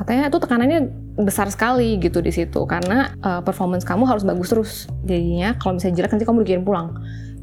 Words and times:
katanya 0.00 0.32
tuh 0.32 0.40
tekanannya 0.40 0.88
besar 1.20 1.52
sekali 1.52 2.00
gitu 2.00 2.24
di 2.24 2.32
situ 2.32 2.64
karena 2.64 3.12
uh, 3.20 3.44
performance 3.44 3.84
kamu 3.84 4.08
harus 4.08 4.24
bagus 4.24 4.48
terus. 4.48 4.72
Jadinya 5.04 5.52
kalau 5.60 5.76
misalnya 5.76 6.00
jelek 6.00 6.10
nanti 6.16 6.24
kamu 6.24 6.38
dikirim 6.48 6.64
pulang. 6.64 6.96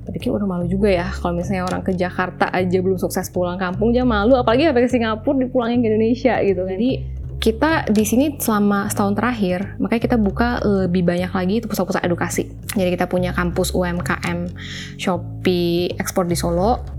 Tapi 0.07 0.23
pikir 0.23 0.31
udah 0.31 0.47
malu 0.47 0.65
juga 0.65 0.87
ya 0.89 1.05
kalau 1.11 1.35
misalnya 1.37 1.67
orang 1.67 1.83
ke 1.83 1.91
Jakarta 1.93 2.47
aja 2.49 2.79
belum 2.79 2.97
sukses 2.97 3.29
pulang 3.29 3.61
kampung 3.61 3.93
aja 3.93 4.01
malu. 4.01 4.33
Apalagi 4.33 4.65
sampai 4.65 4.83
ke 4.83 4.89
Singapura 4.89 5.37
dipulangin 5.37 5.85
ke 5.85 5.87
Indonesia 5.93 6.33
gitu 6.41 6.65
jadi 6.65 6.89
kita 7.37 7.93
di 7.93 8.01
sini 8.01 8.33
selama 8.41 8.89
setahun 8.89 9.13
terakhir 9.13 9.77
makanya 9.77 10.01
kita 10.09 10.17
buka 10.17 10.57
lebih 10.65 11.05
banyak 11.05 11.29
lagi 11.29 11.53
itu 11.61 11.69
pusat-pusat 11.69 12.01
edukasi. 12.01 12.49
Jadi 12.73 12.89
kita 12.97 13.05
punya 13.05 13.29
kampus 13.29 13.77
UMKM 13.77 14.49
Shopee 14.97 15.93
ekspor 16.01 16.25
di 16.25 16.33
Solo 16.33 16.96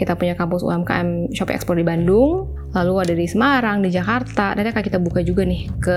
kita 0.00 0.16
punya 0.16 0.32
kampus 0.32 0.64
UMKM 0.64 1.36
Shopee 1.36 1.60
ekspor 1.60 1.76
di 1.76 1.84
Bandung 1.84 2.48
lalu 2.72 3.04
ada 3.04 3.12
di 3.12 3.28
Semarang 3.28 3.84
di 3.84 3.92
Jakarta 3.92 4.56
nanti 4.56 4.72
akan 4.72 4.84
kita 4.88 4.96
buka 4.96 5.20
juga 5.20 5.44
nih 5.44 5.68
ke 5.76 5.96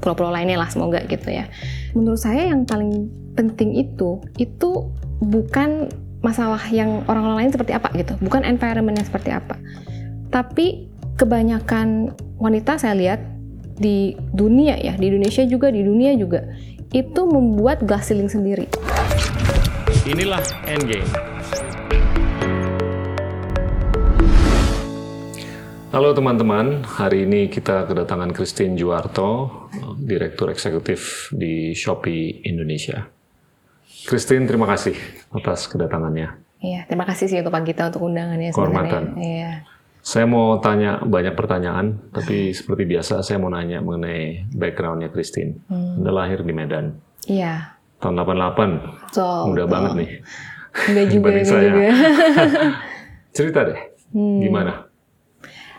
pulau-pulau 0.00 0.32
lainnya 0.32 0.56
lah 0.56 0.72
semoga 0.72 1.04
gitu 1.04 1.28
ya. 1.28 1.44
Menurut 1.92 2.16
saya 2.16 2.48
yang 2.48 2.64
paling 2.64 3.12
penting 3.36 3.76
itu 3.76 4.24
itu 4.40 4.88
bukan 5.20 5.92
masalah 6.24 6.64
yang 6.72 7.04
orang-orang 7.04 7.44
lain 7.44 7.52
seperti 7.52 7.76
apa 7.76 7.92
gitu 7.92 8.16
bukan 8.24 8.40
environmentnya 8.48 9.04
seperti 9.04 9.36
apa. 9.36 9.60
Tapi 10.32 10.88
kebanyakan 11.20 12.16
wanita 12.40 12.80
saya 12.80 12.96
lihat 12.96 13.20
di 13.76 14.16
dunia 14.32 14.80
ya 14.80 14.96
di 14.96 15.12
Indonesia 15.12 15.44
juga 15.44 15.68
di 15.68 15.84
dunia 15.84 16.16
juga 16.16 16.48
itu 16.96 17.20
membuat 17.28 17.84
glass 17.84 18.08
ceiling 18.08 18.32
sendiri. 18.32 18.64
Inilah 20.08 20.40
endgame 20.64 21.04
Halo 25.96 26.12
teman-teman, 26.12 26.84
hari 26.84 27.24
ini 27.24 27.48
kita 27.48 27.88
kedatangan 27.88 28.28
Christine 28.36 28.76
Juwarto, 28.76 29.48
Direktur 29.96 30.52
Eksekutif 30.52 31.32
di 31.32 31.72
Shopee 31.72 32.44
Indonesia. 32.44 33.08
Christine, 34.04 34.44
terima 34.44 34.68
kasih 34.68 34.92
atas 35.32 35.64
kedatangannya. 35.72 36.36
Iya, 36.60 36.84
terima 36.84 37.08
kasih 37.08 37.32
sih 37.32 37.40
untuk 37.40 37.48
Pak 37.48 37.64
Gita 37.64 37.88
untuk 37.88 38.12
undangannya 38.12 38.52
sebenarnya. 38.52 39.00
Iya. 39.16 39.52
Saya 40.04 40.28
mau 40.28 40.60
tanya 40.60 41.00
banyak 41.00 41.32
pertanyaan, 41.32 42.12
tapi 42.12 42.52
seperti 42.52 42.84
biasa 42.84 43.24
saya 43.24 43.40
mau 43.40 43.48
nanya 43.48 43.80
mengenai 43.80 44.52
backgroundnya 44.52 45.08
Christine. 45.08 45.64
Hmm. 45.64 46.04
Anda 46.04 46.12
lahir 46.12 46.44
di 46.44 46.52
Medan. 46.52 46.92
Iya. 47.24 47.72
Tahun 48.04 48.12
88. 48.20 49.16
So, 49.16 49.48
Mudah 49.48 49.64
banget 49.64 49.92
nih. 49.96 50.10
Enggak 50.92 51.06
juga, 51.08 51.28
enggak 51.32 51.56
juga. 51.56 51.88
Cerita 53.40 53.64
deh, 53.64 53.80
hmm. 54.12 54.44
gimana 54.44 54.85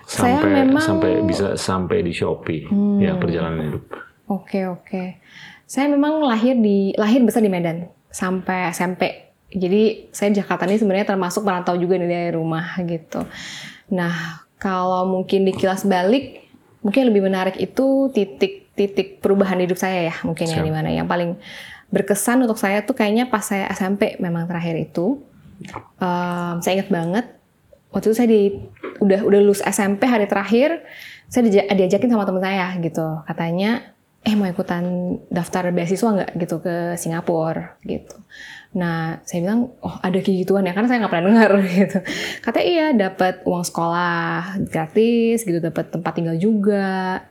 sampai 0.08 0.40
saya 0.40 0.64
memang, 0.64 0.84
sampai 0.88 1.12
bisa 1.28 1.48
sampai 1.60 1.98
di 2.00 2.16
Shopee 2.16 2.64
hmm. 2.72 3.04
ya 3.04 3.20
perjalanan 3.20 3.60
hidup. 3.68 3.84
Oke 3.92 4.00
okay, 4.32 4.64
oke. 4.66 4.84
Okay. 4.88 5.08
Saya 5.68 5.92
memang 5.92 6.24
lahir 6.24 6.56
di 6.56 6.96
lahir 6.96 7.20
besar 7.28 7.44
di 7.44 7.52
Medan 7.52 7.92
sampai 8.08 8.72
SMP. 8.72 9.28
Jadi 9.52 10.12
saya 10.16 10.32
Jakarta 10.32 10.64
ini 10.64 10.80
sebenarnya 10.80 11.12
termasuk 11.12 11.44
merantau 11.44 11.76
juga 11.76 12.00
nih 12.00 12.08
dari 12.08 12.32
rumah 12.32 12.80
gitu. 12.88 13.28
Nah 13.92 14.48
kalau 14.58 15.04
mungkin 15.12 15.44
di 15.44 15.52
kilas 15.52 15.84
balik 15.84 16.48
mungkin 16.80 17.12
lebih 17.12 17.28
menarik 17.28 17.60
itu 17.60 18.08
titik-titik 18.16 19.20
perubahan 19.20 19.60
hidup 19.60 19.76
saya 19.76 20.08
ya 20.08 20.16
mungkin 20.24 20.48
ya 20.48 20.64
di 20.64 20.72
mana 20.72 20.88
yang 20.88 21.04
paling 21.04 21.36
berkesan 21.92 22.44
untuk 22.48 22.60
saya 22.60 22.84
tuh 22.84 22.96
kayaknya 22.96 23.28
pas 23.28 23.44
saya 23.44 23.68
SMP 23.76 24.16
memang 24.24 24.48
terakhir 24.48 24.80
itu. 24.80 25.20
Um, 25.98 26.62
saya 26.62 26.80
ingat 26.80 26.90
banget 26.94 27.26
waktu 27.98 28.14
itu 28.14 28.18
saya 28.22 28.30
di 28.30 28.54
udah 29.02 29.26
udah 29.26 29.40
lulus 29.42 29.66
SMP 29.66 30.06
hari 30.06 30.30
terakhir 30.30 30.86
saya 31.26 31.50
diajakin 31.50 32.14
sama 32.14 32.30
teman 32.30 32.46
saya 32.46 32.78
gitu. 32.78 33.26
Katanya 33.26 33.82
eh 34.22 34.38
mau 34.38 34.46
ikutan 34.46 35.18
daftar 35.34 35.74
beasiswa 35.74 36.10
nggak? 36.14 36.32
Gitu 36.38 36.56
ke 36.62 36.94
Singapura 36.94 37.82
gitu. 37.82 38.14
Nah 38.78 39.18
saya 39.26 39.50
bilang 39.50 39.74
oh 39.82 39.98
ada 40.06 40.14
kayak 40.22 40.46
ya? 40.46 40.72
Karena 40.78 40.88
saya 40.88 40.98
nggak 41.02 41.12
pernah 41.12 41.26
dengar 41.26 41.52
gitu. 41.82 41.98
Katanya 42.46 42.66
iya 42.70 42.88
dapat 42.94 43.42
uang 43.50 43.66
sekolah 43.66 44.62
gratis 44.70 45.42
gitu 45.42 45.58
dapat 45.58 45.90
tempat 45.90 46.14
tinggal 46.14 46.38
juga. 46.38 47.26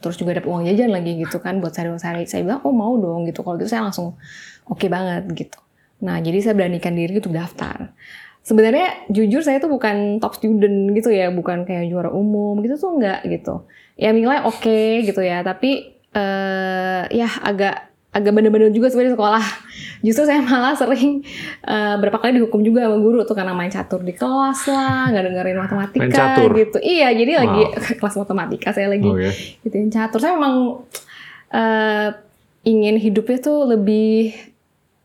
Terus 0.00 0.16
juga 0.16 0.40
dapat 0.40 0.48
uang 0.48 0.64
jajan 0.64 0.90
lagi 0.94 1.12
gitu 1.20 1.44
kan 1.44 1.60
buat 1.60 1.76
sehari-hari. 1.76 2.24
Saya 2.24 2.40
bilang 2.40 2.64
oh 2.64 2.72
mau 2.72 2.96
dong 2.96 3.28
gitu. 3.28 3.44
Kalau 3.44 3.60
gitu 3.60 3.68
saya 3.68 3.84
langsung 3.84 4.16
oke 4.64 4.80
okay 4.80 4.88
banget 4.88 5.28
gitu. 5.36 5.60
Nah 6.02 6.18
jadi 6.24 6.40
saya 6.40 6.54
beranikan 6.56 6.96
diri 6.96 7.20
untuk 7.20 7.36
daftar 7.36 7.94
sebenarnya 8.48 9.04
jujur 9.12 9.44
saya 9.44 9.60
tuh 9.60 9.68
bukan 9.68 10.24
top 10.24 10.40
student 10.40 10.96
gitu 10.96 11.12
ya, 11.12 11.28
bukan 11.28 11.68
kayak 11.68 11.92
juara 11.92 12.08
umum 12.08 12.56
gitu 12.64 12.80
tuh 12.80 12.96
enggak 12.96 13.20
gitu. 13.28 13.68
Ya 14.00 14.16
nilai 14.16 14.48
oke 14.48 14.64
okay, 14.64 15.04
gitu 15.04 15.20
ya, 15.20 15.44
tapi 15.44 16.00
uh, 16.16 17.04
ya 17.12 17.28
agak 17.44 17.92
agak 18.08 18.32
bener-bener 18.32 18.72
juga 18.72 18.88
sebenarnya 18.88 19.20
sekolah. 19.20 19.44
Justru 20.00 20.24
saya 20.24 20.40
malah 20.40 20.72
sering 20.72 21.20
uh, 21.68 22.00
berapa 22.00 22.16
kali 22.16 22.40
dihukum 22.40 22.64
juga 22.64 22.88
sama 22.88 22.96
guru 23.04 23.20
tuh 23.28 23.36
karena 23.36 23.52
main 23.52 23.68
catur 23.68 24.00
di 24.00 24.16
kelas 24.16 24.64
lah, 24.72 25.12
nggak 25.12 25.24
dengerin 25.28 25.58
matematika 25.60 26.26
gitu. 26.56 26.78
Iya, 26.80 27.08
jadi 27.12 27.32
wow. 27.36 27.40
lagi 27.44 27.62
kelas 28.00 28.14
matematika 28.16 28.68
saya 28.72 28.88
lagi 28.88 29.10
yeah. 29.12 29.34
gitu 29.60 29.76
catur. 29.92 30.18
Saya 30.24 30.40
memang 30.40 30.88
uh, 31.52 32.08
ingin 32.64 32.96
hidupnya 32.96 33.38
tuh 33.44 33.68
lebih 33.76 34.32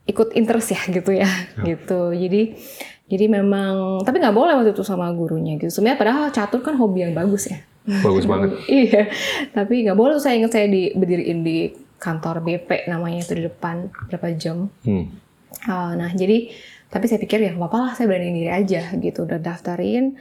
ikut 0.08 0.36
interest 0.36 0.72
ya 0.72 0.82
gitu 0.88 1.12
ya, 1.12 1.28
yeah. 1.28 1.64
gitu. 1.76 2.16
Jadi 2.16 2.42
jadi 3.14 3.30
memang, 3.30 4.02
tapi 4.02 4.18
nggak 4.18 4.34
boleh 4.34 4.58
waktu 4.58 4.74
itu 4.74 4.82
sama 4.82 5.06
gurunya 5.14 5.54
gitu. 5.62 5.70
Sebenarnya 5.70 6.00
padahal 6.02 6.26
catur 6.34 6.66
kan 6.66 6.74
hobi 6.74 7.06
yang 7.06 7.14
bagus 7.14 7.46
ya. 7.46 7.62
Bagus 7.86 8.26
banget. 8.26 8.58
iya, 8.82 9.06
tapi 9.54 9.86
nggak 9.86 9.94
boleh. 9.94 10.18
Saya 10.18 10.42
ingat 10.42 10.58
saya 10.58 10.66
di 10.66 10.90
berdiriin 10.98 11.46
di 11.46 11.70
kantor 12.02 12.42
BP 12.42 12.90
namanya 12.90 13.22
itu 13.22 13.38
di 13.38 13.46
depan 13.46 13.94
berapa 14.10 14.34
jam. 14.34 14.66
Hmm. 14.82 15.14
Uh, 15.70 15.94
nah 15.94 16.10
jadi, 16.10 16.50
tapi 16.90 17.06
saya 17.06 17.22
pikir 17.22 17.38
ya 17.46 17.54
apa 17.54 17.78
lah 17.78 17.92
saya 17.94 18.10
berani 18.10 18.34
diri 18.34 18.50
aja 18.50 18.90
gitu. 18.98 19.30
Udah 19.30 19.38
daftarin. 19.38 20.18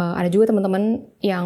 Uh, 0.00 0.16
ada 0.16 0.32
juga 0.32 0.48
teman-teman 0.48 1.04
yang 1.20 1.44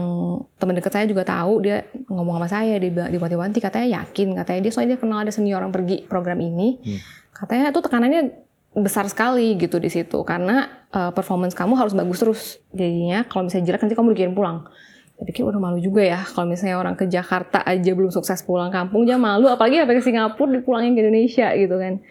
teman 0.62 0.78
dekat 0.78 0.94
saya 0.94 1.10
juga 1.10 1.27
tahu 1.27 1.59
dia 1.59 1.91
ngomong 2.06 2.38
sama 2.38 2.47
saya 2.47 2.78
di 2.78 2.93
di 2.94 3.19
wanti 3.19 3.59
katanya 3.59 4.04
yakin 4.04 4.37
katanya 4.37 4.60
dia 4.62 4.71
soalnya 4.71 4.94
dia 4.94 5.00
kenal 5.00 5.27
ada 5.27 5.33
senior 5.34 5.65
yang 5.65 5.72
pergi 5.72 6.04
program 6.04 6.38
ini 6.38 6.77
hmm. 6.77 7.00
katanya 7.34 7.72
tuh 7.72 7.83
tekanannya 7.88 8.44
besar 8.75 9.07
sekali 9.07 9.55
gitu 9.55 9.79
di 9.79 9.89
situ. 9.89 10.23
Karena 10.27 10.87
uh, 10.91 11.11
performance 11.15 11.55
kamu 11.55 11.79
harus 11.79 11.95
bagus 11.95 12.19
terus. 12.19 12.43
Jadinya 12.75 13.23
kalau 13.27 13.47
misalnya 13.47 13.73
jelek 13.73 13.81
nanti 13.87 13.97
kamu 13.97 14.09
dikirim 14.15 14.35
pulang. 14.35 14.67
Saya 15.15 15.31
pikir 15.31 15.47
udah 15.47 15.62
malu 15.62 15.79
juga 15.79 16.03
ya 16.03 16.27
kalau 16.27 16.51
misalnya 16.51 16.75
orang 16.75 16.99
ke 16.99 17.07
Jakarta 17.07 17.63
aja 17.63 17.95
belum 17.95 18.11
sukses 18.11 18.43
pulang 18.43 18.75
kampung 18.75 19.07
aja 19.07 19.15
malu. 19.15 19.47
Apalagi 19.47 19.79
sampai 19.79 19.97
ke 19.99 20.03
Singapura 20.03 20.51
dipulangin 20.59 20.99
ke 20.99 21.01
Indonesia 21.07 21.55
gitu 21.55 21.79
kan. 21.79 22.03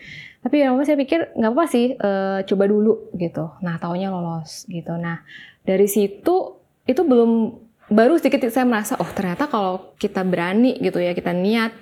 Tapi 0.43 0.55
ya 0.59 0.71
saya 0.83 0.97
pikir 0.99 1.35
nggak 1.35 1.51
apa 1.51 1.63
sih 1.67 1.85
uh, 1.99 2.39
coba 2.47 2.63
dulu 2.67 3.11
gitu. 3.15 3.51
Nah 3.59 3.75
taunya 3.79 4.07
lolos 4.07 4.63
gitu. 4.71 4.95
Nah 4.95 5.23
dari 5.67 5.87
situ 5.87 6.63
itu 6.83 7.01
belum 7.03 7.59
baru 7.91 8.15
sedikit 8.19 8.47
saya 8.47 8.67
merasa 8.67 8.95
oh 8.99 9.07
ternyata 9.11 9.47
kalau 9.51 9.95
kita 9.99 10.23
berani 10.23 10.79
gitu 10.79 10.99
ya 10.99 11.11
kita 11.11 11.35
niat 11.35 11.75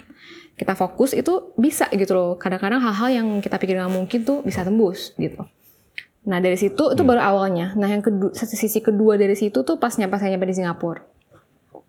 kita 0.62 0.78
fokus 0.78 1.18
itu 1.18 1.58
bisa 1.58 1.90
gitu 1.90 2.14
loh. 2.14 2.38
Kadang-kadang 2.38 2.78
hal-hal 2.78 3.10
yang 3.10 3.28
kita 3.42 3.58
pikir 3.58 3.82
nggak 3.82 3.90
mungkin 3.90 4.22
tuh 4.22 4.46
bisa 4.46 4.62
tembus 4.62 5.18
gitu. 5.18 5.42
Nah 6.30 6.38
dari 6.38 6.54
situ 6.54 6.94
itu 6.94 7.02
hmm. 7.02 7.10
baru 7.10 7.22
awalnya. 7.26 7.74
Nah 7.74 7.90
yang 7.90 8.06
kedua, 8.06 8.30
sisi 8.38 8.78
kedua 8.78 9.18
dari 9.18 9.34
situ 9.34 9.66
tuh 9.66 9.82
pas 9.82 9.90
nyampe 9.98 10.22
saya 10.22 10.38
nyampe 10.38 10.46
di 10.46 10.54
Singapura. 10.62 11.02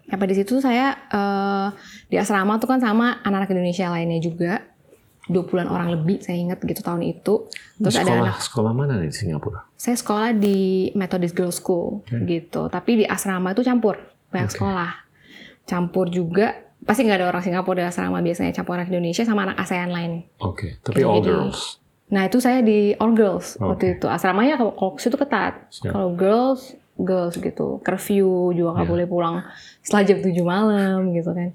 Nyampe 0.09 0.25
di 0.25 0.37
situ 0.41 0.57
saya 0.65 0.97
uh, 1.13 1.69
di 2.09 2.17
asrama 2.17 2.57
tuh 2.57 2.65
kan 2.65 2.81
sama 2.81 3.21
anak-anak 3.21 3.53
Indonesia 3.53 3.93
lainnya 3.93 4.21
juga. 4.25 4.65
20-an 5.31 5.71
orang 5.71 5.95
lebih 5.95 6.19
saya 6.19 6.35
ingat 6.35 6.59
gitu 6.67 6.83
tahun 6.83 7.05
itu. 7.07 7.47
Terus 7.79 7.95
sekolah, 7.95 8.11
ada 8.11 8.27
anak 8.27 8.41
sekolah 8.43 8.73
mana 8.75 8.99
di 8.99 9.13
Singapura? 9.15 9.69
Saya 9.79 9.95
sekolah 9.95 10.35
di 10.35 10.91
Methodist 10.99 11.39
Girls 11.39 11.63
School 11.63 12.03
okay. 12.03 12.25
gitu. 12.27 12.67
Tapi 12.67 12.91
di 12.99 13.05
asrama 13.07 13.55
itu 13.55 13.63
campur 13.63 14.01
banyak 14.33 14.51
okay. 14.51 14.57
sekolah. 14.59 14.91
Campur 15.63 16.11
juga 16.11 16.72
pasti 16.83 17.07
nggak 17.07 17.19
ada 17.23 17.27
orang 17.31 17.43
Singapura 17.43 17.79
di 17.79 17.85
asrama 17.87 18.19
biasanya 18.19 18.51
campur 18.51 18.75
anak 18.75 18.91
Indonesia 18.91 19.23
sama 19.23 19.47
anak 19.47 19.57
ASEAN 19.63 19.91
lain. 19.95 20.13
Oke, 20.43 20.47
okay. 20.47 20.71
tapi 20.83 21.03
Jadi, 21.03 21.07
all 21.07 21.23
girls. 21.23 21.59
Nah 22.13 22.23
itu 22.29 22.39
saya 22.43 22.59
di 22.61 22.93
all 22.99 23.15
girls 23.15 23.57
okay. 23.57 23.65
waktu 23.65 23.85
itu 23.99 24.07
asramanya 24.11 24.55
kalau 24.59 24.99
situ 24.99 25.17
ketat. 25.17 25.71
Kalau 25.83 26.13
girls 26.13 26.75
girls 26.99 27.39
gitu, 27.39 27.81
curfew 27.81 28.53
juga 28.53 28.79
nggak 28.79 28.87
yeah. 28.87 28.93
boleh 28.93 29.07
pulang 29.09 29.35
setelah 29.81 30.03
jam 30.05 30.19
7 30.21 30.29
malam 30.45 30.99
gitu 31.15 31.31
kan. 31.33 31.51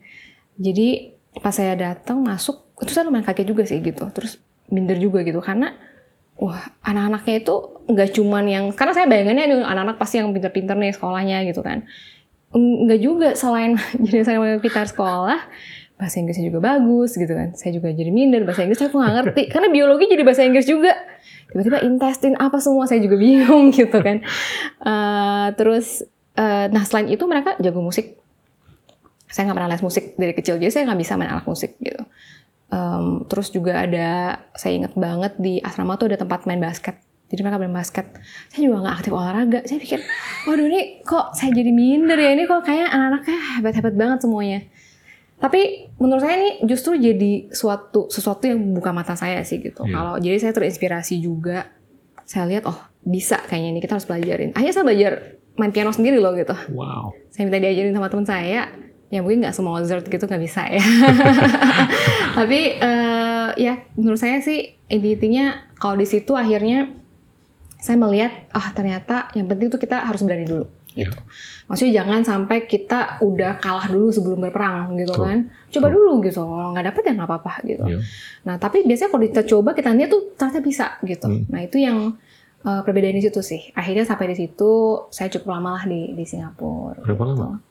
Jadi 0.58 1.14
pas 1.38 1.54
saya 1.54 1.78
datang 1.78 2.26
masuk 2.26 2.66
itu 2.82 2.90
saya 2.94 3.06
lumayan 3.06 3.28
kaget 3.28 3.46
juga 3.46 3.64
sih 3.68 3.84
gitu. 3.84 4.08
Terus 4.10 4.42
minder 4.72 4.98
juga 4.98 5.22
gitu 5.24 5.40
karena 5.44 5.76
wah 6.38 6.62
anak-anaknya 6.86 7.36
itu 7.44 7.56
nggak 7.90 8.10
cuman 8.14 8.46
yang 8.46 8.66
karena 8.76 8.94
saya 8.94 9.06
bayangannya 9.10 9.64
anak-anak 9.66 9.98
pasti 9.98 10.22
yang 10.22 10.30
pinter-pinter 10.32 10.78
nih 10.78 10.94
sekolahnya 10.94 11.48
gitu 11.50 11.66
kan 11.66 11.88
enggak 12.56 13.00
juga 13.04 13.30
selain 13.36 13.76
jadi 14.06 14.24
saya 14.24 14.40
pintar 14.62 14.88
sekolah 14.88 15.40
bahasa 15.98 16.22
Inggrisnya 16.22 16.54
juga 16.54 16.62
bagus 16.62 17.18
gitu 17.18 17.34
kan. 17.34 17.58
Saya 17.58 17.74
juga 17.74 17.90
jadi 17.90 18.14
minder 18.14 18.46
bahasa 18.46 18.64
Inggris 18.64 18.86
aku 18.86 19.02
nggak 19.02 19.14
ngerti. 19.18 19.44
Karena 19.54 19.68
biologi 19.74 20.06
jadi 20.06 20.24
bahasa 20.24 20.46
Inggris 20.46 20.70
juga. 20.70 20.94
Tiba-tiba 21.50 21.82
intestin 21.82 22.38
apa 22.38 22.62
semua 22.62 22.86
saya 22.86 23.02
juga 23.02 23.18
bingung 23.18 23.74
gitu 23.78 23.98
kan. 23.98 24.22
Uh, 24.78 25.50
terus 25.58 26.06
uh, 26.38 26.70
nah 26.70 26.86
selain 26.86 27.10
itu 27.10 27.26
mereka 27.26 27.58
jago 27.58 27.82
musik. 27.82 28.14
Saya 29.28 29.50
nggak 29.50 29.58
pernah 29.58 29.72
les 29.74 29.84
musik 29.84 30.16
dari 30.16 30.34
kecil 30.38 30.56
jadi 30.62 30.72
saya 30.72 30.84
nggak 30.88 31.02
bisa 31.02 31.14
main 31.18 31.34
alat 31.34 31.50
musik 31.50 31.76
gitu. 31.82 32.06
Um, 32.68 33.24
terus 33.32 33.50
juga 33.50 33.88
ada 33.88 34.44
saya 34.54 34.76
inget 34.76 34.94
banget 34.94 35.34
di 35.40 35.64
asrama 35.64 35.96
tuh 35.96 36.12
ada 36.14 36.20
tempat 36.20 36.44
main 36.46 36.60
basket 36.60 37.00
jadi 37.28 37.44
mereka 37.44 37.60
main 37.60 37.76
basket. 37.76 38.08
Saya 38.48 38.72
juga 38.72 38.88
nggak 38.88 38.96
aktif 39.04 39.12
olahraga. 39.12 39.60
Saya 39.68 39.80
pikir 39.84 40.00
waduh 40.48 40.66
ini 40.72 41.04
kok 41.04 41.36
saya 41.36 41.52
jadi 41.52 41.72
minder 41.76 42.16
ya? 42.16 42.32
Ini 42.32 42.44
kok 42.48 42.64
kayak 42.64 42.88
anak-anaknya 42.88 43.38
hebat-hebat 43.60 43.94
banget 44.00 44.20
semuanya. 44.24 44.60
Tapi 45.38 45.92
menurut 46.02 46.24
saya 46.24 46.36
ini 46.40 46.52
justru 46.66 46.98
jadi 46.98 47.52
suatu 47.52 48.08
sesuatu 48.08 48.48
yang 48.48 48.58
buka 48.74 48.96
mata 48.96 49.14
saya 49.20 49.44
sih 49.44 49.60
gitu. 49.60 49.84
Iya. 49.86 49.94
kalau 49.94 50.14
jadi 50.24 50.38
saya 50.40 50.54
terinspirasi 50.56 51.20
juga. 51.20 51.68
Saya 52.28 52.44
lihat 52.48 52.68
oh 52.68 52.80
bisa 53.08 53.40
kayaknya 53.48 53.70
ini 53.76 53.80
kita 53.80 53.96
harus 53.96 54.04
pelajarin 54.04 54.52
akhirnya 54.52 54.76
saya 54.76 54.84
belajar 54.84 55.40
main 55.56 55.72
piano 55.72 55.92
sendiri 55.96 56.20
loh 56.20 56.36
gitu. 56.36 56.52
Wow. 56.76 57.16
saya 57.32 57.48
minta 57.48 57.60
diajarin 57.60 57.96
sama 57.96 58.08
teman 58.08 58.28
saya. 58.28 58.72
Ya 59.08 59.24
mungkin 59.24 59.40
nggak 59.40 59.56
semua 59.56 59.80
Mozart 59.80 60.04
gitu 60.08 60.28
nggak 60.28 60.44
bisa 60.44 60.68
ya. 60.68 60.84
Tapi 62.40 62.60
eh, 62.76 63.50
ya 63.56 63.74
menurut 63.96 64.20
saya 64.20 64.44
sih 64.44 64.76
intinya 64.92 65.64
kalau 65.80 65.96
di 65.96 66.04
situ 66.04 66.36
akhirnya 66.36 66.92
saya 67.78 67.96
melihat 67.96 68.32
ah 68.52 68.70
ternyata 68.72 69.30
yang 69.34 69.46
penting 69.46 69.70
tuh 69.70 69.78
kita 69.78 70.02
harus 70.02 70.22
berani 70.22 70.46
dulu 70.46 70.66
gitu 70.92 71.14
maksudnya 71.70 72.02
jangan 72.02 72.26
sampai 72.26 72.66
kita 72.66 73.22
udah 73.22 73.62
kalah 73.62 73.86
dulu 73.86 74.10
sebelum 74.10 74.42
berperang 74.42 74.98
gitu 74.98 75.14
Betul. 75.14 75.26
kan 75.26 75.38
coba 75.70 75.88
dulu 75.94 76.14
gitu 76.26 76.42
kalau 76.42 76.74
nggak 76.74 76.86
dapet 76.90 77.02
ya 77.06 77.12
nggak 77.14 77.30
apa-apa 77.30 77.54
gitu 77.64 77.84
Iya. 77.86 78.00
nah 78.44 78.56
tapi 78.58 78.82
biasanya 78.82 79.10
kalau 79.10 79.24
kita 79.24 79.42
coba 79.46 79.70
kita 79.72 79.94
lihat 79.94 80.10
tuh 80.10 80.34
ternyata 80.34 80.60
bisa 80.60 80.98
gitu 81.02 81.28
Hmm. 81.30 81.46
nah 81.48 81.62
itu 81.62 81.78
yang 81.78 82.18
eh, 82.60 82.82
perbedaan 82.82 83.14
di 83.14 83.22
situ 83.22 83.40
sih 83.40 83.62
akhirnya 83.72 84.04
sampai 84.04 84.34
di 84.34 84.38
situ 84.40 84.72
saya 85.08 85.30
cukup 85.30 85.54
lama 85.54 85.78
lah 85.78 85.84
di 85.86 86.12
di 86.12 86.26
Singapura 86.26 86.98
Berapa 87.06 87.24
gitu. 87.26 87.46
lama? 87.46 87.62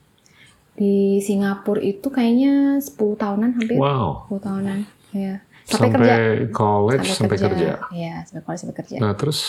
di 0.77 0.95
Singapura 1.19 1.81
itu 1.81 2.07
kayaknya 2.07 2.79
10 2.79 2.95
tahunan 2.95 3.51
hampir 3.57 3.75
Wow. 3.75 4.29
10 4.31 4.39
tahunan 4.39 4.79
ya 5.13 5.35
Sampai, 5.67 5.91
sampai, 5.91 5.91
kerja 5.99 6.15
college, 6.55 7.07
sampai, 7.11 7.39
kerja. 7.43 7.71
Iya, 7.91 8.23
sampai 8.23 8.43
college 8.47 8.61
sampai 8.63 8.77
kerja. 8.79 8.97
Nah, 9.03 9.19
terus 9.19 9.41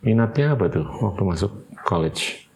minatnya 0.00 0.52
apa 0.52 0.66
tuh 0.66 0.86
waktu 1.00 1.22
masuk 1.22 1.52
college? 1.82 2.46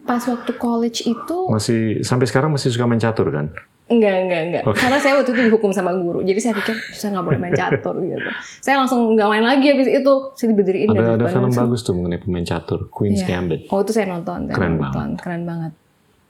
Pas 0.00 0.18
waktu 0.20 0.52
college 0.54 1.04
itu 1.04 1.38
Masih 1.46 2.02
sampai 2.02 2.26
sekarang 2.26 2.50
masih 2.50 2.70
suka 2.70 2.84
main 2.84 2.98
catur 2.98 3.30
kan? 3.30 3.50
enggak 3.86 4.16
enggak 4.22 4.40
enggak. 4.46 4.62
Oke. 4.70 4.78
Karena 4.78 4.98
saya 4.98 5.18
waktu 5.18 5.34
itu 5.34 5.50
dihukum 5.50 5.74
sama 5.74 5.90
guru. 5.90 6.22
Jadi 6.22 6.38
saya 6.38 6.54
pikir 6.54 6.78
saya 6.94 7.10
nggak 7.10 7.26
boleh 7.26 7.38
main 7.38 7.50
catur 7.52 7.98
gitu. 7.98 8.22
Saya 8.62 8.78
langsung 8.78 9.18
nggak 9.18 9.26
main 9.26 9.42
lagi 9.42 9.66
habis 9.66 9.90
itu. 9.90 10.12
Saya 10.32 10.46
diberdiriin 10.54 10.88
Ada 10.88 11.18
ada 11.18 11.26
film 11.26 11.50
langsung. 11.50 11.62
bagus 11.66 11.80
tuh 11.82 11.94
mengenai 11.98 12.22
pemain 12.22 12.46
catur, 12.46 12.86
Queen's 12.86 13.18
Iya. 13.18 13.34
Gambit. 13.34 13.66
Oh 13.66 13.82
itu 13.82 13.90
saya 13.90 14.06
nonton, 14.06 14.46
saya 14.46 14.54
Keren 14.54 14.78
nonton, 14.78 15.08
keren 15.18 15.42
banget. 15.42 15.72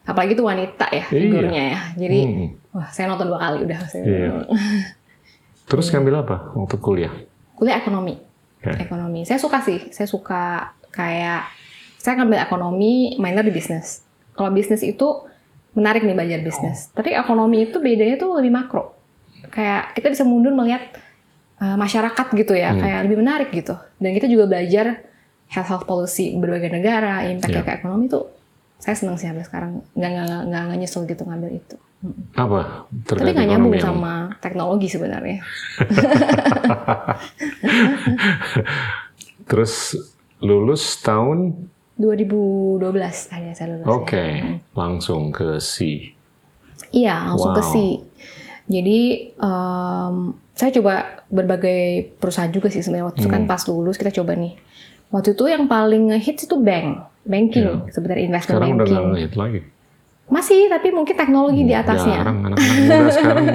Apalagi 0.08 0.32
itu 0.32 0.40
wanita 0.40 0.86
ya 0.88 1.04
Iya. 1.04 1.20
figurnya 1.20 1.62
ya. 1.68 1.80
Jadi 2.00 2.18
Hmm. 2.24 2.48
wah 2.72 2.88
saya 2.88 3.12
nonton 3.12 3.26
dua 3.28 3.38
kali 3.38 3.58
udah. 3.68 3.78
Saya 3.86 4.02
Iya. 4.08 4.30
Terus 5.68 5.86
ngambil 5.92 6.14
apa 6.18 6.36
waktu 6.56 6.76
kuliah? 6.80 7.12
Kuliah 7.54 7.76
ekonomi. 7.76 8.16
Oke. 8.60 8.76
Ekonomi. 8.76 9.24
Saya 9.24 9.40
suka 9.40 9.64
sih. 9.64 9.88
Saya 9.88 10.04
suka 10.04 10.72
kayak 10.92 11.48
saya 11.96 12.20
ngambil 12.20 12.40
ekonomi, 12.44 13.16
minor 13.16 13.44
di 13.44 13.52
bisnis. 13.52 14.04
Kalau 14.36 14.52
bisnis 14.52 14.80
itu 14.80 15.24
menarik 15.72 16.04
nih 16.04 16.16
belajar 16.16 16.40
bisnis. 16.40 16.88
Tapi 16.92 17.12
ekonomi 17.12 17.68
itu 17.68 17.80
bedanya 17.80 18.16
tuh 18.16 18.36
lebih 18.36 18.52
makro. 18.52 18.96
Kayak 19.48 19.96
kita 19.96 20.08
bisa 20.08 20.24
mundur 20.24 20.52
melihat 20.52 20.82
uh, 21.60 21.76
masyarakat 21.76 22.26
gitu 22.36 22.52
ya, 22.52 22.72
Hmm. 22.72 22.80
kayak 22.80 23.00
lebih 23.08 23.18
menarik 23.20 23.48
gitu. 23.52 23.76
Dan 23.96 24.12
kita 24.12 24.26
juga 24.28 24.48
belajar 24.48 25.04
health 25.48 25.68
health 25.68 25.86
policy 25.86 26.36
berbagai 26.36 26.72
negara, 26.72 27.24
impact 27.28 27.52
Iya. 27.52 27.64
ke 27.64 27.70
ekonomi 27.80 28.08
tuh 28.08 28.39
saya 28.80 28.92
seneng 28.92 29.14
sih 29.14 29.24
sampai 29.24 29.44
sekarang 29.44 29.70
nggak 29.92 30.08
nggak 30.10 30.24
nggak 30.48 30.60
nggak 30.66 30.76
nyesel 30.78 31.04
gitu 31.04 31.22
ngambil 31.22 31.50
itu. 31.54 31.74
Apa? 32.32 32.86
Tapi 33.04 33.20
Terkait 33.20 33.32
nggak 33.34 33.48
nyambung 33.50 33.72
yang- 33.76 33.84
sama 33.86 34.12
teknologi 34.40 34.86
sebenarnya. 34.88 35.38
Terus 39.44 39.94
lulus 40.40 40.96
tahun 40.98 41.52
2012 42.00 42.80
akhirnya 43.28 43.52
saya 43.52 43.66
lulus. 43.70 43.84
ya. 43.84 43.88
Oke, 43.92 44.24
langsung 44.72 45.28
ke 45.28 45.60
C. 45.60 45.76
Iya, 46.90 47.14
langsung 47.28 47.52
ke 47.52 47.60
Wow. 47.60 47.68
C. 47.68 47.74
Jadi 48.70 48.98
em, 49.34 50.14
saya 50.54 50.70
coba 50.72 50.92
berbagai 51.28 52.08
perusahaan 52.16 52.48
juga 52.48 52.66
sih 52.68 52.80
sebenarnya 52.80 53.06
waktu 53.06 53.18
itu 53.20 53.28
kan 53.28 53.42
Hmm. 53.44 53.46
pas 53.46 53.60
lulus 53.66 53.94
kita 53.94 54.10
coba 54.14 54.32
nih. 54.32 54.56
Waktu 55.10 55.34
itu 55.34 55.44
yang 55.44 55.66
paling 55.66 56.08
ngehits 56.08 56.46
itu 56.46 56.54
bank, 56.56 57.02
banking 57.22 57.64
Iya. 57.64 57.92
sebenarnya 57.92 58.24
investment 58.26 58.56
Sekarang 58.56 58.70
udah 58.70 58.78
banking. 58.78 58.94
nggak 58.96 59.12
ngehit 59.12 59.34
lagi. 59.34 59.60
Masih, 60.30 60.60
tapi 60.68 60.88
mungkin 60.90 61.14
teknologi 61.14 61.62
di 61.64 61.74
atasnya. 61.74 62.22
Jarang 62.22 62.38
anak-anak 62.44 62.76
muda 62.78 62.96
sekarang 63.18 63.46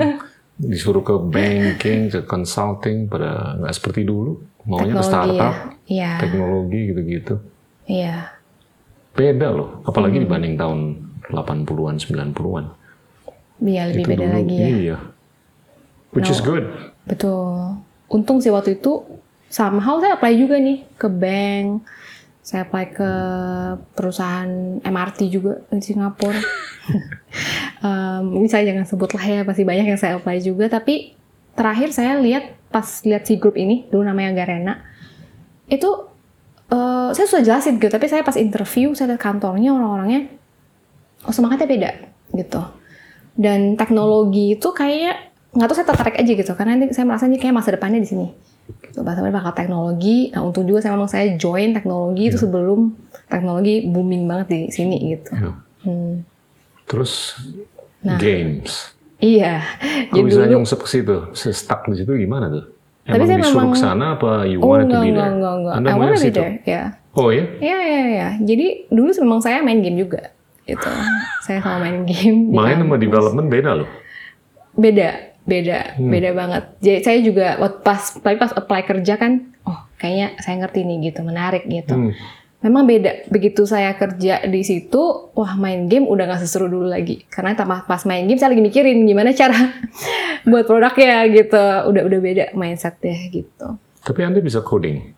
disuruh 0.55 1.01
ke 1.01 1.15
banking, 1.25 1.99
ke 2.09 2.19
consulting, 2.23 3.07
pada 3.07 3.55
nggak 3.57 3.73
seperti 3.73 4.03
dulu. 4.03 4.39
Maunya 4.65 4.91
ke 4.91 4.97
Teknologi 4.97 5.07
startup, 5.07 5.53
ya. 5.85 6.11
Teknologi 6.17 6.79
gitu-gitu. 6.89 7.35
iya. 7.85 8.33
Beda 9.11 9.47
loh, 9.47 9.79
apalagi 9.81 10.17
Hmm. 10.17 10.25
dibanding 10.25 10.53
tahun 10.55 10.79
80-an, 11.25 11.95
90-an. 11.95 12.65
Iya, 13.57 13.81
lebih 13.87 14.03
Itu 14.03 14.09
beda 14.11 14.25
dulu, 14.25 14.35
lagi 14.35 14.55
ya. 14.55 14.67
Iya. 14.67 14.97
Which 16.11 16.27
is 16.27 16.39
No. 16.39 16.47
good. 16.49 16.65
Betul. 17.05 17.79
Untung 18.07 18.37
sih 18.37 18.49
waktu 18.49 18.75
itu 18.75 19.05
somehow 19.47 19.97
saya 19.97 20.15
apply 20.15 20.35
juga 20.35 20.57
nih 20.57 20.83
ke 20.93 21.07
bank. 21.07 21.87
Saya 22.45 22.69
apply 22.69 22.85
ke 22.93 23.11
perusahaan 23.97 24.77
MRT 24.85 25.33
juga 25.33 25.65
di 25.73 25.81
Singapura. 25.81 26.37
Em, 27.85 28.25
ini 28.37 28.45
saya 28.45 28.69
jangan 28.69 28.85
sebut 28.85 29.09
lah 29.17 29.25
ya, 29.25 29.41
pasti 29.41 29.65
banyak 29.65 29.89
yang 29.89 29.97
saya 29.97 30.21
apply 30.21 30.37
juga. 30.45 30.69
Tapi 30.69 31.17
terakhir 31.57 31.89
saya 31.89 32.21
lihat 32.21 32.53
pas 32.69 32.85
lihat 33.01 33.25
si 33.25 33.41
grup 33.41 33.57
ini, 33.57 33.89
dulu 33.89 34.05
namanya 34.05 34.37
Garena, 34.37 34.85
itu 35.65 35.89
eh, 36.69 37.09
saya 37.17 37.25
sudah 37.25 37.41
jelasin 37.41 37.81
gitu. 37.81 37.89
Tapi 37.89 38.05
saya 38.05 38.21
pas 38.21 38.37
interview, 38.37 38.93
saya 38.93 39.17
lihat 39.17 39.21
kantornya 39.25 39.73
orang-orangnya, 39.73 40.29
oh 41.25 41.33
semangatnya 41.33 41.65
beda 41.65 41.89
gitu. 42.37 42.61
Dan 43.33 43.73
teknologi 43.73 44.53
itu 44.53 44.69
kayak 44.69 45.33
nggak 45.57 45.65
tahu 45.65 45.77
saya 45.81 45.87
tertarik 45.87 46.15
aja 46.19 46.31
gitu 46.35 46.51
karena 46.51 46.75
ini 46.75 46.85
saya 46.91 47.07
merasa 47.07 47.25
ini 47.31 47.39
kayak 47.41 47.57
masa 47.57 47.73
depannya 47.73 47.97
di 47.97 48.09
sini. 48.09 48.27
Gitu, 48.95 49.03
bahasa 49.03 49.27
bakal 49.27 49.51
teknologi. 49.51 50.31
Nah 50.31 50.39
untung 50.39 50.63
juga 50.63 50.79
saya 50.79 50.95
memang 50.95 51.11
saya 51.11 51.35
join 51.35 51.75
teknologi 51.75 52.31
itu 52.31 52.39
sebelum 52.39 52.95
teknologi 53.27 53.83
booming 53.83 54.23
banget 54.23 54.47
di 54.47 54.59
sini 54.71 55.11
gitu. 55.11 55.35
Iya. 55.35 55.51
Hmm. 55.83 56.13
Terus 56.87 57.35
Nah. 57.99 58.15
games. 58.15 58.95
Iya. 59.19 59.65
Jadi 60.13 60.21
bisa 60.23 60.45
dulu 60.45 60.51
nyungsep 60.55 60.79
ke 60.79 60.87
situ? 60.87 61.15
Stuck 61.33 61.91
di 61.91 61.99
situ 61.99 62.15
gimana 62.15 62.47
tuh? 62.47 62.71
Tapi 63.03 63.19
Emang 63.19 63.27
saya 63.27 63.37
disuruh 63.37 63.59
memang- 63.59 63.73
ke 63.73 63.79
sana 63.81 64.05
apa 64.15 64.31
you 64.47 64.57
oh 64.61 64.71
wanted 64.71 64.87
to 64.87 64.87
enggak 64.87 65.01
be 65.01 65.09
enggak 65.11 65.19
there? 65.19 65.35
enggak 65.35 65.53
enggak. 65.59 65.73
Anda 65.75 65.87
I 65.87 65.91
mau 65.91 65.99
wanna 65.99 66.07
ke 66.07 66.15
be 66.15 66.23
situ? 66.23 66.39
there. 66.39 66.55
Ya. 66.63 66.83
Oh 67.11 67.29
ya? 67.35 67.43
Iya 67.59 67.77
iya 67.83 68.03
iya. 68.07 68.29
Jadi 68.39 68.65
dulu 68.87 69.09
memang 69.19 69.39
saya 69.41 69.59
main 69.59 69.83
game 69.83 69.99
juga. 69.99 70.21
Gitu. 70.63 70.89
saya 71.43 71.59
sama 71.59 71.77
main 71.83 72.07
game. 72.07 72.39
Main 72.49 72.79
sama 72.79 72.95
development 72.95 73.47
beda 73.51 73.71
loh. 73.75 73.89
beda 74.73 75.34
beda 75.45 75.95
Hmm. 75.95 76.09
beda 76.09 76.29
banget 76.31 76.63
jadi 76.79 76.99
saya 77.01 77.17
juga 77.21 77.47
waktu 77.57 77.79
pas 77.79 78.01
tapi 78.13 78.35
pas 78.35 78.51
apply 78.51 78.81
kerja 78.83 79.13
kan 79.13 79.31
oh 79.61 79.79
kayaknya 79.95 80.33
saya 80.37 80.59
ngerti 80.59 80.81
nih 80.81 80.97
gitu 81.05 81.21
menarik 81.21 81.63
gitu 81.63 81.93
Hmm. 81.93 82.11
memang 82.59 82.83
beda 82.83 83.29
begitu 83.29 83.61
saya 83.63 83.93
kerja 83.93 84.41
di 84.43 84.61
situ 84.61 84.97
wah 85.31 85.53
main 85.53 85.85
game 85.85 86.03
udah 86.03 86.25
nggak 86.25 86.41
seseru 86.41 86.65
dulu 86.67 86.87
lagi 86.87 87.23
karena 87.27 87.53
tambah 87.53 87.85
pas 87.85 88.01
main 88.03 88.23
game 88.23 88.35
saya 88.35 88.49
lagi 88.49 88.61
mikirin 88.61 89.01
gimana 89.01 89.31
cara 89.31 89.53
buat 90.43 90.63
produknya 90.63 91.29
gitu 91.29 91.61
udah 91.85 92.01
udah 92.03 92.19
beda 92.19 92.45
mindsetnya 92.51 93.15
gitu 93.29 93.77
Tapi 94.01 94.21
Anda 94.21 94.37
bisa 94.37 94.61
coding. 94.61 95.13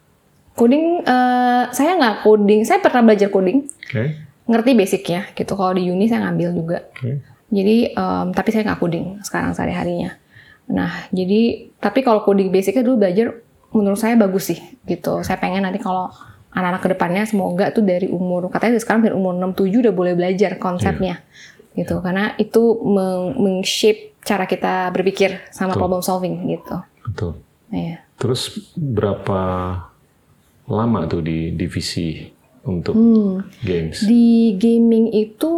coding 0.53 0.85
eh, 1.01 1.63
saya 1.69 1.95
nggak 1.95 2.15
coding 2.21 2.61
saya 2.63 2.79
pernah 2.79 3.03
belajar 3.05 3.27
coding 3.27 3.63
Oke. 3.63 4.03
ngerti 4.45 4.71
basicnya 4.73 5.21
gitu 5.31 5.53
kalau 5.53 5.71
di 5.71 5.87
uni 5.87 6.05
saya 6.05 6.25
ngambil 6.25 6.49
juga 6.51 6.77
Oke. 6.91 7.23
Jadi, 7.47 7.95
em, 7.95 8.27
tapi 8.35 8.49
saya 8.51 8.67
nggak 8.67 8.79
coding 8.79 9.05
sekarang 9.23 9.55
sehari-harinya. 9.55 10.11
Nah, 10.67 11.07
jadi, 11.15 11.71
tapi 11.79 12.03
kalau 12.03 12.21
coding 12.21 12.51
basicnya 12.51 12.83
dulu 12.83 13.07
belajar, 13.07 13.39
menurut 13.71 13.95
saya 13.95 14.19
bagus 14.19 14.51
sih, 14.51 14.59
gitu. 14.83 15.23
Saya 15.23 15.39
pengen 15.39 15.63
nanti 15.63 15.79
kalau 15.79 16.11
anak-anak 16.51 16.81
ke 16.83 16.89
depannya 16.91 17.23
semoga 17.23 17.71
tuh 17.71 17.87
dari 17.87 18.11
umur, 18.11 18.51
katanya 18.51 18.75
dari 18.75 18.83
sekarang 18.83 19.01
dari 19.07 19.15
umur 19.15 19.31
6-7 19.37 19.79
udah 19.79 19.93
boleh 19.95 20.13
belajar 20.15 20.59
konsepnya. 20.59 21.23
Gitu, 21.71 21.95
karena 22.01 22.33
itu 22.35 22.61
meng- 22.83 23.37
meng-shape 23.37 24.17
cara 24.25 24.43
kita 24.43 24.91
berpikir 24.91 25.39
sama 25.53 25.71
Betul. 25.71 25.79
problem 25.79 26.01
solving, 26.03 26.35
gitu. 26.51 26.75
Betul. 27.07 27.31
Iya. 27.71 28.03
Terus 28.17 28.73
berapa 28.75 29.41
lama 30.67 30.99
tuh 31.07 31.23
di 31.23 31.55
divisi 31.55 32.27
untuk 32.65 32.91
Hmm. 32.91 33.47
games? 33.63 34.03
Di 34.03 34.57
gaming 34.59 35.13
itu 35.13 35.51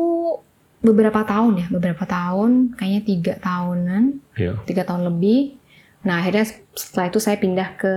beberapa 0.79 1.21
tahun 1.27 1.53
ya, 1.59 1.67
beberapa 1.71 2.03
tahun, 2.07 2.75
kayaknya 2.79 3.01
tiga 3.03 3.33
tahunan. 3.39 4.03
Ya. 4.39 4.53
tiga 4.63 4.83
tahun 4.87 5.07
lebih. 5.11 5.59
Nah 6.07 6.23
akhirnya 6.23 6.47
setelah 6.75 7.11
itu 7.11 7.19
saya 7.19 7.35
pindah 7.35 7.75
ke 7.75 7.93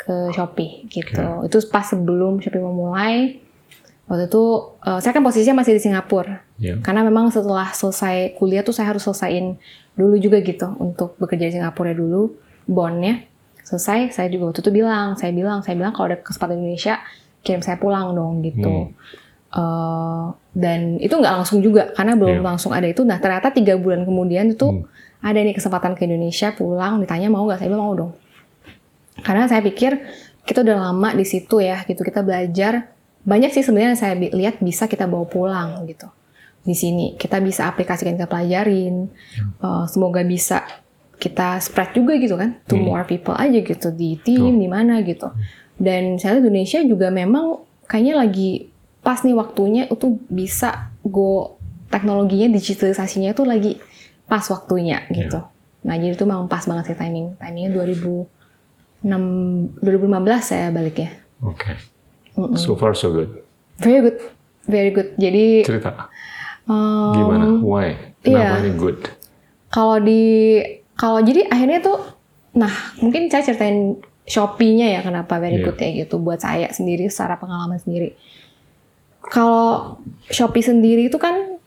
ke 0.00 0.14
Shopee 0.34 0.90
gitu. 0.90 1.46
Itu 1.46 1.56
pas 1.70 1.86
sebelum 1.86 2.42
Shopee 2.42 2.58
mau 2.58 2.74
mulai. 2.74 3.38
Waktu 4.10 4.26
itu 4.26 4.42
uh, 4.82 4.98
saya 4.98 5.14
kan 5.14 5.22
posisinya 5.22 5.62
masih 5.62 5.78
di 5.78 5.82
Singapura. 5.86 6.42
Ya. 6.58 6.82
Karena 6.82 7.06
memang 7.06 7.30
setelah 7.30 7.70
selesai 7.70 8.34
kuliah 8.34 8.66
tuh 8.66 8.74
saya 8.74 8.90
harus 8.90 9.06
selesaiin 9.06 9.54
dulu 9.94 10.18
juga 10.18 10.42
gitu 10.42 10.66
untuk 10.82 11.14
bekerja 11.22 11.46
di 11.46 11.54
Singapura 11.60 11.94
dulu 11.94 12.34
bondnya 12.64 13.26
selesai 13.70 14.10
saya 14.10 14.26
juga 14.26 14.50
waktu 14.50 14.66
itu 14.66 14.72
bilang 14.74 15.14
saya 15.14 15.30
bilang 15.30 15.62
saya 15.62 15.78
bilang 15.78 15.94
kalau 15.94 16.10
ada 16.10 16.18
kesempatan 16.18 16.58
Indonesia 16.58 16.98
kirim 17.46 17.62
saya 17.62 17.78
pulang 17.78 18.12
dong 18.18 18.42
gitu. 18.42 18.90
Uh, 19.50 20.30
dan 20.52 20.94
itu 20.98 21.10
nggak 21.10 21.34
langsung 21.36 21.58
juga 21.58 21.90
karena 21.90 22.14
belum 22.14 22.38
Iya. 22.38 22.46
langsung 22.46 22.70
ada 22.70 22.86
itu. 22.86 23.02
Nah 23.02 23.18
ternyata 23.18 23.50
tiga 23.50 23.74
bulan 23.74 24.06
kemudian 24.06 24.46
itu 24.46 24.62
Hmm. 24.62 24.86
ada 25.20 25.36
nih 25.36 25.52
kesempatan 25.52 25.92
ke 25.92 26.06
Indonesia 26.06 26.54
pulang 26.54 26.98
ditanya 26.98 27.26
mau 27.26 27.42
nggak 27.44 27.58
saya 27.58 27.68
bilang 27.68 27.82
mau 27.84 27.96
dong. 27.98 28.12
Karena 29.20 29.44
saya 29.44 29.60
pikir 29.60 29.98
kita 30.40 30.62
udah 30.62 30.76
lama 30.88 31.12
di 31.12 31.24
situ 31.24 31.58
ya 31.58 31.82
gitu 31.82 32.00
kita 32.00 32.22
belajar 32.22 32.94
banyak 33.20 33.50
sih 33.50 33.60
sebenarnya 33.60 33.92
saya 33.94 34.14
lihat 34.16 34.58
bisa 34.58 34.86
kita 34.86 35.04
bawa 35.04 35.26
pulang 35.26 35.84
gitu 35.84 36.08
di 36.60 36.72
sini 36.72 37.14
kita 37.14 37.36
bisa 37.38 37.66
aplikasikan 37.66 38.14
kita 38.14 38.24
pelajarin 38.26 39.12
Uh, 39.58 39.84
semoga 39.84 40.24
bisa 40.24 40.64
kita 41.16 41.58
spread 41.58 41.92
juga 41.92 42.16
gitu 42.16 42.32
kan 42.34 42.56
to 42.64 42.74
Hmm. 42.74 42.86
more 42.86 43.04
people 43.04 43.34
aja 43.34 43.60
gitu 43.60 43.92
di 43.92 44.16
tim 44.16 44.56
di 44.56 44.64
mana 44.66 45.02
gitu 45.02 45.28
dan 45.76 46.16
saya 46.16 46.36
lihat 46.36 46.48
Indonesia 46.48 46.80
juga 46.82 47.10
memang 47.10 47.60
kayaknya 47.84 48.14
lagi 48.16 48.69
pas 49.10 49.26
nih 49.26 49.34
waktunya 49.34 49.90
itu 49.90 50.22
bisa 50.30 50.94
go 51.02 51.58
teknologinya 51.90 52.46
digitalisasinya 52.54 53.34
itu 53.34 53.42
lagi 53.42 53.82
pas 54.30 54.46
waktunya 54.46 55.02
gitu 55.10 55.42
nah 55.82 55.98
jadi 55.98 56.14
itu 56.14 56.22
memang 56.22 56.46
pas 56.46 56.62
banget 56.62 56.94
sih 56.94 56.96
timing 56.96 57.34
timingnya 57.42 57.74
2006 57.74 59.10
2015 59.82 59.82
saya 60.38 60.70
balik 60.70 61.02
ya 61.02 61.10
Oke. 61.42 61.74
Mm-mm. 62.38 62.54
So 62.54 62.78
far 62.78 62.94
so 62.94 63.10
good. 63.10 63.42
very 63.82 63.98
good 63.98 64.18
very 64.70 64.94
good 64.94 65.18
jadi 65.18 65.66
Cerita 65.66 66.06
um, 66.70 67.10
gimana? 67.18 67.44
Why? 67.58 68.14
Kenapa 68.22 68.60
iya. 68.60 68.62
ini 68.62 68.72
good? 68.78 69.00
kalau 69.72 69.98
di 69.98 70.22
kalau 70.94 71.18
jadi 71.18 71.50
akhirnya 71.50 71.82
tuh 71.82 71.98
nah 72.54 72.70
mungkin 73.02 73.26
saya 73.26 73.42
ceritain 73.42 73.98
Shopee-nya 74.30 74.94
ya 74.94 75.00
kenapa 75.02 75.42
very 75.42 75.58
Iya. 75.58 75.66
good 75.66 75.78
ya 75.82 75.90
gitu 76.06 76.22
buat 76.22 76.38
saya 76.38 76.70
sendiri 76.70 77.10
secara 77.10 77.34
pengalaman 77.34 77.82
sendiri 77.82 78.14
kalau 79.24 79.98
Shopee 80.30 80.64
sendiri 80.64 81.12
itu 81.12 81.18
kan 81.20 81.60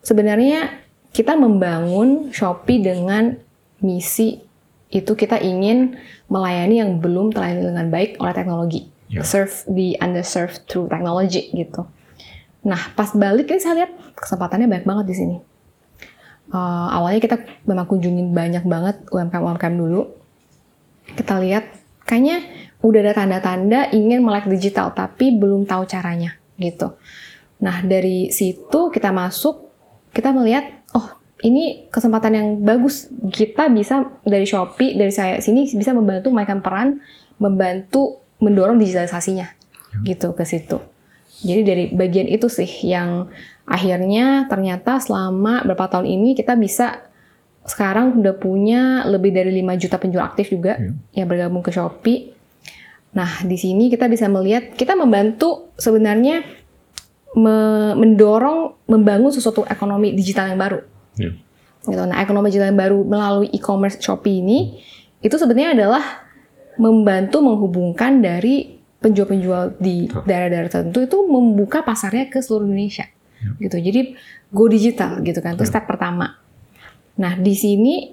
sebenarnya 0.00 0.72
kita 1.12 1.36
membangun 1.36 2.32
Shopee 2.32 2.80
dengan 2.80 3.36
misi 3.84 4.40
itu 4.94 5.12
kita 5.18 5.42
ingin 5.42 5.98
melayani 6.30 6.80
yang 6.80 7.02
belum 7.02 7.34
terlayani 7.34 7.62
dengan 7.66 7.86
baik 7.92 8.16
oleh 8.22 8.34
teknologi 8.34 8.90
Ya. 9.04 9.20
serve 9.20 9.52
di 9.68 9.94
underserved 10.00 10.64
through 10.64 10.88
technology 10.88 11.52
gitu 11.52 11.86
nah 12.64 12.80
pas 12.96 13.12
balik 13.12 13.52
ini 13.52 13.60
saya 13.60 13.84
lihat 13.84 13.92
kesempatannya 14.16 14.66
banyak 14.66 14.88
banget 14.88 15.06
di 15.06 15.14
sini 15.14 15.36
Uh, 16.54 16.86
awalnya 16.92 17.24
kita 17.24 17.40
memang 17.64 17.88
kunjungin 17.88 18.36
banyak 18.36 18.68
banget 18.68 19.00
UMKM-UMKM 19.08 19.74
dulu. 19.80 20.12
Kita 21.16 21.40
lihat 21.40 21.72
kayaknya 22.04 22.44
udah 22.84 23.00
ada 23.00 23.12
tanda-tanda 23.16 23.88
ingin 23.96 24.20
melek 24.20 24.46
digital 24.52 24.92
tapi 24.92 25.32
belum 25.34 25.64
tahu 25.64 25.88
caranya 25.88 26.36
gitu. 26.58 26.94
Nah 27.62 27.82
dari 27.84 28.30
situ 28.30 28.90
kita 28.92 29.10
masuk, 29.10 29.70
kita 30.10 30.30
melihat 30.30 30.84
oh 30.94 31.16
ini 31.44 31.90
kesempatan 31.92 32.32
yang 32.32 32.48
bagus 32.64 33.10
kita 33.32 33.68
bisa 33.68 34.08
dari 34.24 34.48
Shopee 34.48 34.96
dari 34.96 35.12
saya 35.12 35.38
sini 35.42 35.68
bisa 35.74 35.92
membantu 35.92 36.32
mainkan 36.32 36.64
peran, 36.64 37.02
membantu 37.36 38.24
mendorong 38.40 38.80
digitalisasinya 38.80 39.48
gitu 40.02 40.34
ke 40.34 40.42
situ. 40.42 40.80
Jadi 41.44 41.60
dari 41.66 41.84
bagian 41.92 42.30
itu 42.30 42.46
sih 42.48 42.68
yang 42.86 43.28
akhirnya 43.68 44.46
ternyata 44.48 45.02
selama 45.02 45.66
berapa 45.66 45.90
tahun 45.90 46.06
ini 46.08 46.38
kita 46.38 46.54
bisa 46.56 47.04
sekarang 47.64 48.20
udah 48.20 48.36
punya 48.36 49.08
lebih 49.08 49.32
dari 49.32 49.50
5 49.64 49.80
juta 49.80 49.96
penjual 49.96 50.24
aktif 50.24 50.52
juga 50.52 50.76
yang 51.16 51.26
bergabung 51.26 51.64
ke 51.64 51.72
Shopee. 51.72 52.33
Nah, 53.14 53.30
di 53.46 53.54
sini 53.54 53.86
kita 53.88 54.10
bisa 54.10 54.26
melihat 54.26 54.74
kita 54.74 54.98
membantu 54.98 55.70
sebenarnya 55.78 56.42
me- 57.38 57.94
mendorong 57.94 58.86
membangun 58.90 59.30
sesuatu 59.30 59.62
ekonomi 59.70 60.14
digital 60.14 60.50
yang 60.50 60.58
baru. 60.58 60.80
Ya. 61.14 61.30
Gitu. 61.86 62.02
Nah, 62.02 62.18
ekonomi 62.18 62.50
digital 62.50 62.74
yang 62.74 62.80
baru 62.80 62.98
melalui 63.06 63.48
e-commerce 63.54 64.02
Shopee 64.02 64.42
ini 64.42 64.82
itu 65.22 65.34
sebenarnya 65.38 65.78
adalah 65.78 66.02
membantu 66.74 67.38
menghubungkan 67.38 68.18
dari 68.18 68.82
penjual-penjual 68.98 69.78
di 69.78 70.10
daerah-daerah 70.10 70.70
tertentu 70.72 71.04
itu 71.04 71.18
membuka 71.28 71.86
pasarnya 71.86 72.26
ke 72.26 72.42
seluruh 72.42 72.66
Indonesia. 72.66 73.06
Gitu. 73.60 73.76
Jadi 73.78 74.00
go 74.50 74.66
digital 74.66 75.20
gitu 75.22 75.38
kan. 75.44 75.54
Itu 75.54 75.68
step 75.68 75.86
pertama. 75.86 76.40
Nah, 77.20 77.38
di 77.38 77.54
sini 77.54 78.10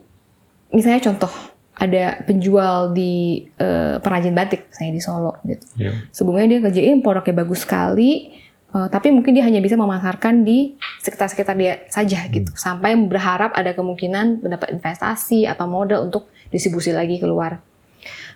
misalnya 0.69 1.01
contoh 1.09 1.31
ada 1.77 2.19
penjual 2.27 2.91
di 2.91 3.47
eh, 3.55 3.95
perajin 4.01 4.35
batik 4.35 4.67
saya 4.75 4.91
di 4.91 4.99
Solo 4.99 5.39
gitu. 5.47 5.63
Ya. 5.79 5.91
sebelumnya 6.11 6.57
dia 6.57 6.59
kerjain 6.67 6.99
produknya 6.99 7.35
bagus 7.45 7.63
sekali 7.63 8.35
eh, 8.75 8.87
tapi 8.91 9.07
mungkin 9.15 9.31
dia 9.31 9.47
hanya 9.47 9.63
bisa 9.63 9.79
memasarkan 9.79 10.43
di 10.43 10.75
sekitar-sekitar 10.99 11.55
dia 11.55 11.81
saja 11.87 12.27
gitu. 12.27 12.51
Sampai 12.59 12.95
berharap 12.99 13.55
ada 13.55 13.71
kemungkinan 13.71 14.43
mendapat 14.43 14.75
investasi 14.75 15.47
atau 15.47 15.65
modal 15.65 16.11
untuk 16.11 16.27
distribusi 16.51 16.91
lagi 16.91 17.17
keluar. 17.17 17.63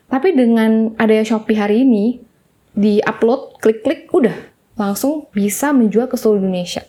Tapi 0.06 0.38
dengan 0.38 0.94
adanya 1.02 1.26
Shopee 1.26 1.58
hari 1.58 1.82
ini 1.84 2.22
di 2.72 3.02
upload 3.02 3.58
klik-klik 3.60 4.12
udah 4.14 4.36
langsung 4.76 5.28
bisa 5.32 5.72
menjual 5.72 6.08
ke 6.08 6.16
seluruh 6.16 6.44
Indonesia. 6.44 6.84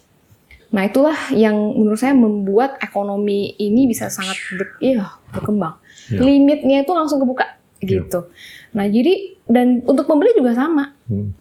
Nah 0.74 0.82
itulah 0.84 1.16
yang 1.32 1.54
menurut 1.54 1.96
saya 1.96 2.12
membuat 2.12 2.76
ekonomi 2.82 3.54
ini 3.56 3.86
bisa 3.86 4.10
sangat 4.10 4.36
ber, 4.58 4.76
iya, 4.82 5.16
berkembang 5.30 5.78
Ya. 6.06 6.22
limitnya 6.22 6.86
itu 6.86 6.92
langsung 6.94 7.18
kebuka 7.18 7.58
gitu. 7.82 8.30
Nah 8.72 8.86
jadi 8.86 9.36
dan 9.46 9.82
untuk 9.84 10.06
pembeli 10.06 10.34
juga 10.34 10.54
sama. 10.54 10.94
Hmm. 11.06 11.32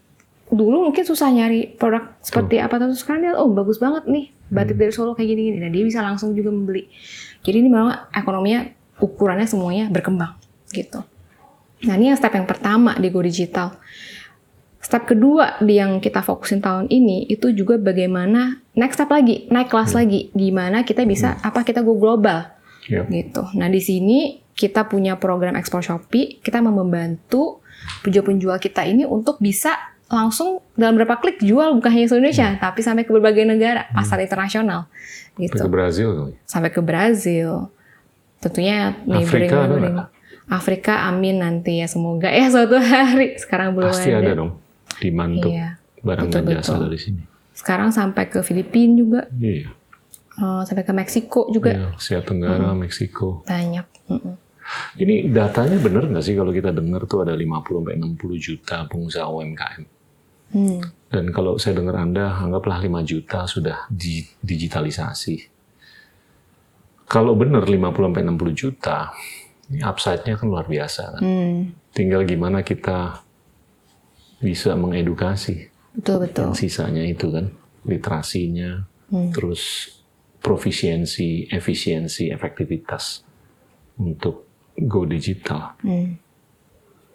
dulu 0.46 0.86
mungkin 0.86 1.02
susah 1.02 1.26
nyari 1.34 1.74
produk 1.74 2.14
seperti 2.22 2.62
apa 2.62 2.78
terus 2.78 3.02
sekarang 3.02 3.18
dia 3.26 3.34
oh 3.34 3.50
bagus 3.50 3.82
banget 3.82 4.06
nih 4.06 4.30
batik 4.46 4.78
dari 4.78 4.94
Solo 4.94 5.10
kayak 5.10 5.34
gini 5.34 5.50
gini 5.50 5.58
nah 5.58 5.66
dia 5.66 5.82
bisa 5.82 5.98
langsung 5.98 6.38
juga 6.38 6.54
membeli. 6.54 6.86
Jadi 7.42 7.66
ini 7.66 7.66
memang 7.66 7.90
ekonominya 8.14 8.62
ukurannya 9.02 9.42
semuanya 9.42 9.90
berkembang 9.90 10.38
gitu. 10.70 11.02
Nah 11.82 11.94
ini 11.98 12.14
yang 12.14 12.18
step 12.18 12.30
yang 12.30 12.46
pertama 12.46 12.94
di 12.94 13.10
Go 13.10 13.26
Digital. 13.26 13.74
Step 14.78 15.02
kedua 15.02 15.58
di 15.58 15.82
yang 15.82 15.98
kita 15.98 16.22
fokusin 16.22 16.62
tahun 16.62 16.86
ini 16.94 17.26
itu 17.26 17.50
juga 17.50 17.74
bagaimana 17.74 18.62
next 18.78 19.02
step 19.02 19.10
lagi 19.10 19.50
naik 19.50 19.66
kelas 19.66 19.98
lagi. 19.98 20.30
Gimana 20.30 20.86
kita 20.86 21.02
bisa 21.02 21.42
apa 21.42 21.66
kita 21.66 21.82
go 21.82 21.98
global 21.98 22.54
Ya. 22.86 23.02
gitu. 23.02 23.50
Nah 23.58 23.66
di 23.66 23.82
sini 23.82 24.45
kita 24.56 24.84
punya 24.84 25.14
program 25.14 25.54
ekspor 25.54 25.80
Shopee, 25.80 26.40
kita 26.40 26.58
mau 26.58 26.72
membantu 26.74 27.60
penjual-penjual 28.00 28.56
kita 28.56 28.82
ini 28.82 29.04
untuk 29.04 29.36
bisa 29.36 29.76
langsung 30.06 30.62
dalam 30.72 30.94
beberapa 30.94 31.18
klik 31.18 31.38
jual 31.38 31.74
bukan 31.74 31.90
hanya 31.90 32.06
Indonesia, 32.08 32.56
tapi 32.56 32.80
sampai 32.80 33.02
ke 33.02 33.10
berbagai 33.10 33.42
negara, 33.42 33.84
pasar 33.90 34.16
internasional, 34.18 34.86
Sampai 35.34 35.44
gitu. 35.44 35.56
ke 35.58 35.68
Brazil 35.68 36.08
kali. 36.10 36.32
Sampai 36.42 36.70
ke 36.70 36.80
Brazil, 36.80 37.68
tentunya 38.38 38.94
neighboring 39.02 39.50
Afrika 39.50 39.56
neighboring. 39.60 39.96
Afrika, 40.46 40.94
amin 41.04 41.36
nanti 41.36 41.82
ya 41.82 41.86
semoga 41.86 42.30
ya 42.30 42.46
suatu 42.54 42.78
hari. 42.78 43.34
Sekarang 43.36 43.74
belum 43.74 43.90
Pasti 43.90 44.08
ada. 44.08 44.22
ada 44.24 44.32
dong. 44.36 44.50
Demand 44.96 45.32
Iya. 45.36 45.68
barang 46.00 46.26
dan 46.30 46.46
Betul-betul. 46.46 46.62
jasa 46.64 46.74
dari 46.80 46.96
sini. 46.96 47.22
Sekarang 47.50 47.90
sampai 47.90 48.30
ke 48.30 48.40
Filipina 48.40 48.94
juga, 48.94 49.20
Iya. 49.34 49.74
eh, 50.32 50.62
sampai 50.62 50.86
ke 50.86 50.92
Meksiko 50.94 51.50
juga 51.50 51.74
Iya, 51.74 51.92
Asia 51.92 52.22
Tenggara, 52.22 52.72
Meksiko. 52.72 53.42
banyak. 53.42 53.84
Mm-mm. 54.06 54.34
Ini 54.96 55.30
datanya 55.30 55.78
bener 55.78 56.10
nggak 56.10 56.24
sih 56.24 56.34
kalau 56.34 56.50
kita 56.50 56.74
dengar 56.74 57.06
tuh 57.06 57.22
ada 57.22 57.34
50-60 57.34 58.18
juta 58.38 58.86
pengusaha 58.90 59.26
UMKM? 59.28 59.82
Hmm. 60.54 60.80
Dan 61.10 61.30
kalau 61.34 61.58
saya 61.58 61.78
dengar 61.78 61.98
Anda, 61.98 62.34
anggaplah 62.34 62.78
5 62.78 63.02
juta 63.02 63.46
sudah 63.46 63.86
di- 63.90 64.26
digitalisasi. 64.42 65.54
Kalau 67.06 67.38
benar 67.38 67.62
50-60 67.66 68.50
juta, 68.54 69.14
ini 69.70 69.82
upside-nya 69.82 70.34
kan 70.38 70.46
luar 70.50 70.66
biasa. 70.66 71.02
Kan? 71.18 71.22
Hmm. 71.22 71.58
Tinggal 71.94 72.26
gimana 72.26 72.62
kita 72.66 73.22
bisa 74.42 74.74
mengedukasi 74.76 75.70
Betul 75.96 76.28
betul. 76.28 76.50
yang 76.50 76.54
sisanya 76.58 77.02
itu 77.06 77.30
kan, 77.32 77.48
literasinya, 77.86 78.84
terus 79.32 79.94
profisiensi, 80.42 81.48
efisiensi, 81.48 82.28
efektivitas 82.30 83.24
untuk 83.96 84.45
go 84.84 85.08
digital. 85.08 85.72
Hmm. 85.80 86.20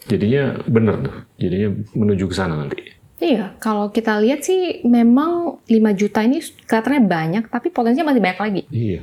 Jadinya 0.09 0.57
benar 0.65 0.95
tuh, 1.05 1.15
jadinya 1.37 1.69
menuju 1.93 2.25
ke 2.25 2.35
sana 2.35 2.57
nanti. 2.57 2.81
Iya, 3.21 3.53
kalau 3.61 3.93
kita 3.93 4.17
lihat 4.17 4.41
sih 4.41 4.81
memang 4.81 5.61
5 5.69 5.93
juta 5.93 6.25
ini 6.25 6.41
kelihatannya 6.41 7.05
banyak, 7.05 7.43
tapi 7.53 7.69
potensinya 7.69 8.09
masih 8.09 8.17
banyak 8.21 8.39
lagi. 8.41 8.61
Iya. 8.73 8.99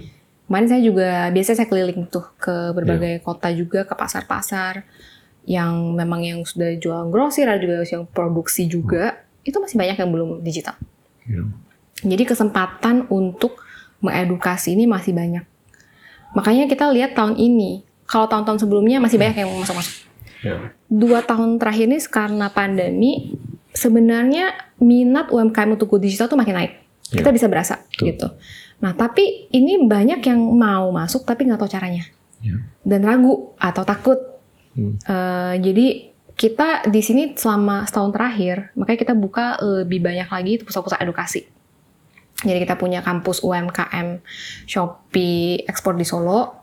Kemarin 0.51 0.67
saya 0.67 0.83
juga, 0.83 1.11
biasanya 1.31 1.57
saya 1.63 1.69
keliling 1.71 2.03
tuh 2.11 2.27
ke 2.35 2.51
Iya. 2.51 2.75
berbagai 2.75 3.15
kota 3.23 3.49
juga, 3.55 3.87
ke 3.87 3.95
pasar-pasar 3.95 4.83
yang 5.47 5.95
memang 5.95 6.21
yang 6.27 6.41
sudah 6.43 6.75
jual 6.75 7.15
grosir, 7.15 7.47
ada 7.47 7.63
juga 7.63 7.87
yang 7.87 8.05
produksi 8.05 8.67
juga. 8.67 9.23
itu 9.47 9.57
masih 9.65 9.81
banyak 9.81 9.97
yang 9.97 10.13
belum 10.13 10.45
digital. 10.45 10.77
Ya. 11.25 11.41
Jadi 12.05 12.29
kesempatan 12.29 13.09
untuk 13.09 13.57
mengedukasi 14.05 14.77
ini 14.77 14.85
masih 14.85 15.17
banyak. 15.17 15.41
Makanya 16.37 16.69
kita 16.69 16.93
lihat 16.93 17.17
tahun 17.17 17.41
ini, 17.41 17.88
kalau 18.09 18.25
tahun-tahun 18.27 18.65
sebelumnya 18.65 18.99
masih 18.99 19.21
banyak 19.21 19.45
yang 19.45 19.53
masuk-masuk. 19.53 20.09
Ya. 20.41 20.73
Dua 20.89 21.21
tahun 21.21 21.61
terakhir 21.61 21.85
ini 21.93 21.99
karena 22.09 22.49
pandemi, 22.49 23.37
sebenarnya 23.77 24.57
minat 24.81 25.29
UMKM 25.29 25.77
untuk 25.77 25.93
go 25.93 25.99
digital 26.01 26.27
tuh 26.27 26.41
makin 26.41 26.57
naik. 26.57 26.73
Ya. 27.13 27.21
Kita 27.21 27.31
bisa 27.31 27.47
berasa 27.53 27.85
Betul. 27.93 28.05
gitu. 28.17 28.29
Nah 28.81 28.97
tapi 28.97 29.51
ini 29.53 29.85
banyak 29.85 30.25
yang 30.25 30.41
mau 30.41 30.89
masuk 30.89 31.29
tapi 31.29 31.45
nggak 31.45 31.61
tahu 31.61 31.71
caranya 31.71 32.09
Ya. 32.39 32.55
dan 32.87 33.03
ragu 33.03 33.53
atau 33.59 33.83
takut. 33.83 34.19
Hmm. 34.79 34.95
Eh, 34.95 35.55
jadi 35.59 35.87
kita 36.39 36.87
di 36.87 37.03
sini 37.03 37.35
selama 37.35 37.83
setahun 37.83 38.15
terakhir, 38.15 38.71
makanya 38.79 38.99
kita 39.03 39.15
buka 39.19 39.59
lebih 39.59 39.99
banyak 39.99 40.29
lagi 40.31 40.53
pusat-pusat 40.63 41.03
edukasi. 41.03 41.51
Jadi 42.47 42.63
kita 42.63 42.79
punya 42.79 43.03
kampus 43.03 43.43
UMKM 43.43 44.23
Shopee 44.71 45.67
Ekspor 45.67 45.99
di 45.99 46.07
Solo, 46.07 46.58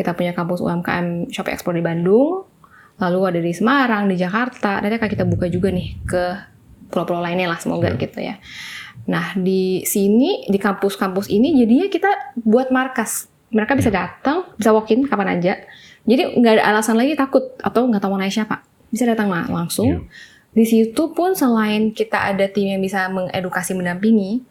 kita 0.00 0.16
punya 0.16 0.32
kampus 0.32 0.64
UMKM 0.64 1.28
Shopee 1.28 1.52
Ekspor 1.52 1.76
di 1.76 1.84
Bandung, 1.84 2.48
lalu 2.96 3.18
ada 3.28 3.40
di 3.40 3.52
Semarang, 3.52 4.08
di 4.08 4.16
Jakarta, 4.16 4.80
nanti 4.80 4.96
akan 4.96 5.10
kita 5.12 5.24
buka 5.28 5.52
juga 5.52 5.68
nih 5.68 6.00
ke 6.08 6.24
pulau-pulau 6.88 7.20
lainnya 7.20 7.52
lah 7.52 7.60
semoga 7.60 7.92
Ya. 7.92 8.00
gitu 8.00 8.18
ya. 8.18 8.34
Nah 9.06 9.36
di 9.36 9.84
sini 9.84 10.48
di 10.48 10.58
kampus-kampus 10.58 11.28
ini 11.28 11.54
jadinya 11.60 11.86
kita 11.92 12.10
buat 12.40 12.72
markas, 12.72 13.28
mereka 13.52 13.76
bisa 13.76 13.92
datang, 13.92 14.48
bisa 14.56 14.72
walk-in 14.72 15.04
kapan 15.04 15.38
aja. 15.38 15.54
Jadi 16.08 16.40
nggak 16.40 16.52
ada 16.60 16.64
alasan 16.74 16.96
lagi 16.96 17.12
takut 17.14 17.44
atau 17.60 17.84
nggak 17.86 18.00
tahu 18.00 18.16
mau 18.16 18.20
nanya 18.20 18.42
siapa, 18.42 18.64
bisa 18.88 19.04
datang 19.04 19.28
lah 19.28 19.46
langsung. 19.46 20.08
Di 20.50 20.66
situ 20.66 21.14
pun 21.14 21.38
selain 21.38 21.94
kita 21.94 22.34
ada 22.34 22.50
tim 22.50 22.74
yang 22.74 22.82
bisa 22.82 23.06
mengedukasi 23.06 23.70
mendampingi, 23.78 24.42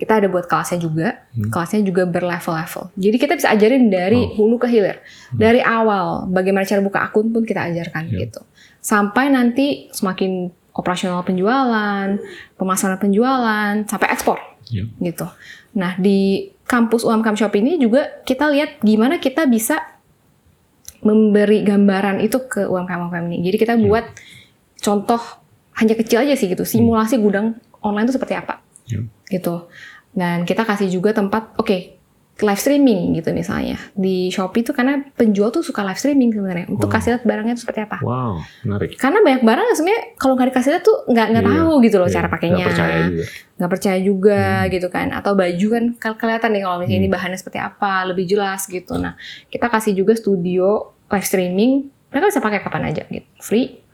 kita 0.00 0.16
ada 0.16 0.26
buat 0.32 0.48
kelasnya 0.48 0.80
juga. 0.80 1.28
Hmm. 1.36 1.52
Kelasnya 1.52 1.84
juga 1.84 2.08
berlevel-level. 2.08 2.96
Jadi 2.96 3.16
kita 3.20 3.36
bisa 3.36 3.52
ajarin 3.52 3.92
dari 3.92 4.24
hulu 4.32 4.56
ke 4.56 4.68
hilir. 4.72 4.96
Dari 5.36 5.60
awal 5.60 6.24
bagaimana 6.32 6.64
cara 6.64 6.80
buka 6.80 7.04
akun 7.04 7.28
pun 7.28 7.44
kita 7.44 7.68
ajarkan 7.68 8.08
Ya. 8.08 8.24
gitu. 8.24 8.40
Sampai 8.80 9.28
nanti 9.28 9.92
semakin 9.92 10.48
operasional 10.72 11.20
penjualan, 11.20 12.16
pemasaran 12.56 12.96
penjualan, 12.96 13.84
sampai 13.84 14.08
ekspor 14.08 14.40
Ya. 14.72 14.88
gitu. 15.04 15.28
Nah 15.76 16.00
di 16.00 16.48
kampus 16.64 17.04
UMKM 17.04 17.36
Shop 17.36 17.52
ini 17.60 17.76
juga 17.76 18.24
kita 18.24 18.48
lihat 18.48 18.80
gimana 18.80 19.20
kita 19.20 19.44
bisa 19.44 19.84
memberi 21.04 21.60
gambaran 21.60 22.24
itu 22.24 22.40
ke 22.48 22.64
UMKM 22.64 23.08
UMKM 23.08 23.24
ini. 23.28 23.38
Jadi 23.44 23.56
kita 23.60 23.74
buat 23.76 24.04
contoh 24.80 25.20
hanya 25.76 25.92
kecil 25.96 26.24
aja 26.24 26.36
sih 26.36 26.48
gitu, 26.48 26.64
simulasi 26.64 27.16
gudang 27.20 27.56
online 27.80 28.08
itu 28.08 28.16
seperti 28.16 28.36
apa 28.36 28.60
Ya. 28.90 29.00
gitu. 29.30 29.70
Dan 30.10 30.42
kita 30.42 30.62
kasih 30.62 30.88
juga 30.88 31.10
tempat, 31.12 31.54
oke 31.54 31.96
live 32.40 32.56
streaming 32.56 33.12
gitu 33.12 33.30
misalnya 33.30 33.76
di 33.92 34.26
Shopee 34.28 34.64
itu 34.64 34.72
karena 34.72 35.04
penjual 35.12 35.52
tuh 35.52 35.60
suka 35.60 35.84
live 35.84 35.94
streaming 35.94 36.32
sebenarnya 36.32 36.66
untuk 36.66 36.88
Wow. 36.88 36.96
kasih 36.96 37.08
lihat 37.12 37.22
barangnya 37.22 37.52
itu 37.52 37.62
seperti 37.62 37.84
apa. 37.84 38.00
Wow, 38.00 38.40
menarik. 38.64 38.96
Karena 38.96 39.20
banyak 39.20 39.42
barang 39.44 39.66
sebenarnya 39.76 40.02
kalau 40.16 40.32
nggak 40.34 40.48
dikasih 40.48 40.70
lihat 40.72 40.82
tuh 40.82 40.96
nggak 41.04 41.26
nggak 41.30 41.44
Iya, 41.44 41.52
tahu 41.52 41.72
gitu 41.78 41.96
loh 41.96 42.08
Iya, 42.08 42.14
cara 42.16 42.26
pakainya 42.26 42.56
nggak 42.56 42.68
percaya 42.72 42.96
juga. 43.04 43.24
nggak 43.54 43.70
percaya 43.70 43.98
juga 44.00 44.40
Hmm. 44.56 44.68
gitu 44.72 44.88
kan 44.88 45.06
atau 45.12 45.32
baju 45.36 45.66
kan 45.68 45.84
ke- 45.94 46.16
kelihatan 46.16 46.50
nih 46.50 46.62
kalau 46.64 46.76
misalnya 46.80 46.96
ini 46.96 47.04
Hmm. 47.04 47.14
bahannya 47.14 47.36
seperti 47.36 47.58
apa 47.60 47.92
lebih 48.08 48.24
jelas 48.26 48.60
gitu 48.64 48.92
nah 48.96 49.12
kita 49.46 49.66
kasih 49.68 49.92
juga 49.92 50.12
studio 50.14 50.66
live 51.06 51.26
streaming 51.28 51.72
mereka 52.08 52.24
bisa 52.26 52.40
pakai 52.40 52.58
kapan 52.58 52.88
aja 52.88 53.04
gitu 53.04 53.28
free 53.38 53.84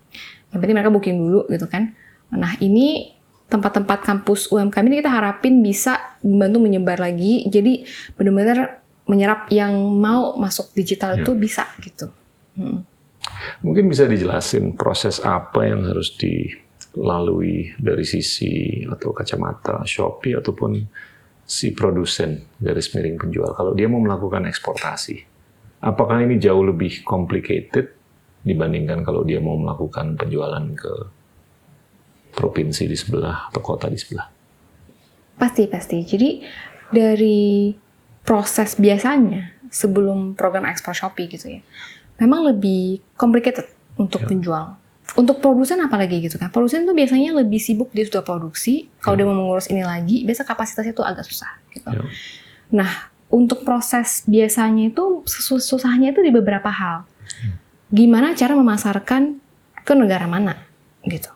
yang 0.49 0.63
penting 0.63 0.71
mereka 0.73 0.89
booking 0.89 1.19
dulu 1.19 1.51
gitu 1.51 1.67
kan 1.67 1.99
nah 2.29 2.55
ini 2.57 3.16
tempat-tempat 3.47 4.03
kampus 4.03 4.51
UMKM 4.51 4.87
ini 4.91 4.97
kita 5.03 5.13
harapin 5.13 5.63
bisa 5.63 6.19
membantu 6.27 6.59
menyebar 6.63 6.99
lagi 6.99 7.47
jadi 7.47 7.87
benar-benar 8.19 8.83
menyerap 9.07 9.47
yang 9.55 9.73
mau 10.03 10.35
masuk 10.35 10.75
digital 10.75 11.15
Ya. 11.15 11.23
itu 11.23 11.33
bisa 11.39 11.65
gitu 11.83 12.11
Hmm. 12.57 12.89
Mungkin 13.61 13.93
bisa 13.93 14.09
dijelasin 14.09 14.81
proses 14.81 15.21
apa 15.21 15.69
yang 15.69 15.85
harus 15.85 16.17
dilalui 16.17 17.77
dari 17.77 18.01
sisi 18.09 18.81
atau 18.89 19.13
kacamata 19.13 19.85
Shopee 19.85 20.41
ataupun 20.41 20.81
si 21.45 21.77
produsen 21.77 22.43
garis 22.59 22.91
miring 22.97 23.21
penjual. 23.21 23.53
Kalau 23.53 23.77
dia 23.77 23.87
mau 23.87 24.01
melakukan 24.01 24.49
eksportasi, 24.49 25.21
apakah 25.85 26.25
ini 26.25 26.41
jauh 26.41 26.65
lebih 26.65 27.05
complicated 27.05 27.93
dibandingkan 28.41 29.05
kalau 29.05 29.27
dia 29.27 29.43
mau 29.43 29.59
melakukan 29.59 30.17
penjualan 30.17 30.65
ke 30.73 30.93
provinsi 32.37 32.85
di 32.85 32.95
sebelah 32.95 33.49
atau 33.49 33.65
kota 33.65 33.89
di 33.89 33.97
sebelah? 33.97 34.29
Pasti 35.37 35.65
pasti. 35.67 36.05
Jadi 36.05 36.45
dari 36.89 37.73
proses 38.21 38.77
biasanya 38.77 39.57
sebelum 39.73 40.37
program 40.37 40.69
ekspor 40.69 40.93
Shopee 40.93 41.27
gitu 41.27 41.49
ya, 41.49 41.61
memang 42.17 42.45
lebih 42.47 43.01
complicated 43.17 43.65
untuk 43.97 44.23
Ya. 44.23 44.29
penjual. 44.29 44.67
Untuk 45.15 45.39
produsen 45.39 45.81
apalagi 45.81 46.19
gitu 46.21 46.37
kan. 46.37 46.51
Produsen 46.51 46.85
tuh 46.85 46.93
biasanya 46.93 47.33
lebih 47.33 47.57
sibuk 47.57 47.89
dia 47.91 48.05
sudah 48.05 48.21
produksi. 48.21 48.91
Kalau 48.99 49.17
Ya. 49.17 49.23
dia 49.23 49.27
mau 49.27 49.39
mengurus 49.39 49.71
ini 49.71 49.81
lagi, 49.81 50.27
biasa 50.27 50.43
kapasitasnya 50.43 50.93
tuh 50.93 51.07
agak 51.07 51.25
susah 51.25 51.49
gitu. 51.71 51.87
Ya. 51.89 52.03
Nah, 52.75 52.91
untuk 53.27 53.63
proses 53.63 54.27
biasanya 54.27 54.91
itu 54.91 55.23
sus- 55.25 55.63
susahnya 55.63 56.11
itu 56.11 56.21
di 56.21 56.31
beberapa 56.31 56.69
hal. 56.69 57.07
Gimana 57.87 58.35
cara 58.35 58.59
memasarkan 58.59 59.39
ke 59.83 59.93
negara 59.95 60.27
mana 60.27 60.59
gitu. 61.07 61.31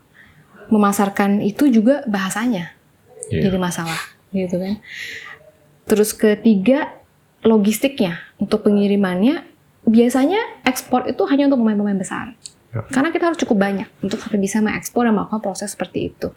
Memasarkan 0.70 1.42
itu 1.42 1.66
juga 1.68 2.06
bahasanya 2.06 2.80
Iya. 3.30 3.46
jadi 3.46 3.58
masalah 3.62 4.00
gitu 4.34 4.58
kan. 4.58 4.82
Terus 5.86 6.10
ketiga 6.14 6.98
logistiknya 7.46 8.20
untuk 8.36 8.66
pengirimannya 8.66 9.46
biasanya 9.86 10.38
ekspor 10.66 11.08
itu 11.08 11.22
hanya 11.30 11.48
untuk 11.48 11.62
pemain-pemain 11.62 11.98
besar. 11.98 12.34
Ya. 12.70 12.86
Karena 12.90 13.10
kita 13.10 13.30
harus 13.30 13.38
cukup 13.42 13.58
banyak 13.58 13.88
untuk 14.02 14.22
sampai 14.22 14.38
bisa 14.38 14.62
mengekspor 14.62 15.02
dan 15.02 15.18
melakukan 15.18 15.42
proses 15.42 15.74
seperti 15.74 16.14
itu. 16.14 16.30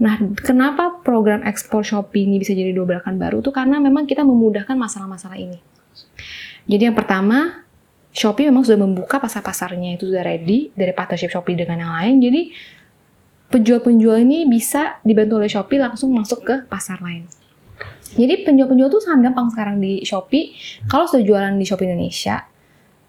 Nah, 0.00 0.16
kenapa 0.40 1.00
program 1.04 1.44
ekspor 1.44 1.84
Shopee 1.84 2.24
ini 2.24 2.40
bisa 2.40 2.56
jadi 2.56 2.72
dua 2.72 2.88
belakan 2.88 3.20
baru 3.20 3.44
tuh 3.44 3.52
karena 3.52 3.80
memang 3.80 4.08
kita 4.08 4.24
memudahkan 4.24 4.76
masalah-masalah 4.76 5.36
ini. 5.36 5.60
Jadi 6.64 6.82
yang 6.88 6.96
pertama, 6.96 7.64
Shopee 8.16 8.48
memang 8.48 8.64
sudah 8.64 8.80
membuka 8.80 9.20
pasar-pasarnya 9.20 10.00
itu 10.00 10.08
sudah 10.08 10.24
ready 10.24 10.72
dari 10.72 10.96
partnership 10.96 11.28
Shopee 11.28 11.56
dengan 11.56 11.84
yang 11.84 11.92
lain. 11.92 12.14
Jadi 12.24 12.42
penjual-penjual 13.50 14.18
ini 14.22 14.46
bisa 14.48 14.98
dibantu 15.06 15.38
oleh 15.38 15.50
Shopee 15.50 15.78
langsung 15.78 16.10
masuk 16.12 16.42
ke 16.42 16.54
pasar 16.66 16.98
lain. 17.02 17.26
Jadi 18.16 18.46
penjual-penjual 18.46 18.88
tuh 18.88 19.02
sangat 19.02 19.30
gampang 19.30 19.52
sekarang 19.52 19.76
di 19.82 20.00
Shopee. 20.02 20.56
Kalau 20.88 21.04
sudah 21.04 21.22
jualan 21.26 21.52
di 21.58 21.64
Shopee 21.66 21.86
Indonesia, 21.90 22.46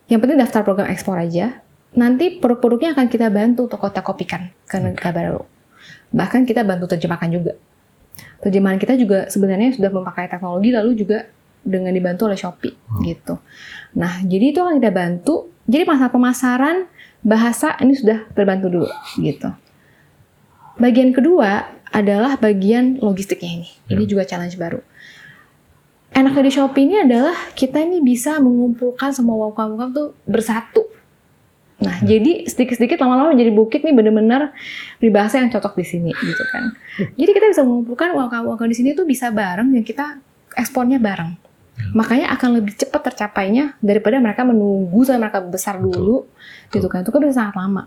yang 0.08 0.20
penting 0.24 0.40
daftar 0.40 0.64
program 0.64 0.88
ekspor 0.92 1.20
aja. 1.20 1.64
Nanti 1.98 2.38
produk-produknya 2.38 2.94
akan 2.94 3.08
kita 3.08 3.32
bantu 3.32 3.66
untuk 3.72 3.80
kota 3.80 4.04
kopikan 4.04 4.52
ke 4.68 4.78
negara 4.78 5.12
baru. 5.16 5.42
Bahkan 6.12 6.44
kita 6.46 6.62
bantu 6.68 6.92
terjemahkan 6.92 7.32
juga. 7.32 7.54
Terjemahan 8.44 8.78
kita 8.78 8.94
juga 9.00 9.32
sebenarnya 9.32 9.74
sudah 9.74 9.90
memakai 9.90 10.30
teknologi 10.30 10.70
lalu 10.70 10.94
juga 10.94 11.26
dengan 11.64 11.92
dibantu 11.92 12.30
oleh 12.30 12.38
Shopee 12.38 12.76
gitu. 13.04 13.40
Nah, 13.98 14.24
jadi 14.24 14.56
itu 14.56 14.60
akan 14.62 14.78
kita 14.80 14.92
bantu. 14.94 15.52
Jadi 15.68 15.84
masalah 15.84 16.12
pemasaran 16.12 16.78
bahasa 17.24 17.76
ini 17.84 17.92
sudah 17.98 18.24
terbantu 18.32 18.68
dulu 18.72 18.90
gitu. 19.20 19.52
Bagian 20.78 21.10
kedua 21.14 21.74
adalah 21.90 22.38
bagian 22.38 23.02
logistiknya 23.02 23.62
ini. 23.62 23.70
Ini 23.90 24.04
Ya. 24.06 24.10
juga 24.10 24.24
challenge 24.28 24.58
baru. 24.60 24.80
Enaknya 26.14 26.44
di 26.50 26.52
Shopee 26.54 26.84
ini 26.88 26.96
adalah 26.98 27.36
kita 27.54 27.78
ini 27.84 28.02
bisa 28.02 28.42
mengumpulkan 28.42 29.14
semua 29.14 29.38
UMKM 29.50 29.92
tuh 29.94 30.08
bersatu. 30.26 30.86
Nah, 31.78 32.02
jadi 32.02 32.50
sedikit-sedikit 32.50 32.98
lama-lama 33.06 33.38
menjadi 33.38 33.54
bukit 33.54 33.86
nih 33.86 33.94
bener-bener 33.94 34.50
peribahasa 34.98 35.38
yang 35.38 35.54
cocok 35.54 35.78
di 35.78 35.86
sini 35.86 36.10
gitu 36.10 36.44
kan. 36.50 36.74
Jadi 37.14 37.32
kita 37.38 37.46
bisa 37.54 37.62
mengumpulkan 37.62 38.18
UMKM-UMKM 38.18 38.70
di 38.74 38.78
sini 38.78 38.90
tuh 38.98 39.06
bisa 39.06 39.30
bareng 39.30 39.70
dan 39.70 39.84
kita 39.86 40.18
ekspornya 40.58 40.98
bareng. 40.98 41.38
Makanya 41.94 42.34
akan 42.34 42.58
lebih 42.58 42.74
cepat 42.74 43.14
tercapainya 43.14 43.78
daripada 43.78 44.18
mereka 44.18 44.42
menunggu 44.42 45.06
sampai 45.06 45.30
mereka 45.30 45.46
besar 45.46 45.78
dulu 45.78 46.26
gitu 46.74 46.90
kan. 46.90 47.06
Itu 47.06 47.14
kan 47.14 47.22
bisa 47.22 47.46
sangat 47.46 47.56
lama. 47.62 47.86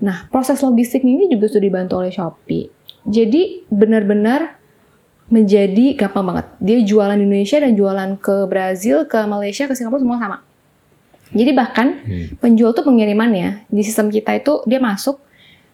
Nah, 0.00 0.28
proses 0.32 0.60
logistik 0.64 1.04
ini 1.04 1.28
juga 1.28 1.48
sudah 1.48 1.64
dibantu 1.64 2.00
oleh 2.00 2.12
Shopee. 2.12 2.72
Jadi 3.04 3.64
benar-benar 3.68 4.60
menjadi 5.30 5.94
gampang 5.94 6.26
banget. 6.26 6.46
Dia 6.58 6.78
jualan 6.82 7.16
di 7.16 7.24
Indonesia 7.24 7.62
dan 7.62 7.72
jualan 7.78 8.10
ke 8.18 8.50
Brazil, 8.50 9.06
ke 9.06 9.20
Malaysia, 9.30 9.70
ke 9.70 9.78
Singapura 9.78 10.02
semua 10.02 10.18
sama. 10.18 10.38
Jadi 11.30 11.50
bahkan 11.54 12.02
Hmm. 12.02 12.26
penjual 12.42 12.74
tuh 12.74 12.82
pengirimannya 12.82 13.70
di 13.70 13.82
sistem 13.86 14.10
kita 14.10 14.34
itu 14.34 14.66
dia 14.66 14.82
masuk, 14.82 15.22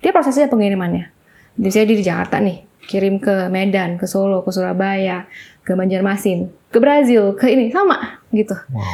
dia 0.04 0.12
prosesnya 0.12 0.52
pengirimannya. 0.52 1.08
Misalnya 1.56 1.88
dia 1.88 1.96
di 1.96 2.04
Jakarta 2.04 2.36
nih, 2.36 2.68
kirim 2.84 3.16
ke 3.16 3.48
Medan, 3.48 3.96
ke 3.96 4.04
Solo, 4.04 4.44
ke 4.44 4.52
Surabaya, 4.52 5.24
ke 5.64 5.72
Banjarmasin, 5.72 6.52
ke 6.68 6.76
Brazil, 6.76 7.32
ke 7.32 7.48
ini 7.48 7.72
sama 7.72 8.20
gitu. 8.36 8.52
Wow. 8.68 8.84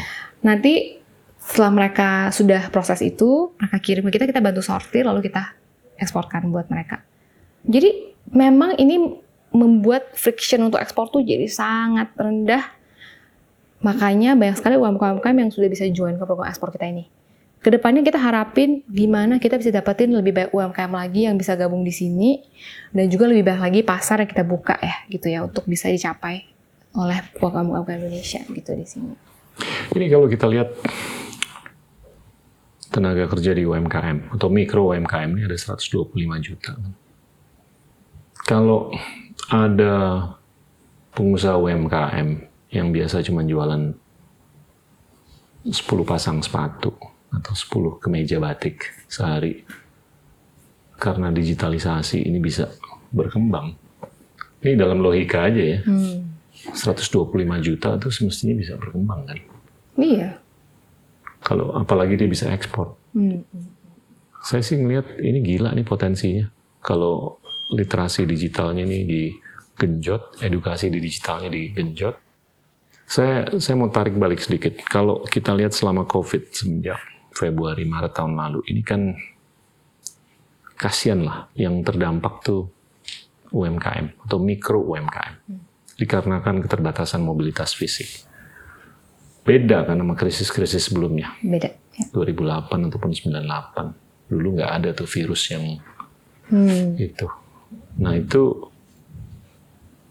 Nanti 0.47 1.02
setelah 1.43 1.73
mereka 1.75 2.31
sudah 2.31 2.71
proses 2.71 3.03
itu, 3.03 3.51
mereka 3.59 3.79
kirim 3.83 4.07
ke 4.07 4.15
kita, 4.15 4.31
kita 4.31 4.41
bantu 4.41 4.63
sortir, 4.63 5.03
lalu 5.03 5.27
kita 5.27 5.59
eksporkan 5.99 6.49
buat 6.55 6.71
mereka. 6.71 7.03
Jadi 7.67 8.15
memang 8.31 8.79
ini 8.79 9.19
membuat 9.53 10.15
friction 10.17 10.65
untuk 10.65 10.81
ekspor 10.81 11.13
tuh 11.13 11.21
jadi 11.21 11.45
sangat 11.51 12.15
rendah. 12.17 12.65
Makanya 13.83 14.39
banyak 14.39 14.57
sekali 14.57 14.79
UMKM-UMKM 14.79 15.37
yang 15.37 15.51
sudah 15.51 15.69
bisa 15.69 15.85
join 15.91 16.17
ke 16.17 16.25
program 16.25 16.49
ekspor 16.49 16.71
kita 16.71 16.89
ini. 16.89 17.11
Ke 17.63 17.71
depannya 17.71 18.03
kita 18.03 18.19
harapin 18.19 18.83
gimana 18.91 19.39
kita 19.39 19.55
bisa 19.55 19.71
dapetin 19.71 20.11
lebih 20.15 20.35
banyak 20.35 20.51
UMKM 20.51 20.93
lagi 20.95 21.31
yang 21.31 21.39
bisa 21.39 21.55
gabung 21.55 21.87
di 21.87 21.95
sini 21.95 22.43
dan 22.91 23.07
juga 23.07 23.31
lebih 23.31 23.47
banyak 23.47 23.63
lagi 23.63 23.81
pasar 23.87 24.19
yang 24.23 24.31
kita 24.31 24.43
buka 24.43 24.75
ya 24.83 25.07
gitu 25.07 25.31
ya 25.31 25.47
untuk 25.47 25.67
bisa 25.71 25.87
dicapai 25.87 26.43
oleh 26.99 27.19
UMKM 27.39 27.87
Indonesia 27.87 28.43
gitu 28.43 28.71
di 28.75 28.87
sini. 28.87 29.15
Ini 29.95 30.07
kalau 30.11 30.27
kita 30.27 30.47
lihat 30.51 30.75
tenaga 32.93 33.25
kerja 33.27 33.57
di 33.57 33.65
UMKM 33.65 34.37
atau 34.37 34.53
mikro 34.53 34.93
UMKM 34.93 35.31
ini 35.33 35.43
ada 35.49 35.57
125 35.57 36.13
juta. 36.45 36.77
Kalau 38.45 38.93
ada 39.49 39.95
pengusaha 41.17 41.57
UMKM 41.57 42.29
yang 42.73 42.93
biasa 42.93 43.25
cuma 43.25 43.41
jualan 43.43 43.97
10 45.65 45.73
pasang 46.05 46.45
sepatu 46.45 46.93
atau 47.33 47.53
10 47.57 48.03
kemeja 48.03 48.37
batik 48.37 48.93
sehari. 49.09 49.65
Karena 51.01 51.35
digitalisasi 51.35 52.29
ini 52.29 52.39
bisa 52.39 52.71
berkembang. 53.11 53.75
Ini 54.63 54.79
dalam 54.79 55.03
logika 55.03 55.51
aja 55.51 55.63
ya. 55.63 55.79
Hmm. 55.83 56.31
125 56.71 57.59
juta 57.59 57.99
itu 57.99 58.09
semestinya 58.13 58.55
bisa 58.55 58.79
berkembang 58.79 59.27
kan. 59.27 59.39
Iya. 59.99 60.39
Kalau 61.53 61.77
apalagi 61.77 62.17
dia 62.17 62.25
bisa 62.25 62.49
ekspor. 62.49 62.97
Hmm. 63.13 63.45
Saya 64.41 64.65
sih 64.65 64.81
ngelihat 64.81 65.21
ini 65.21 65.45
gila 65.45 65.77
nih 65.77 65.85
potensinya. 65.85 66.49
Kalau 66.81 67.45
literasi 67.77 68.25
digitalnya 68.25 68.89
ini 68.89 69.05
digenjot, 69.05 70.41
edukasi 70.41 70.89
di 70.89 70.97
digitalnya 70.97 71.53
digenjot. 71.53 72.17
Saya 73.05 73.53
saya 73.61 73.77
mau 73.77 73.93
tarik 73.93 74.17
balik 74.17 74.41
sedikit. 74.41 74.81
Kalau 74.89 75.21
kita 75.29 75.53
lihat 75.53 75.77
selama 75.77 76.09
COVID 76.09 76.57
semenjak 76.57 77.05
Februari 77.37 77.85
Maret 77.85 78.17
tahun 78.17 78.33
lalu 78.33 78.65
ini 78.73 78.81
kan 78.81 79.13
kasihan 80.81 81.21
lah 81.21 81.53
yang 81.53 81.85
terdampak 81.85 82.41
tuh 82.41 82.73
UMKM 83.53 84.25
atau 84.25 84.41
mikro 84.41 84.81
UMKM 84.89 85.37
dikarenakan 86.01 86.65
keterbatasan 86.65 87.21
mobilitas 87.21 87.77
fisik. 87.77 88.32
Beda 89.43 89.83
kan 89.83 89.99
sama 89.99 90.15
krisis-krisis 90.15 90.87
sebelumnya. 90.87 91.35
Beda. 91.43 91.75
Ya. 91.99 92.05
2008 92.15 92.89
ataupun 92.89 93.11
98. 93.11 94.31
Dulu 94.31 94.49
nggak 94.57 94.71
ada 94.71 94.89
tuh 94.95 95.09
virus 95.11 95.51
yang 95.51 95.83
hmm. 96.49 96.97
itu. 96.97 97.27
Nah 97.99 98.15
itu 98.17 98.73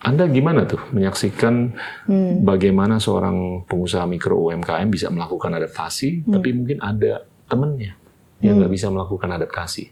anda 0.02 0.26
gimana 0.26 0.66
tuh 0.66 0.82
menyaksikan 0.98 1.78
hmm. 2.10 2.42
bagaimana 2.42 2.98
seorang 2.98 3.62
pengusaha 3.70 4.02
mikro 4.10 4.50
UMKM 4.50 4.90
bisa 4.90 5.14
melakukan 5.14 5.54
adaptasi, 5.54 6.26
hmm. 6.26 6.32
tapi 6.34 6.50
mungkin 6.58 6.78
ada 6.82 7.22
temennya 7.46 7.94
yang 8.42 8.58
nggak 8.58 8.74
hmm. 8.74 8.78
bisa 8.82 8.90
melakukan 8.90 9.30
adaptasi. 9.30 9.84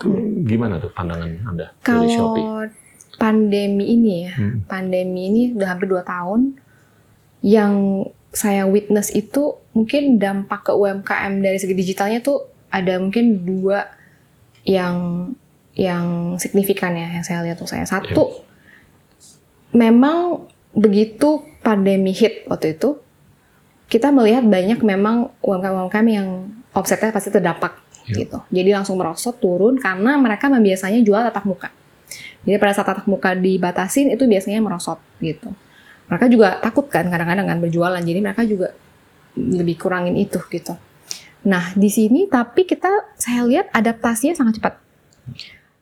Itu 0.00 0.08
gimana 0.48 0.80
tuh 0.80 0.88
pandangan 0.96 1.28
Anda 1.44 1.66
Kalau 1.84 2.08
dari 2.08 2.16
Shopee? 2.16 2.44
pandemi 3.20 3.84
ini 3.92 4.24
ya, 4.24 4.32
hmm. 4.32 4.64
pandemi 4.64 5.20
ini 5.28 5.42
udah 5.52 5.68
hampir 5.76 5.92
dua 5.92 6.00
tahun, 6.08 6.56
yang 7.44 8.08
saya 8.32 8.68
witness 8.68 9.10
itu 9.14 9.56
mungkin 9.72 10.20
dampak 10.20 10.68
ke 10.68 10.72
UMKM 10.74 11.40
dari 11.40 11.56
segi 11.56 11.72
digitalnya 11.72 12.20
tuh 12.20 12.44
ada 12.68 13.00
mungkin 13.00 13.46
dua 13.46 13.88
yang 14.68 15.30
yang 15.78 16.36
signifikan 16.36 16.92
ya 16.92 17.08
yang 17.08 17.24
saya 17.24 17.40
lihat 17.46 17.56
tuh 17.56 17.70
saya 17.70 17.88
satu 17.88 18.24
yeah 18.28 18.48
memang 19.72 20.48
begitu 20.72 21.42
pandemi 21.60 22.14
hit 22.14 22.46
waktu 22.48 22.76
itu, 22.76 23.00
kita 23.88 24.12
melihat 24.12 24.44
banyak 24.44 24.80
memang 24.84 25.32
UMKM-UMKM 25.40 26.06
yang 26.08 26.28
offsetnya 26.76 27.12
pasti 27.12 27.32
terdampak 27.32 27.80
yeah. 28.08 28.24
gitu. 28.24 28.38
Jadi 28.52 28.70
langsung 28.72 29.00
merosot 29.00 29.36
turun 29.40 29.80
karena 29.80 30.16
mereka 30.20 30.52
biasanya 30.52 31.00
jual 31.00 31.20
tatap 31.24 31.44
muka. 31.48 31.68
Jadi 32.44 32.56
pada 32.56 32.72
saat 32.72 32.88
tatap 32.88 33.06
muka 33.08 33.36
dibatasin 33.36 34.12
itu 34.12 34.24
biasanya 34.24 34.60
merosot 34.64 35.00
gitu. 35.20 35.52
Mereka 36.08 36.26
juga 36.32 36.56
takut 36.60 36.88
kan 36.88 37.06
kadang-kadang 37.08 37.46
kan 37.46 37.58
berjualan, 37.60 38.00
jadi 38.00 38.18
mereka 38.24 38.42
juga 38.48 38.72
lebih 39.36 39.76
kurangin 39.78 40.16
itu 40.16 40.40
gitu. 40.48 40.74
Nah 41.46 41.70
di 41.76 41.88
sini 41.92 42.26
tapi 42.26 42.66
kita 42.66 43.14
saya 43.14 43.46
lihat 43.46 43.70
adaptasinya 43.70 44.34
sangat 44.34 44.58
cepat. 44.58 44.74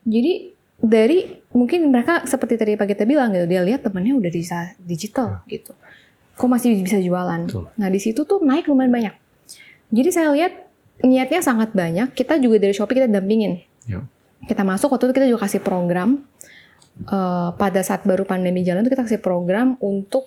Jadi 0.06 0.52
dari 0.76 1.40
mungkin 1.56 1.88
mereka 1.88 2.28
seperti 2.28 2.60
tadi 2.60 2.76
Pak 2.76 2.86
kita 2.92 3.08
bilang 3.08 3.32
gitu, 3.32 3.48
dia 3.48 3.64
lihat 3.64 3.86
temennya 3.86 4.14
udah 4.18 4.30
bisa 4.30 4.76
digital 4.82 5.40
gitu. 5.48 5.72
Kok 6.36 6.48
masih 6.52 6.76
bisa 6.84 7.00
jualan? 7.00 7.48
Betul. 7.48 7.72
Nah 7.80 7.88
di 7.88 7.96
situ 8.02 8.28
tuh 8.28 8.44
naik 8.44 8.68
lumayan 8.68 8.92
banyak. 8.92 9.14
Jadi 9.88 10.08
saya 10.12 10.28
lihat 10.36 10.52
niatnya 11.00 11.40
sangat 11.40 11.72
banyak. 11.72 12.12
Kita 12.12 12.36
juga 12.36 12.60
dari 12.60 12.76
Shopee 12.76 13.00
kita 13.00 13.08
dampingin. 13.08 13.64
Ya. 13.88 14.04
Kita 14.44 14.62
masuk 14.62 14.92
waktu 14.92 15.08
itu 15.10 15.14
kita 15.16 15.26
juga 15.32 15.48
kasih 15.48 15.64
program 15.64 16.28
uh, 17.04 17.52
pada 17.54 17.80
saat 17.84 18.08
baru 18.08 18.24
pandemi 18.24 18.64
jalan 18.64 18.84
itu 18.86 18.92
kita 18.96 19.04
kasih 19.04 19.20
program 19.20 19.76
untuk 19.84 20.24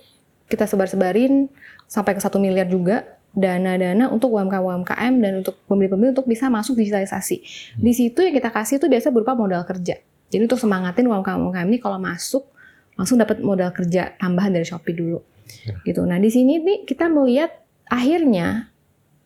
kita 0.49 0.65
sebar-sebarin 0.65 1.49
sampai 1.85 2.17
ke 2.17 2.21
satu 2.21 2.37
miliar 2.41 2.65
juga 2.65 3.05
dana-dana 3.33 4.09
untuk 4.09 4.33
UMKM-UMKM 4.33 5.13
dan 5.21 5.33
untuk 5.45 5.61
pembeli-pembeli 5.69 6.17
untuk 6.17 6.25
bisa 6.25 6.49
masuk 6.49 6.77
digitalisasi. 6.81 7.37
Hmm. 7.77 7.81
Di 7.85 7.93
situ 7.93 8.19
yang 8.25 8.33
kita 8.33 8.49
kasih 8.49 8.81
itu 8.81 8.89
biasa 8.89 9.13
berupa 9.13 9.37
modal 9.37 9.61
kerja. 9.69 10.01
Jadi 10.29 10.41
untuk 10.45 10.57
semangatin 10.57 11.05
UMKM-UMKM 11.05 11.67
ini 11.69 11.79
kalau 11.81 12.01
masuk 12.01 12.49
langsung 12.97 13.21
dapat 13.21 13.39
modal 13.39 13.69
kerja 13.71 14.17
tambahan 14.17 14.53
dari 14.53 14.65
Shopee 14.65 14.97
dulu. 14.97 15.21
Ya. 15.65 15.77
Gitu. 15.85 16.01
Nah, 16.05 16.17
di 16.17 16.29
sini 16.29 16.61
nih 16.61 16.85
kita 16.85 17.09
melihat 17.09 17.53
akhirnya 17.89 18.69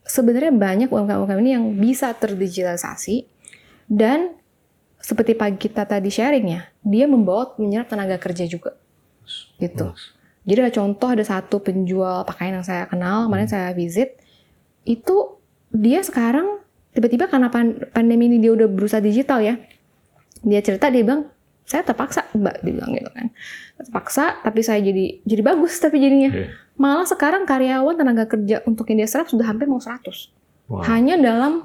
sebenarnya 0.03 0.51
banyak 0.51 0.89
UMKM-UMKM 0.91 1.39
ini 1.43 1.51
yang 1.55 1.65
bisa 1.79 2.11
terdigitalisasi 2.15 3.27
dan 3.87 4.35
seperti 5.03 5.35
pagi 5.35 5.59
kita 5.59 5.83
tadi 5.83 6.07
sharing 6.07 6.47
ya, 6.47 6.61
dia 6.79 7.05
membawa 7.11 7.51
menyerap 7.59 7.91
tenaga 7.91 8.15
kerja 8.15 8.47
juga. 8.47 8.79
Gitu. 9.59 9.91
Jadi 10.47 10.59
ada 10.63 10.71
contoh 10.71 11.07
ada 11.11 11.23
satu 11.27 11.59
penjual 11.59 12.23
pakaian 12.23 12.55
yang 12.59 12.67
saya 12.67 12.87
kenal, 12.87 13.27
kemarin 13.27 13.47
hmm. 13.47 13.53
saya 13.53 13.69
visit, 13.75 14.15
itu 14.87 15.35
dia 15.75 15.99
sekarang 15.99 16.63
tiba-tiba 16.95 17.27
karena 17.27 17.51
pandemi 17.91 18.31
ini 18.31 18.39
dia 18.39 18.55
udah 18.55 18.67
berusaha 18.71 19.03
digital 19.03 19.43
ya, 19.43 19.59
dia 20.39 20.59
cerita 20.63 20.87
dia 20.87 21.03
bilang 21.03 21.27
saya 21.63 21.81
terpaksa 21.87 22.27
mbak 22.35 22.59
dia 22.59 22.75
bilang 22.75 22.91
gitu 22.91 23.09
kan 23.11 23.27
terpaksa 23.79 24.43
tapi 24.43 24.59
saya 24.59 24.83
jadi 24.83 25.23
jadi 25.23 25.41
bagus 25.41 25.79
tapi 25.79 25.95
jadinya 25.99 26.31
yeah. 26.35 26.51
malah 26.75 27.07
sekarang 27.07 27.47
karyawan 27.47 27.95
tenaga 27.95 28.27
kerja 28.27 28.59
untuk 28.67 28.91
yang 28.91 29.03
dia 29.03 29.09
serap 29.09 29.31
sudah 29.31 29.47
hampir 29.47 29.71
mau 29.71 29.79
100 29.79 30.03
wow. 30.67 30.83
hanya 30.91 31.15
dalam 31.15 31.63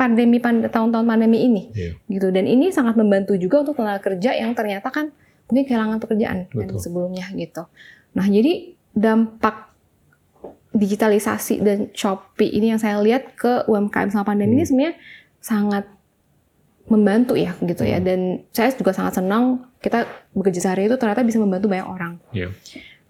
pandemi 0.00 0.40
pand 0.40 0.64
tahun-tahun 0.72 1.04
pandemi 1.04 1.44
ini 1.44 1.62
yeah. 1.76 1.92
gitu 2.08 2.32
dan 2.32 2.48
ini 2.48 2.72
sangat 2.72 2.96
membantu 2.96 3.36
juga 3.36 3.60
untuk 3.68 3.76
tenaga 3.76 4.00
kerja 4.00 4.32
yang 4.32 4.56
ternyata 4.56 4.88
kan 4.88 5.12
mungkin 5.52 5.68
kehilangan 5.68 6.00
pekerjaan 6.00 6.48
kan, 6.48 6.80
sebelumnya 6.80 7.28
gitu 7.36 7.68
nah 8.16 8.24
jadi 8.24 8.80
dampak 8.96 9.70
digitalisasi 10.70 11.60
dan 11.60 11.78
Shopee 11.90 12.48
ini 12.48 12.70
yang 12.70 12.80
saya 12.80 13.02
lihat 13.02 13.34
ke 13.34 13.66
UMKM 13.66 14.14
selama 14.14 14.26
pandemi 14.26 14.54
hmm. 14.54 14.58
ini 14.62 14.64
sebenarnya 14.66 14.94
sangat 15.42 15.84
membantu 16.86 17.34
ya 17.34 17.54
gitu 17.58 17.82
ya. 17.82 17.98
Hmm. 17.98 18.06
Dan 18.06 18.20
saya 18.54 18.70
juga 18.74 18.94
sangat 18.94 19.18
senang 19.18 19.66
kita 19.82 20.06
bekerja 20.34 20.70
sehari 20.70 20.86
itu 20.86 20.94
ternyata 20.94 21.26
bisa 21.26 21.42
membantu 21.42 21.66
banyak 21.66 21.88
orang. 21.90 22.12
Yeah. 22.30 22.54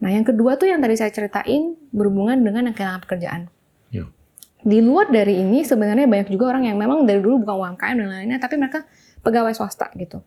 Nah 0.00 0.08
yang 0.08 0.24
kedua 0.24 0.56
tuh 0.56 0.72
yang 0.72 0.80
tadi 0.80 0.96
saya 0.96 1.12
ceritain 1.12 1.76
berhubungan 1.92 2.40
dengan 2.40 2.72
yang 2.72 2.76
kehilangan 2.76 3.04
pekerjaan. 3.04 3.52
Di 4.60 4.78
luar 4.84 5.08
dari 5.08 5.40
ini 5.40 5.64
sebenarnya 5.64 6.04
banyak 6.04 6.28
juga 6.28 6.56
orang 6.56 6.68
yang 6.68 6.76
memang 6.76 7.08
dari 7.08 7.20
dulu 7.20 7.44
bukan 7.44 7.76
UMKM 7.76 7.96
dan 7.96 8.08
lainnya, 8.08 8.38
tapi 8.40 8.60
mereka 8.60 8.84
pegawai 9.24 9.52
swasta 9.56 9.88
gitu. 9.96 10.20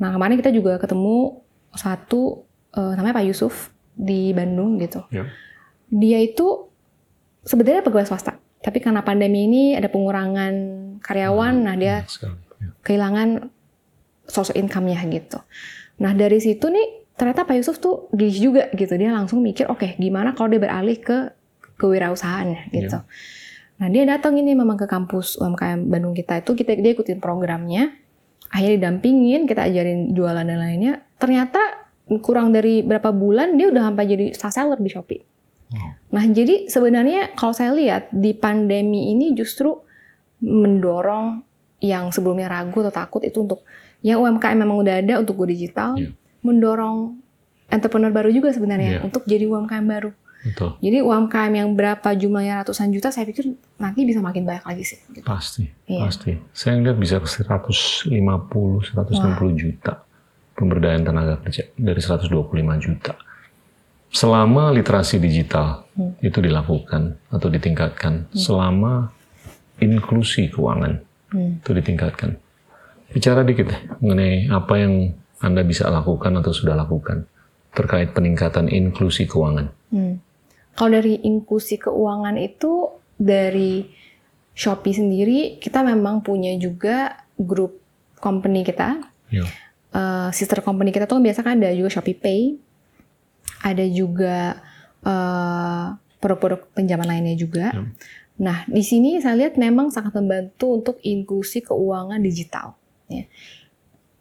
Nah 0.00 0.10
kemarin 0.12 0.36
kita 0.40 0.50
juga 0.50 0.80
ketemu 0.80 1.44
satu 1.74 2.44
uh, 2.74 2.92
namanya 2.96 3.20
Pak 3.20 3.26
Yusuf 3.28 3.70
di 3.94 4.34
Bandung 4.34 4.80
gitu. 4.80 5.04
Yeah. 5.10 5.30
Dia 5.92 6.18
itu 6.24 6.70
sebenarnya 7.46 7.84
pegawai 7.84 8.08
swasta, 8.08 8.40
tapi 8.64 8.80
karena 8.80 9.04
pandemi 9.04 9.46
ini 9.46 9.76
ada 9.76 9.92
pengurangan 9.92 10.54
karyawan, 11.04 11.54
hmm, 11.60 11.64
nah 11.64 11.74
dia 11.76 12.02
kehilangan 12.82 13.52
sosok 14.24 14.56
income-nya 14.56 15.04
gitu. 15.12 15.38
Nah 16.00 16.16
dari 16.16 16.40
situ 16.40 16.72
nih 16.72 17.04
ternyata 17.14 17.46
Pak 17.46 17.54
Yusuf 17.60 17.78
tuh 17.78 18.08
gigih 18.16 18.50
juga 18.50 18.62
gitu. 18.74 18.96
Dia 18.96 19.14
langsung 19.14 19.44
mikir, 19.44 19.68
oke 19.70 19.84
okay, 19.84 19.90
gimana 20.00 20.32
kalau 20.32 20.50
dia 20.50 20.60
beralih 20.62 20.98
ke 20.98 21.30
kewirausahaan 21.78 22.70
gitu. 22.72 22.98
Yeah. 22.98 23.42
Nah 23.74 23.88
dia 23.90 24.06
datang 24.06 24.38
ini 24.38 24.54
memang 24.54 24.78
ke 24.78 24.86
kampus 24.86 25.38
UMKM 25.38 25.90
Bandung 25.90 26.14
kita 26.14 26.38
itu 26.40 26.54
kita 26.54 26.78
dia 26.78 26.94
ikutin 26.94 27.18
programnya. 27.18 27.90
Akhirnya 28.54 28.86
didampingin, 28.86 29.50
kita 29.50 29.66
ajarin 29.66 30.14
jualan 30.14 30.46
dan 30.46 30.58
lainnya. 30.62 31.02
Ternyata 31.18 31.58
kurang 32.22 32.54
dari 32.54 32.86
berapa 32.86 33.10
bulan 33.10 33.58
dia 33.58 33.72
udah 33.72 33.90
sampai 33.90 34.04
jadi 34.06 34.26
star 34.30 34.52
seller 34.54 34.78
di 34.78 34.90
Shopee. 34.92 35.22
Nah 36.14 36.22
jadi 36.30 36.70
sebenarnya 36.70 37.34
kalau 37.34 37.50
saya 37.50 37.74
lihat 37.74 38.14
di 38.14 38.30
pandemi 38.30 39.10
ini 39.10 39.34
justru 39.34 39.74
mendorong 40.38 41.42
yang 41.82 42.14
sebelumnya 42.14 42.46
ragu 42.46 42.78
atau 42.86 42.94
takut 42.94 43.22
itu 43.26 43.42
untuk 43.42 43.66
yang 44.04 44.20
UMKM 44.22 44.54
memang 44.54 44.78
udah 44.84 45.00
ada 45.00 45.18
untuk 45.18 45.34
go 45.34 45.48
digital, 45.48 45.96
Iya. 45.96 46.12
mendorong 46.44 47.18
entrepreneur 47.72 48.12
baru 48.12 48.30
juga 48.30 48.52
sebenarnya 48.52 49.00
Iya. 49.00 49.08
untuk 49.08 49.24
jadi 49.24 49.48
UMKM 49.48 49.86
baru. 49.88 50.10
Betul. 50.44 50.76
Jadi 50.78 50.98
UMKM 51.00 51.52
yang 51.54 51.72
berapa 51.72 52.08
jumlahnya 52.12 52.60
ratusan 52.60 52.92
juta, 52.92 53.08
saya 53.08 53.24
pikir 53.24 53.48
nanti 53.74 54.04
bisa 54.04 54.20
makin 54.20 54.44
banyak 54.44 54.60
lagi 54.62 54.84
sih. 54.84 55.00
gitu. 55.08 55.24
Pasti, 55.24 55.64
Iya. 55.88 56.04
pasti. 56.04 56.36
Saya 56.52 56.76
lihat 56.78 56.96
bisa 56.96 57.16
ke 57.16 57.26
150, 57.26 58.12
160 58.84 59.50
juta 59.54 60.04
pemberdayaan 60.52 61.02
tenaga 61.02 61.40
kerja 61.40 61.64
dari 61.74 61.98
125 61.98 62.30
juta. 62.76 63.16
Selama 64.08 64.70
literasi 64.70 65.18
digital 65.18 65.82
Hmm. 65.90 66.14
itu 66.20 66.38
dilakukan 66.38 67.18
atau 67.28 67.48
ditingkatkan, 67.48 68.30
selama 68.30 69.10
inklusi 69.78 70.46
keuangan 70.48 71.02
Hmm. 71.28 71.58
itu 71.58 71.70
ditingkatkan. 71.72 72.38
Bicara 73.10 73.42
dikit 73.42 73.70
deh 73.70 73.80
mengenai 73.98 74.46
apa 74.48 74.74
yang 74.76 74.94
Anda 75.38 75.60
bisa 75.60 75.86
lakukan 75.88 76.30
atau 76.36 76.50
sudah 76.50 76.74
lakukan 76.74 77.26
terkait 77.70 78.10
peningkatan 78.10 78.66
inklusi 78.66 79.26
keuangan. 79.26 79.70
Hmm. 79.90 80.22
Kalau 80.74 80.90
dari 80.90 81.22
inklusi 81.22 81.78
keuangan 81.78 82.34
itu 82.38 82.90
dari 83.14 83.86
Shopee 84.54 84.94
sendiri 84.94 85.38
kita 85.58 85.82
memang 85.82 86.22
punya 86.22 86.54
juga 86.58 87.26
grup 87.38 87.78
company 88.18 88.62
kita, 88.62 89.14
Ya. 89.34 89.44
Eh, 89.94 90.28
sister 90.34 90.58
company 90.62 90.90
kita 90.90 91.06
tuh 91.06 91.22
biasa 91.22 91.46
kan 91.46 91.58
ada 91.58 91.70
juga 91.70 91.90
Shopee 91.90 92.18
Pay, 92.18 92.42
ada 93.62 93.84
juga 93.86 94.58
eh, 95.04 95.86
produk-produk 96.18 96.66
pinjaman 96.74 97.06
lainnya 97.06 97.36
juga. 97.38 97.70
Ya. 97.70 97.82
Nah 98.40 98.58
di 98.66 98.82
sini 98.82 99.22
saya 99.22 99.38
lihat 99.38 99.54
memang 99.54 99.94
sangat 99.94 100.18
membantu 100.18 100.74
untuk 100.74 100.96
inklusi 101.04 101.62
keuangan 101.62 102.18
digital. 102.18 102.74
ya. 103.06 103.28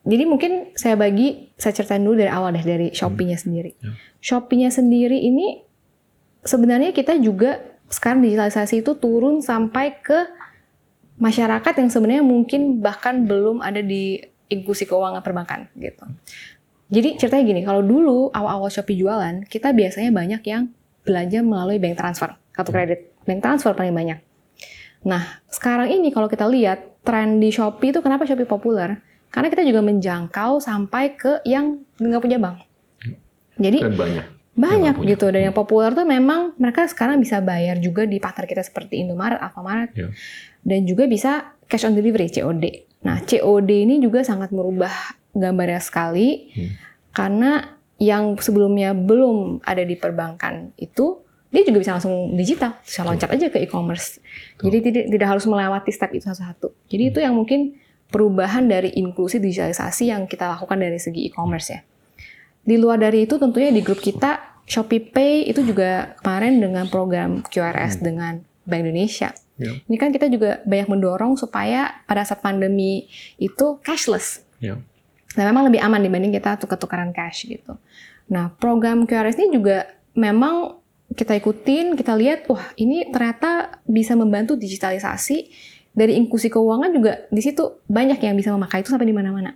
Jadi 0.03 0.23
mungkin 0.27 0.75
saya 0.75 0.99
bagi, 0.99 1.55
saya 1.55 1.71
ceritain 1.71 2.03
dulu 2.03 2.19
dari 2.19 2.27
awal 2.27 2.51
deh 2.51 2.65
dari 2.67 2.91
Shopee-nya 2.91 3.39
sendiri. 3.39 3.71
Ya. 3.79 3.95
Shopee-nya 4.19 4.67
sendiri 4.67 5.15
ini 5.15 5.62
sebenarnya 6.43 6.91
kita 6.91 7.17
juga 7.19 7.59
sekarang 7.87 8.23
digitalisasi 8.23 8.83
itu 8.83 8.95
turun 8.99 9.39
sampai 9.43 9.99
ke 9.99 10.27
masyarakat 11.19 11.73
yang 11.77 11.89
sebenarnya 11.89 12.23
mungkin 12.25 12.81
bahkan 12.81 13.23
belum 13.23 13.61
ada 13.61 13.79
di 13.79 14.19
inklusi 14.49 14.85
keuangan 14.85 15.23
perbankan 15.23 15.69
gitu. 15.77 16.03
Jadi 16.93 17.17
ceritanya 17.17 17.43
gini, 17.47 17.61
kalau 17.65 17.81
dulu 17.81 18.29
awal-awal 18.29 18.69
Shopee 18.69 18.99
jualan, 18.99 19.49
kita 19.49 19.73
biasanya 19.73 20.13
banyak 20.13 20.41
yang 20.45 20.69
belanja 21.01 21.39
melalui 21.41 21.81
bank 21.81 21.97
transfer, 21.97 22.37
kartu 22.53 22.69
kredit. 22.69 22.99
Bank 23.25 23.41
transfer 23.41 23.73
paling 23.73 23.95
banyak. 23.95 24.19
Nah, 25.07 25.41
sekarang 25.49 25.89
ini 25.89 26.13
kalau 26.13 26.29
kita 26.29 26.45
lihat 26.45 27.01
tren 27.01 27.41
di 27.41 27.49
Shopee 27.49 27.91
itu 27.95 27.99
kenapa 28.03 28.29
Shopee 28.29 28.45
populer? 28.45 29.01
Karena 29.33 29.49
kita 29.49 29.65
juga 29.65 29.81
menjangkau 29.81 30.61
sampai 30.61 31.17
ke 31.17 31.41
yang 31.49 31.81
nggak 31.97 32.21
punya 32.21 32.37
bank. 32.37 32.61
Jadi 33.57 33.79
Dan 33.81 33.97
banyak. 33.97 34.25
Banyak 34.53 34.95
Yang 35.01 35.09
gitu 35.17 35.25
dan 35.33 35.41
yang 35.49 35.55
populer 35.55 35.91
tuh 35.91 36.05
memang 36.05 36.53
mereka 36.61 36.85
sekarang 36.85 37.17
bisa 37.17 37.41
bayar 37.41 37.81
juga 37.81 38.05
di 38.05 38.21
partner 38.21 38.45
kita 38.45 38.61
seperti 38.61 39.01
Indomaret, 39.01 39.41
Alfamaret 39.41 39.89
Ya. 39.97 40.13
dan 40.61 40.85
juga 40.85 41.09
bisa 41.09 41.57
cash 41.65 41.89
on 41.89 41.97
delivery 41.97 42.29
COD. 42.29 42.85
Nah 43.01 43.17
COD 43.25 43.69
ini 43.89 43.97
juga 43.97 44.21
sangat 44.21 44.53
merubah 44.53 44.93
gambarnya 45.33 45.81
sekali 45.81 46.53
Hmm. 46.53 46.69
karena 47.09 47.51
yang 47.97 48.37
sebelumnya 48.37 48.93
belum 48.93 49.65
ada 49.65 49.81
di 49.81 49.97
perbankan 49.97 50.77
itu 50.77 51.21
dia 51.49 51.61
juga 51.61 51.85
bisa 51.85 51.93
langsung 51.93 52.33
digital, 52.33 52.81
bisa 52.81 53.05
loncat 53.05 53.29
aja 53.29 53.45
ke 53.49 53.61
e-commerce. 53.61 54.17
Jadi 54.57 54.77
tidak 54.89 55.05
tidak 55.09 55.27
harus 55.29 55.45
melewati 55.45 55.93
step 55.93 56.09
itu 56.13 56.25
satu-satu. 56.25 56.73
Jadi 56.89 57.03
itu 57.13 57.19
yang 57.21 57.37
mungkin 57.37 57.77
perubahan 58.09 58.65
dari 58.65 58.93
inklusi 58.93 59.37
digitalisasi 59.37 60.09
yang 60.09 60.25
kita 60.25 60.49
lakukan 60.49 60.77
dari 60.77 60.97
segi 60.97 61.29
e-commerce 61.29 61.69
ya. 61.69 61.81
Di 62.63 62.79
luar 62.79 62.99
dari 62.99 63.27
itu 63.27 63.35
tentunya 63.35 63.69
di 63.69 63.83
grup 63.83 63.99
kita 63.99 64.63
Shopee 64.63 65.03
Pay 65.03 65.51
itu 65.51 65.59
juga 65.67 66.15
kemarin 66.23 66.63
dengan 66.63 66.87
program 66.87 67.43
QRS 67.43 67.99
dengan 67.99 68.39
Bank 68.63 68.81
Indonesia. 68.87 69.35
Ya. 69.59 69.75
Ini 69.85 69.97
kan 69.99 70.09
kita 70.15 70.31
juga 70.31 70.63
banyak 70.63 70.87
mendorong 70.87 71.35
supaya 71.35 72.01
pada 72.07 72.23
saat 72.23 72.39
pandemi 72.39 73.11
itu 73.37 73.77
cashless. 73.83 74.47
Ya. 74.63 74.79
Nah, 75.35 75.43
memang 75.49 75.67
lebih 75.67 75.83
aman 75.83 75.99
dibanding 75.99 76.31
kita 76.31 76.55
tukar-tukaran 76.61 77.11
cash 77.11 77.45
gitu. 77.49 77.75
Nah, 78.31 78.53
program 78.55 79.03
QRS 79.03 79.35
ini 79.43 79.59
juga 79.59 79.91
memang 80.15 80.79
kita 81.13 81.37
ikutin, 81.37 81.93
kita 81.99 82.15
lihat, 82.17 82.49
wah 82.49 82.63
ini 82.79 83.05
ternyata 83.11 83.83
bisa 83.85 84.17
membantu 84.17 84.57
digitalisasi 84.57 85.51
dari 85.93 86.17
inklusi 86.17 86.49
keuangan 86.49 86.89
juga 86.89 87.29
di 87.29 87.41
situ 87.43 87.85
banyak 87.85 88.17
yang 88.25 88.33
bisa 88.33 88.49
memakai 88.49 88.81
itu 88.81 88.89
sampai 88.89 89.05
di 89.05 89.13
mana-mana. 89.13 89.53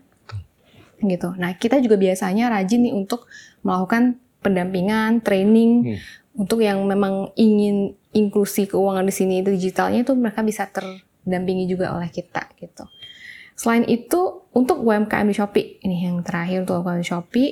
Gitu. 0.97 1.29
Nah, 1.37 1.53
kita 1.57 1.77
juga 1.77 1.95
biasanya 1.95 2.49
rajin 2.49 2.81
nih 2.89 2.93
untuk 2.93 3.29
melakukan 3.61 4.17
pendampingan, 4.41 5.21
training 5.21 5.71
Hmm. 5.93 5.97
untuk 6.37 6.61
yang 6.61 6.81
memang 6.85 7.33
ingin 7.37 7.97
inklusi 8.13 8.65
keuangan 8.69 9.05
di 9.05 9.13
sini 9.13 9.45
itu 9.45 9.53
digitalnya 9.53 10.01
itu 10.01 10.13
mereka 10.17 10.41
bisa 10.41 10.65
terdampingi 10.69 11.69
juga 11.69 11.93
oleh 11.93 12.09
kita 12.09 12.49
gitu. 12.57 12.85
Selain 13.57 13.85
itu, 13.89 14.45
untuk 14.53 14.81
UMKM 14.85 15.25
di 15.25 15.35
Shopee, 15.37 15.81
ini 15.81 16.05
yang 16.05 16.21
terakhir 16.21 16.65
untuk 16.65 16.81
UMKM 16.81 17.01
di 17.01 17.07
Shopee, 17.09 17.49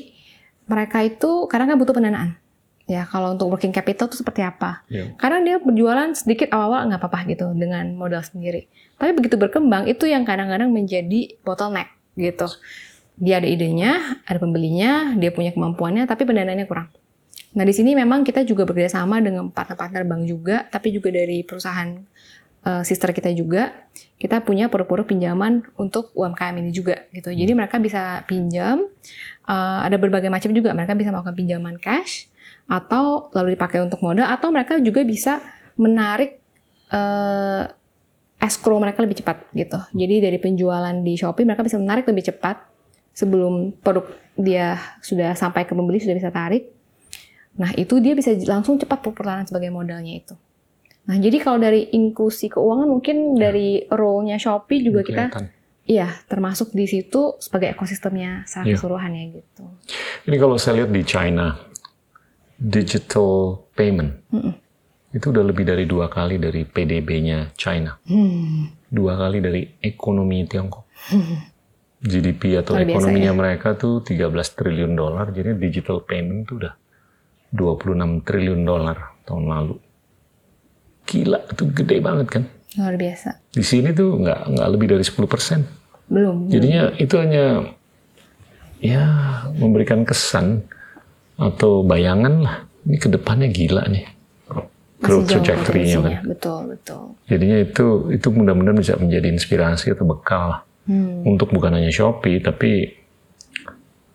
mereka 0.70 1.02
itu 1.02 1.50
kadang 1.50 1.70
kan 1.74 1.78
butuh 1.82 1.94
pendanaan. 1.94 2.38
Ya, 2.86 3.02
kalau 3.10 3.34
untuk 3.34 3.50
working 3.50 3.74
capital 3.74 4.06
itu 4.06 4.22
seperti 4.22 4.46
apa? 4.46 4.86
Ya. 4.94 5.10
Karena 5.18 5.42
dia 5.42 5.58
berjualan 5.58 6.14
sedikit 6.14 6.54
awal-awal 6.54 6.86
nggak 6.94 7.02
apa-apa 7.02 7.26
gitu 7.34 7.50
dengan 7.58 7.98
modal 7.98 8.22
sendiri. 8.22 8.70
Tapi 9.02 9.18
begitu 9.18 9.42
berkembang, 9.42 9.90
itu 9.90 10.06
yang 10.06 10.22
kadang-kadang 10.22 10.70
menjadi 10.70 11.34
bottleneck 11.42 11.90
gitu. 12.14 12.46
Dia 13.16 13.40
ada 13.40 13.48
idenya, 13.48 14.20
ada 14.28 14.38
pembelinya, 14.40 15.16
dia 15.16 15.32
punya 15.32 15.56
kemampuannya, 15.56 16.04
tapi 16.04 16.28
pendanaannya 16.28 16.68
kurang. 16.68 16.92
Nah, 17.56 17.64
di 17.64 17.72
sini 17.72 17.96
memang 17.96 18.28
kita 18.28 18.44
juga 18.44 18.68
bekerja 18.68 19.00
sama 19.00 19.24
dengan 19.24 19.48
partner-partner 19.48 20.04
bank 20.04 20.22
juga, 20.28 20.68
tapi 20.68 20.92
juga 20.92 21.08
dari 21.16 21.40
perusahaan 21.48 21.96
eh, 22.66 22.84
sister 22.84 23.16
kita 23.16 23.32
juga, 23.32 23.72
kita 24.20 24.44
punya 24.44 24.68
produk-produk 24.68 25.08
pinjaman 25.08 25.64
untuk 25.80 26.12
UMKM 26.12 26.56
ini 26.60 26.72
juga 26.76 27.08
gitu. 27.16 27.32
Jadi 27.32 27.52
mereka 27.56 27.80
bisa 27.80 28.28
pinjam, 28.28 28.84
eh, 29.48 29.80
ada 29.88 29.96
berbagai 29.96 30.28
macam 30.28 30.52
juga. 30.52 30.76
Mereka 30.76 31.00
bisa 31.00 31.16
melakukan 31.16 31.36
pinjaman 31.40 31.76
cash 31.80 32.28
atau 32.68 33.32
lalu 33.32 33.56
dipakai 33.56 33.80
untuk 33.80 34.02
modal 34.02 34.26
atau 34.28 34.50
mereka 34.52 34.76
juga 34.82 35.06
bisa 35.08 35.40
menarik 35.80 36.44
eh, 36.92 37.64
escrow 38.44 38.78
mereka 38.78 39.00
lebih 39.00 39.24
cepat 39.24 39.48
gitu. 39.56 39.80
Jadi 39.96 40.16
dari 40.20 40.38
penjualan 40.44 40.96
di 41.00 41.14
Shopee 41.16 41.48
mereka 41.48 41.64
bisa 41.64 41.80
menarik 41.80 42.04
lebih 42.04 42.30
cepat 42.36 42.75
sebelum 43.16 43.72
produk 43.80 44.04
dia 44.36 44.76
sudah 45.00 45.32
sampai 45.34 45.64
ke 45.64 45.72
pembeli 45.72 45.98
sudah 45.98 46.14
bisa 46.14 46.30
tarik. 46.30 46.68
Nah, 47.56 47.72
itu 47.74 48.04
dia 48.04 48.12
bisa 48.12 48.36
langsung 48.46 48.76
cepat 48.76 49.00
perputaran 49.00 49.48
sebagai 49.48 49.72
modalnya 49.72 50.20
itu. 50.20 50.36
Nah, 51.08 51.16
jadi 51.16 51.40
kalau 51.40 51.56
dari 51.56 51.88
inklusi 51.90 52.52
keuangan 52.52 52.92
mungkin 52.92 53.40
dari 53.40 53.88
role-nya 53.88 54.36
Shopee 54.36 54.84
juga 54.84 55.02
kita 55.02 55.32
iya 55.86 56.10
termasuk 56.26 56.74
di 56.74 56.84
situ 56.84 57.38
sebagai 57.38 57.72
ekosistemnya 57.72 58.44
secara 58.44 58.66
Iya. 58.66 58.74
keseluruhan 58.76 59.12
ya 59.14 59.24
gitu. 59.38 59.64
Ini 60.26 60.36
kalau 60.36 60.58
saya 60.58 60.82
lihat 60.82 60.92
di 60.92 61.06
China, 61.06 61.56
digital 62.58 63.62
payment 63.72 64.12
Mm-mm. 64.32 64.54
itu 65.14 65.26
udah 65.30 65.44
lebih 65.46 65.64
dari 65.64 65.86
dua 65.86 66.10
kali 66.10 66.36
dari 66.36 66.66
PDB-nya 66.66 67.54
China, 67.56 67.96
Hmm. 68.04 68.74
dua 68.90 69.16
kali 69.16 69.40
dari 69.40 69.62
ekonomi 69.80 70.44
Tiongkok. 70.44 70.84
GDP 72.06 72.62
atau 72.62 72.78
Luar 72.78 72.86
ekonominya 72.86 73.34
ya. 73.34 73.36
mereka 73.36 73.74
tuh 73.74 74.06
13 74.06 74.30
triliun 74.32 74.94
dolar, 74.94 75.34
jadi 75.34 75.58
digital 75.58 76.06
payment 76.06 76.46
tuh 76.46 76.62
udah 76.62 76.74
26 77.50 78.22
triliun 78.22 78.62
dolar 78.62 79.18
tahun 79.26 79.46
lalu. 79.50 79.76
Gila, 81.06 81.40
itu 81.50 81.64
gede 81.74 81.98
banget 82.02 82.28
kan? 82.30 82.44
Luar 82.78 82.96
biasa. 82.98 83.30
Di 83.54 83.66
sini 83.66 83.94
tuh 83.96 84.22
nggak 84.22 84.54
nggak 84.54 84.68
lebih 84.70 84.88
dari 84.94 85.04
10 85.06 85.26
persen. 85.26 85.60
Belum. 86.06 86.46
Jadinya 86.50 86.94
itu 87.02 87.16
hanya 87.18 87.74
ya 88.78 89.04
memberikan 89.58 90.06
kesan 90.06 90.62
atau 91.40 91.82
bayangan 91.82 92.34
lah. 92.46 92.56
Ini 92.86 92.98
ke 93.02 93.10
depannya 93.10 93.50
gila 93.50 93.90
nih. 93.90 94.06
Growth 94.96 95.28
trajectory-nya 95.28 95.98
kan. 96.02 96.14
Betul, 96.24 96.60
betul. 96.72 97.04
Jadinya 97.28 97.58
itu 97.62 98.10
itu 98.16 98.28
mudah-mudahan 98.32 98.80
bisa 98.80 98.96
menjadi 98.96 99.28
inspirasi 99.28 99.92
atau 99.92 100.08
bekal 100.08 100.56
lah. 100.56 100.62
Hmm. 100.86 101.26
Untuk 101.26 101.50
bukan 101.50 101.74
hanya 101.74 101.90
Shopee 101.90 102.38
tapi 102.40 102.94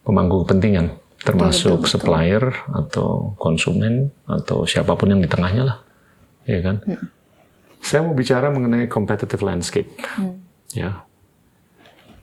pemangku 0.07 0.47
kepentingan 0.47 0.95
termasuk 1.21 1.83
betul, 1.83 1.85
betul. 1.85 1.91
supplier 1.93 2.45
atau 2.73 3.35
konsumen 3.37 4.09
atau 4.25 4.65
siapa 4.65 4.97
pun 4.97 5.13
yang 5.13 5.21
di 5.21 5.29
tengahnya 5.29 5.63
lah. 5.67 5.79
Ya 6.49 6.63
kan? 6.65 6.81
Saya 7.83 8.07
mau 8.07 8.15
bicara 8.17 8.49
mengenai 8.49 8.89
competitive 8.89 9.43
landscape. 9.45 9.91
Hmm. 10.17 10.41
Ya. 10.73 11.05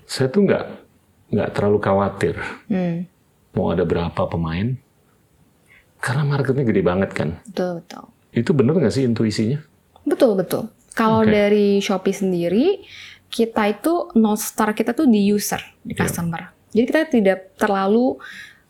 Saya 0.07 0.31
tuh 0.31 0.47
nggak 0.47 0.63
nggak 1.27 1.49
terlalu 1.51 1.77
khawatir 1.83 2.35
Hmm. 2.71 3.03
mau 3.51 3.75
ada 3.75 3.83
berapa 3.83 4.21
pemain 4.31 4.79
karena 5.99 6.23
marketnya 6.23 6.63
gede 6.63 6.81
banget 6.85 7.11
kan. 7.11 7.29
Betul, 7.51 7.83
betul. 7.83 8.03
Itu 8.31 8.51
bener 8.55 8.79
nggak 8.79 8.93
sih 8.95 9.03
intuisinya? 9.03 9.59
Betul, 10.07 10.39
betul. 10.39 10.71
Kalau 10.95 11.21
Oke. 11.21 11.29
dari 11.29 11.77
Shopee 11.77 12.15
sendiri, 12.15 12.81
kita 13.27 13.63
itu 13.67 14.11
north 14.15 14.41
star 14.41 14.71
kita 14.71 14.95
tuh 14.95 15.05
di 15.05 15.27
user, 15.27 15.59
di 15.83 15.93
Iya. 15.93 16.07
customer. 16.07 16.41
Jadi 16.71 16.85
kita 16.85 17.01
tidak 17.09 17.39
terlalu 17.59 18.19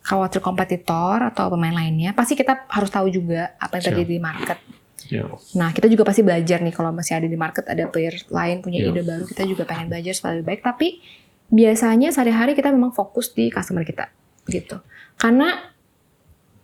khawatir 0.02 0.40
kompetitor 0.40 1.20
atau 1.20 1.52
pemain 1.52 1.74
lainnya. 1.74 2.16
Pasti 2.16 2.32
kita 2.32 2.64
harus 2.66 2.88
tahu 2.88 3.12
juga 3.12 3.52
apa 3.60 3.78
yang 3.78 3.84
terjadi 3.92 4.08
di 4.08 4.18
market. 4.18 4.58
Ya. 5.08 5.24
Nah, 5.56 5.72
kita 5.72 5.88
juga 5.88 6.04
pasti 6.04 6.20
belajar 6.20 6.60
nih 6.60 6.74
kalau 6.74 6.92
masih 6.92 7.16
ada 7.16 7.28
di 7.28 7.36
market 7.36 7.64
ada 7.64 7.88
player 7.88 8.12
lain 8.28 8.60
punya 8.60 8.82
Iya. 8.82 8.92
ide 8.92 9.02
baru, 9.04 9.24
kita 9.24 9.42
juga 9.44 9.62
pengen 9.64 9.88
belajar 9.88 10.12
supaya 10.12 10.36
lebih 10.36 10.46
baik. 10.52 10.60
Tapi 10.64 11.00
biasanya 11.48 12.12
sehari-hari 12.12 12.52
kita 12.52 12.68
memang 12.68 12.92
fokus 12.92 13.32
di 13.32 13.48
customer 13.48 13.84
kita 13.84 14.08
gitu. 14.48 14.80
Karena 15.16 15.70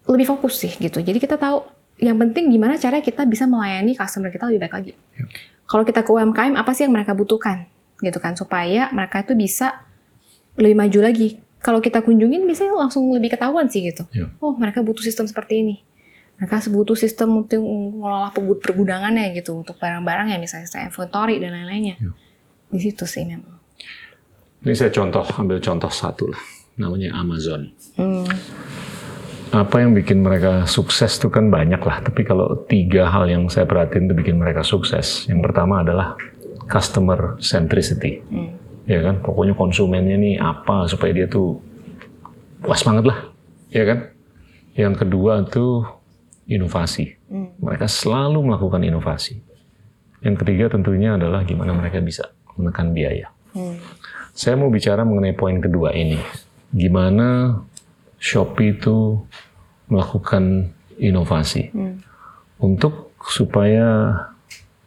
lebih 0.04 0.26
fokus 0.28 0.60
sih 0.60 0.72
gitu. 0.76 1.00
Jadi 1.00 1.16
kita 1.16 1.40
tahu 1.40 1.64
yang 2.00 2.18
penting 2.18 2.50
gimana 2.50 2.76
cara 2.76 3.00
kita 3.00 3.24
bisa 3.24 3.46
melayani 3.46 3.96
customer 3.96 4.28
kita 4.28 4.50
lebih 4.50 4.60
baik 4.68 4.74
lagi. 4.76 4.92
Iya. 5.16 5.24
Kalau 5.64 5.84
kita 5.84 6.04
ke 6.04 6.10
UMKM 6.12 6.54
apa 6.56 6.70
sih 6.76 6.84
yang 6.84 6.92
mereka 6.92 7.16
butuhkan 7.16 7.64
gitu 8.02 8.18
kan 8.18 8.34
supaya 8.34 8.90
mereka 8.90 9.22
itu 9.22 9.36
bisa 9.38 9.84
lebih 10.58 10.78
maju 10.78 10.98
lagi. 11.10 11.38
Kalau 11.64 11.80
kita 11.80 12.04
kunjungin 12.04 12.44
biasanya 12.44 12.76
langsung 12.76 13.08
lebih 13.12 13.34
ketahuan 13.34 13.66
sih 13.70 13.84
gitu. 13.84 14.04
Iya. 14.12 14.28
Oh, 14.38 14.52
mereka 14.54 14.84
butuh 14.84 15.00
sistem 15.00 15.24
seperti 15.24 15.64
ini 15.64 15.76
mereka 16.38 16.58
butuh 16.66 16.98
sistem 16.98 17.46
untuk 17.46 17.62
mengelola 17.62 18.34
pergu- 18.34 18.58
pergudangannya 18.58 19.30
gitu 19.38 19.54
untuk 19.54 19.78
barang-barang 19.78 20.34
yang 20.34 20.40
misalnya 20.42 20.90
inventory 20.90 21.38
dan 21.38 21.54
lain-lainnya. 21.54 21.96
Ya. 22.02 22.10
Di 22.74 22.78
situ 22.82 23.06
sih 23.06 23.22
memang. 23.22 23.54
Ini 24.66 24.74
saya 24.74 24.90
contoh, 24.90 25.22
ambil 25.38 25.62
contoh 25.62 25.92
satu 25.92 26.26
lah. 26.34 26.42
Namanya 26.74 27.14
Amazon. 27.14 27.70
Hmm. 27.94 28.26
Apa 29.54 29.86
yang 29.86 29.94
bikin 29.94 30.26
mereka 30.26 30.66
sukses 30.66 31.14
itu 31.22 31.30
kan 31.30 31.46
banyak 31.46 31.78
lah. 31.78 32.02
Tapi 32.02 32.26
kalau 32.26 32.66
tiga 32.66 33.06
hal 33.06 33.30
yang 33.30 33.46
saya 33.46 33.70
perhatiin 33.70 34.10
itu 34.10 34.14
bikin 34.18 34.34
mereka 34.34 34.66
sukses. 34.66 35.30
Yang 35.30 35.46
pertama 35.46 35.86
adalah 35.86 36.18
customer 36.68 37.36
centricity. 37.40 38.20
Hmm. 38.28 38.56
Ya 38.84 39.00
kan, 39.00 39.24
pokoknya 39.24 39.56
konsumennya 39.56 40.16
nih 40.20 40.36
apa 40.36 40.84
supaya 40.84 41.12
dia 41.16 41.26
tuh 41.28 41.60
puas 42.60 42.84
banget 42.84 43.08
lah. 43.08 43.18
Ya 43.72 43.84
kan. 43.88 43.98
Yang 44.74 45.06
kedua 45.06 45.44
tuh 45.48 45.86
inovasi. 46.44 47.16
Hmm. 47.30 47.56
Mereka 47.60 47.88
selalu 47.88 48.44
melakukan 48.44 48.84
inovasi. 48.84 49.40
Yang 50.24 50.44
ketiga 50.44 50.72
tentunya 50.72 51.16
adalah 51.16 51.44
gimana 51.44 51.72
mereka 51.76 52.00
bisa 52.00 52.32
menekan 52.56 52.92
biaya. 52.92 53.28
Hmm. 53.52 53.80
Saya 54.34 54.58
mau 54.58 54.68
bicara 54.68 55.06
mengenai 55.06 55.36
poin 55.36 55.60
kedua 55.62 55.94
ini. 55.94 56.18
Gimana 56.74 57.60
Shopee 58.18 58.74
itu 58.74 59.20
melakukan 59.86 60.72
inovasi 60.96 61.70
Hmm. 61.70 62.00
untuk 62.58 63.12
supaya 63.24 64.16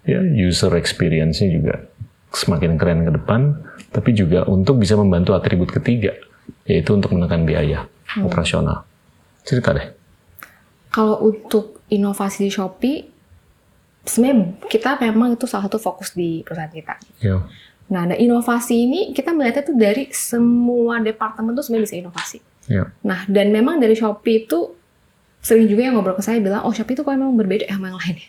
ya 0.07 0.23
user 0.23 0.71
experience-nya 0.79 1.51
juga 1.51 1.75
semakin 2.31 2.79
keren 2.79 3.03
ke 3.03 3.11
depan, 3.11 3.41
tapi 3.91 4.15
juga 4.15 4.47
untuk 4.47 4.79
bisa 4.79 4.95
membantu 4.95 5.35
atribut 5.35 5.69
ketiga, 5.69 6.15
yaitu 6.63 6.95
untuk 6.95 7.11
menekan 7.11 7.43
biaya 7.43 7.85
operasional. 8.23 8.87
Cerita 9.43 9.75
deh. 9.75 9.87
Kalau 10.91 11.19
untuk 11.23 11.83
inovasi 11.91 12.47
di 12.47 12.51
Shopee, 12.51 13.05
sebenarnya 14.07 14.59
kita 14.71 14.97
memang 15.03 15.35
itu 15.35 15.45
salah 15.45 15.67
satu 15.67 15.79
fokus 15.79 16.15
di 16.15 16.41
perusahaan 16.41 16.71
kita. 16.71 16.95
Ya. 17.19 17.43
Nah, 17.87 18.03
ada 18.07 18.15
inovasi 18.19 18.83
ini 18.87 19.15
kita 19.15 19.31
melihatnya 19.31 19.63
tuh 19.63 19.77
dari 19.79 20.11
semua 20.11 20.99
departemen 20.99 21.55
tuh 21.55 21.63
sebenarnya 21.63 21.85
bisa 21.87 21.97
inovasi. 21.99 22.39
Ya. 22.67 22.91
Nah, 23.03 23.23
dan 23.31 23.51
memang 23.55 23.79
dari 23.79 23.95
Shopee 23.95 24.47
itu 24.47 24.75
sering 25.39 25.71
juga 25.71 25.87
yang 25.87 25.95
ngobrol 25.95 26.19
ke 26.19 26.23
saya 26.23 26.43
bilang, 26.43 26.67
oh 26.67 26.75
Shopee 26.75 26.95
itu 26.95 27.03
kok 27.07 27.15
memang 27.15 27.39
berbeda 27.39 27.67
sama 27.71 27.91
yang 27.91 27.99
lainnya. 27.99 28.27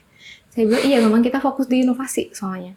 Saya 0.58 0.66
bilang, 0.66 0.84
iya 0.90 0.98
memang 0.98 1.22
kita 1.22 1.38
fokus 1.38 1.70
di 1.70 1.86
inovasi 1.86 2.34
soalnya. 2.34 2.74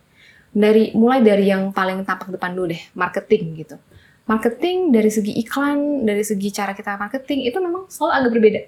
Dari 0.53 0.93
mulai 0.93 1.25
dari 1.25 1.49
yang 1.49 1.73
paling 1.73 2.05
tampak 2.05 2.29
depan 2.29 2.53
dulu 2.53 2.69
deh, 2.69 2.81
marketing 2.93 3.57
gitu. 3.57 3.81
Marketing 4.29 4.93
dari 4.93 5.09
segi 5.09 5.33
iklan, 5.41 6.05
dari 6.05 6.21
segi 6.21 6.53
cara 6.53 6.77
kita 6.77 6.93
marketing 6.93 7.49
itu 7.49 7.57
memang 7.57 7.89
selalu 7.89 8.11
agak 8.13 8.31
berbeda 8.37 8.61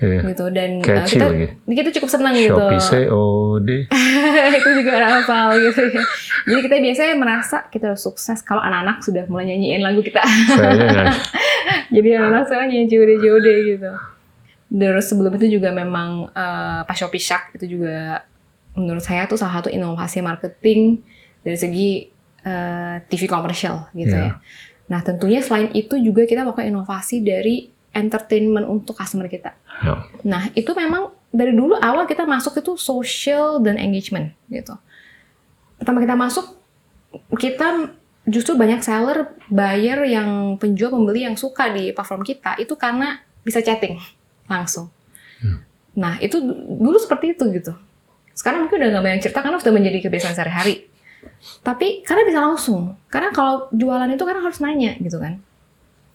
Iya. 0.00 0.20
gitu. 0.32 0.44
Dan 0.54 0.70
uh, 0.80 0.86
Catchy 0.86 1.18
kita 1.18 1.26
lagi. 1.28 1.46
kita 1.66 1.90
cukup 1.98 2.08
senang 2.14 2.34
gitu. 2.38 2.54
Shopee 2.56 2.80
COD. 3.10 3.68
itu 4.62 4.70
juga 4.80 4.92
hafal 4.96 5.48
gitu 5.60 5.82
ya. 5.90 6.02
Jadi 6.48 6.60
kita 6.64 6.76
biasanya 6.78 7.14
merasa 7.18 7.56
kita 7.68 7.98
sukses 7.98 8.38
kalau 8.40 8.62
anak-anak 8.64 9.02
sudah 9.04 9.26
mulai 9.26 9.50
nyanyiin 9.52 9.82
lagu 9.82 10.00
kita. 10.00 10.22
Nggak. 10.22 11.10
Jadi 11.94 12.08
anak-anak 12.16 12.44
sekarang 12.46 12.66
nyanyi 12.72 12.86
jode-jode 12.88 13.54
gitu. 13.76 13.90
Terus 14.70 15.04
sebelum 15.10 15.34
itu 15.34 15.58
juga 15.58 15.74
memang 15.74 16.30
eh, 16.30 16.80
pas 16.86 16.96
Shopee 16.96 17.20
Shark 17.20 17.58
itu 17.58 17.76
juga 17.76 18.22
menurut 18.72 19.00
saya 19.00 19.24
tuh 19.24 19.34
salah 19.34 19.58
satu 19.58 19.68
inovasi 19.68 20.20
marketing 20.20 21.02
dari 21.40 21.56
segi 21.56 21.90
eh, 22.40 22.96
TV 23.04 23.22
komersial 23.26 23.90
gitu 23.92 24.12
Iya. 24.12 24.26
ya. 24.26 24.34
Nah 24.86 25.00
tentunya 25.00 25.38
selain 25.38 25.70
itu 25.72 25.94
juga 25.96 26.24
kita 26.24 26.42
melakukan 26.42 26.66
inovasi 26.66 27.20
dari 27.20 27.68
entertainment 27.90 28.64
untuk 28.64 28.94
customer 28.94 29.26
kita. 29.26 29.50
Ya. 29.82 30.06
Nah, 30.22 30.46
itu 30.52 30.70
memang 30.72 31.10
dari 31.28 31.50
dulu 31.50 31.74
awal 31.74 32.06
kita 32.06 32.22
masuk 32.22 32.54
itu 32.56 32.74
social 32.76 33.58
dan 33.58 33.74
engagement 33.76 34.30
gitu. 34.46 34.78
Pertama 35.74 35.98
kita 35.98 36.14
masuk, 36.14 36.54
kita 37.34 37.90
justru 38.24 38.54
banyak 38.54 38.78
seller, 38.78 39.34
buyer 39.48 40.06
yang 40.06 40.54
penjual 40.54 40.92
pembeli 40.92 41.26
yang 41.26 41.34
suka 41.34 41.66
di 41.68 41.90
platform 41.90 42.22
kita 42.22 42.54
itu 42.56 42.74
karena 42.74 43.18
bisa 43.42 43.58
chatting 43.58 43.98
langsung. 44.46 44.86
Hmm. 45.42 45.66
Nah, 45.92 46.14
itu 46.20 46.38
du- 46.38 46.54
dulu 46.78 46.94
seperti 46.94 47.34
itu 47.34 47.44
gitu. 47.50 47.74
Sekarang 48.32 48.64
mungkin 48.64 48.80
udah 48.80 48.90
nggak 48.90 49.04
banyak 49.04 49.20
cerita 49.20 49.40
karena 49.40 49.58
sudah 49.58 49.74
menjadi 49.74 49.98
kebiasaan 50.04 50.34
sehari-hari. 50.34 50.88
Tapi 51.60 52.00
karena 52.02 52.22
bisa 52.24 52.40
langsung. 52.40 52.96
Karena 53.06 53.28
kalau 53.30 53.68
jualan 53.70 54.08
itu 54.08 54.24
kan 54.24 54.36
harus 54.36 54.58
nanya 54.58 54.96
gitu 54.96 55.18
kan. 55.18 55.40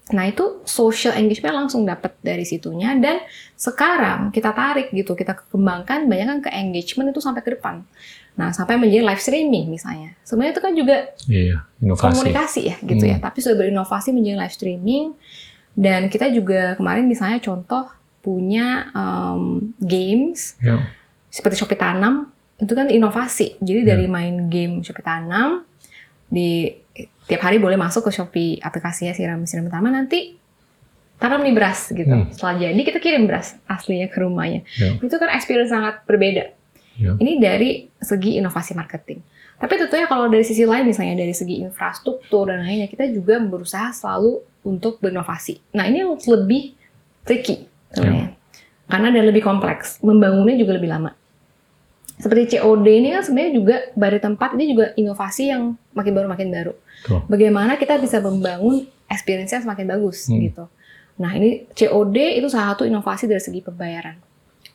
Nah 0.06 0.30
itu 0.30 0.62
social 0.64 1.18
engagement 1.18 1.66
langsung 1.66 1.82
dapat 1.82 2.14
dari 2.22 2.46
situnya 2.46 2.94
dan 2.94 3.26
sekarang 3.58 4.30
kita 4.30 4.54
tarik 4.54 4.94
gitu, 4.94 5.18
kita 5.18 5.34
kembangkan 5.50 6.06
banyak 6.06 6.28
kan 6.30 6.40
ke 6.46 6.50
engagement 6.54 7.10
itu 7.10 7.18
sampai 7.18 7.42
ke 7.42 7.58
depan. 7.58 7.82
Nah 8.38 8.54
sampai 8.54 8.78
menjadi 8.78 9.02
live 9.02 9.18
streaming 9.18 9.66
misalnya. 9.68 10.14
Sebenarnya 10.22 10.54
itu 10.54 10.62
kan 10.62 10.74
juga 10.78 10.96
Iya, 11.26 11.58
inovasi. 11.82 12.06
komunikasi 12.14 12.62
ya 12.70 12.76
gitu 12.86 13.02
ya, 13.04 13.18
Hmm. 13.18 13.26
tapi 13.26 13.38
sudah 13.42 13.58
berinovasi 13.58 14.14
menjadi 14.14 14.38
live 14.46 14.54
streaming 14.54 15.06
dan 15.74 16.06
kita 16.06 16.30
juga 16.30 16.78
kemarin 16.78 17.10
misalnya 17.10 17.42
contoh 17.42 17.90
punya 18.22 18.90
um, 18.94 19.74
games 19.82 20.54
Ya. 20.62 20.86
Seperti 21.36 21.60
Shopee 21.60 21.76
Tanam 21.76 22.32
itu 22.56 22.72
kan 22.72 22.88
inovasi. 22.88 23.60
Jadi 23.60 23.84
Ya. 23.84 23.88
dari 23.92 24.08
main 24.08 24.48
game 24.48 24.80
Shopee 24.80 25.04
Tanam 25.04 25.68
di 26.32 26.72
tiap 27.28 27.44
hari 27.44 27.60
boleh 27.60 27.76
masuk 27.76 28.08
ke 28.08 28.12
Shopee 28.16 28.64
aplikasinya 28.64 29.12
siram 29.12 29.44
siram 29.44 29.68
tanaman 29.68 30.08
nanti 30.08 30.40
tanam 31.20 31.44
nih 31.44 31.52
beras 31.52 31.92
gitu. 31.92 32.08
Hmm. 32.08 32.32
Setelah 32.32 32.56
jadi 32.72 32.82
kita 32.88 33.00
kirim 33.04 33.28
beras 33.28 33.60
aslinya 33.68 34.08
ke 34.08 34.24
rumahnya. 34.24 34.64
Ya. 34.80 34.96
Itu 34.96 35.16
kan 35.20 35.28
experience 35.36 35.76
sangat 35.76 36.08
berbeda. 36.08 36.56
Ya. 36.96 37.12
Ini 37.20 37.44
dari 37.44 37.92
segi 38.00 38.40
inovasi 38.40 38.72
marketing. 38.72 39.20
Tapi 39.60 39.74
tentunya 39.76 40.08
kalau 40.08 40.32
dari 40.32 40.44
sisi 40.48 40.64
lain 40.64 40.88
misalnya 40.88 41.20
dari 41.20 41.36
segi 41.36 41.60
infrastruktur 41.64 42.48
dan 42.48 42.64
lainnya 42.64 42.88
kita 42.88 43.08
juga 43.12 43.40
berusaha 43.44 43.92
selalu 43.92 44.40
untuk 44.64 45.04
berinovasi. 45.04 45.60
Nah 45.76 45.88
ini 45.88 46.04
lebih 46.08 46.76
tricky 47.28 47.68
sebenarnya. 47.92 48.32
Karena 48.88 49.08
dan 49.12 49.24
lebih 49.28 49.44
kompleks. 49.44 50.00
Membangunnya 50.00 50.56
juga 50.60 50.80
lebih 50.80 50.92
lama. 50.92 51.12
Seperti 52.16 52.56
COD 52.56 52.88
ini 52.88 53.12
kan 53.12 53.22
sebenarnya 53.28 53.52
juga 53.52 53.76
dari 53.92 54.18
tempat 54.24 54.56
ini 54.56 54.72
juga 54.72 54.86
inovasi 54.96 55.52
yang 55.52 55.76
makin 55.92 56.12
baru 56.16 56.28
makin 56.32 56.48
baru. 56.48 56.74
Betul. 57.04 57.20
Bagaimana 57.28 57.76
kita 57.76 58.00
bisa 58.00 58.24
membangun 58.24 58.88
experience-nya 59.12 59.62
semakin 59.68 59.86
bagus 59.86 60.32
Hmm. 60.32 60.40
gitu. 60.40 60.64
Nah 61.20 61.32
ini 61.36 61.68
COD 61.76 62.40
itu 62.40 62.48
salah 62.48 62.76
satu 62.76 62.88
inovasi 62.88 63.28
dari 63.28 63.44
segi 63.44 63.60
pembayaran. 63.60 64.16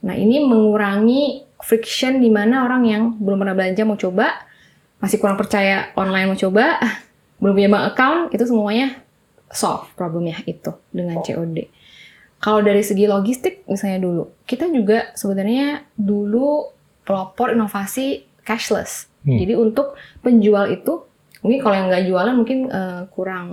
Nah 0.05 0.15
ini 0.17 0.41
mengurangi 0.45 1.45
friction 1.61 2.21
di 2.21 2.29
mana 2.33 2.65
orang 2.65 2.83
yang 2.85 3.03
belum 3.21 3.41
pernah 3.41 3.57
belanja 3.57 3.83
mau 3.85 3.97
coba, 3.97 4.49
masih 5.01 5.17
kurang 5.21 5.37
percaya 5.41 5.93
online 5.97 6.33
mau 6.33 6.39
coba, 6.39 6.77
belum 7.41 7.53
punya 7.57 7.69
bank 7.73 7.85
account, 7.97 8.21
itu 8.37 8.45
semuanya 8.45 9.01
solve 9.49 9.89
problemnya 9.97 10.41
itu 10.45 10.73
dengan 10.93 11.21
COD. 11.25 11.69
Kalau 12.41 12.65
dari 12.65 12.81
segi 12.81 13.05
logistik 13.05 13.69
misalnya 13.69 14.01
dulu, 14.01 14.25
kita 14.49 14.69
juga 14.73 15.13
sebenarnya 15.13 15.85
dulu 15.93 16.73
pelopor 17.05 17.53
inovasi 17.53 18.27
cashless. 18.43 19.09
Hmm. 19.23 19.37
Jadi 19.37 19.53
untuk 19.55 19.95
penjual 20.25 20.73
itu, 20.73 21.05
mungkin 21.45 21.59
kalau 21.61 21.75
yang 21.77 21.87
nggak 21.93 22.05
jualan 22.09 22.35
mungkin 22.35 22.59
eh, 22.69 23.03
kurang 23.13 23.47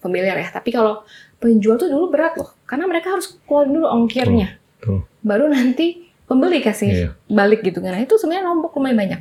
familiar 0.00 0.36
ya. 0.36 0.48
Tapi 0.48 0.72
kalau 0.72 1.04
penjual 1.36 1.76
tuh 1.76 1.90
dulu 1.90 2.08
berat 2.08 2.38
loh, 2.38 2.52
karena 2.64 2.88
mereka 2.88 3.12
harus 3.12 3.36
keluar 3.44 3.68
dulu 3.68 3.84
ongkirnya, 3.88 4.56
Tuh. 4.80 5.04
baru 5.20 5.50
nanti 5.50 6.08
pembeli 6.24 6.64
kasih 6.64 6.88
Iya. 6.88 7.08
balik 7.28 7.60
gitu 7.60 7.84
kan. 7.84 7.92
Nah 7.92 8.00
itu 8.00 8.16
sebenarnya 8.16 8.48
nombok 8.48 8.78
lumayan 8.78 8.96
banyak. 8.96 9.20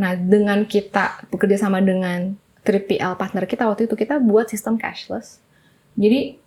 Nah 0.00 0.16
dengan 0.16 0.64
kita 0.64 1.28
bekerja 1.28 1.68
sama 1.68 1.84
dengan 1.84 2.38
3PL 2.62 3.18
partner 3.18 3.44
kita 3.44 3.66
waktu 3.68 3.84
itu 3.84 3.98
kita 3.98 4.16
buat 4.22 4.48
sistem 4.48 4.78
cashless. 4.80 5.42
Jadi 5.98 6.40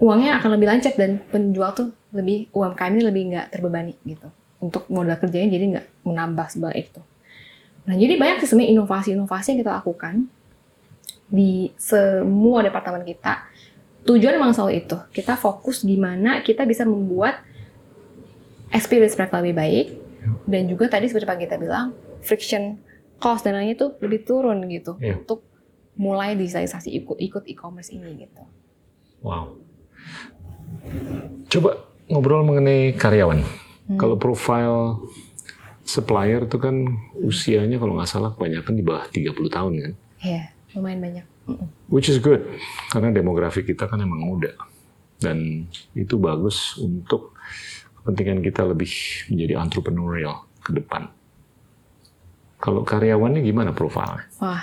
uangnya 0.00 0.40
akan 0.40 0.56
lebih 0.56 0.66
lancar 0.66 0.96
dan 0.96 1.20
penjual 1.30 1.70
tuh 1.76 1.92
lebih 2.10 2.48
UMKM 2.50 2.90
ini 2.96 3.02
lebih 3.04 3.22
nggak 3.30 3.46
terbebani 3.54 3.94
gitu 4.02 4.26
untuk 4.60 4.84
modal 4.92 5.16
kerjanya 5.16 5.48
jadi 5.50 5.64
nggak 5.76 5.86
menambah 6.04 6.46
sebanyak 6.52 6.88
itu. 6.88 7.00
Nah 7.88 7.94
jadi 7.96 8.14
banyak 8.20 8.44
sih 8.44 8.48
sebenarnya 8.52 8.72
inovasi-inovasi 8.76 9.46
yang 9.56 9.60
kita 9.64 9.72
lakukan 9.80 10.14
di 11.26 11.72
semua 11.80 12.60
departemen 12.60 13.02
kita. 13.02 13.48
Tujuan 14.04 14.36
emang 14.36 14.52
selalu 14.52 14.84
itu. 14.84 14.96
Kita 15.12 15.36
fokus 15.36 15.84
gimana 15.84 16.44
kita 16.44 16.64
bisa 16.64 16.84
membuat 16.84 17.40
experience 18.70 19.16
mereka 19.16 19.40
lebih 19.40 19.54
baik 19.56 19.86
dan 20.44 20.68
juga 20.68 20.92
tadi 20.92 21.08
seperti 21.08 21.26
Pak 21.26 21.36
Gita 21.40 21.56
bilang 21.56 21.96
friction 22.20 22.76
cost 23.16 23.44
dan 23.44 23.56
lainnya 23.56 23.76
itu 23.76 23.92
lebih 24.00 24.24
turun 24.24 24.60
gitu 24.68 24.96
Iya. 25.00 25.20
untuk 25.20 25.44
mulai 25.96 26.32
digitalisasi 26.36 26.88
ikut 26.96 27.16
ikut 27.20 27.44
e-commerce 27.48 27.92
ini 27.92 28.24
gitu. 28.24 28.42
Wow. 29.20 29.60
Coba 31.50 31.84
ngobrol 32.08 32.46
mengenai 32.46 32.96
karyawan. 32.96 33.44
Kalau 33.98 34.14
profile 34.20 35.02
supplier 35.82 36.46
itu 36.46 36.58
kan 36.62 36.86
usianya 37.18 37.82
kalau 37.82 37.98
nggak 37.98 38.10
salah 38.10 38.30
kebanyakan 38.36 38.74
di 38.78 38.82
bawah 38.86 39.04
30 39.10 39.34
tahun 39.50 39.72
kan. 39.82 39.92
Iya, 40.22 40.42
lumayan 40.78 41.00
banyak. 41.02 41.26
Which 41.90 42.06
is 42.06 42.22
good, 42.22 42.46
karena 42.94 43.10
demografi 43.10 43.66
kita 43.66 43.90
kan 43.90 43.98
emang 43.98 44.22
muda. 44.22 44.54
Dan 45.18 45.66
itu 45.98 46.14
bagus 46.16 46.78
untuk 46.78 47.34
kepentingan 48.00 48.40
kita 48.46 48.62
lebih 48.70 48.92
menjadi 49.28 49.58
entrepreneurial 49.58 50.46
ke 50.62 50.70
depan. 50.70 51.10
Kalau 52.60 52.86
karyawannya 52.86 53.42
gimana 53.42 53.74
profilnya? 53.74 54.28
Wah, 54.38 54.62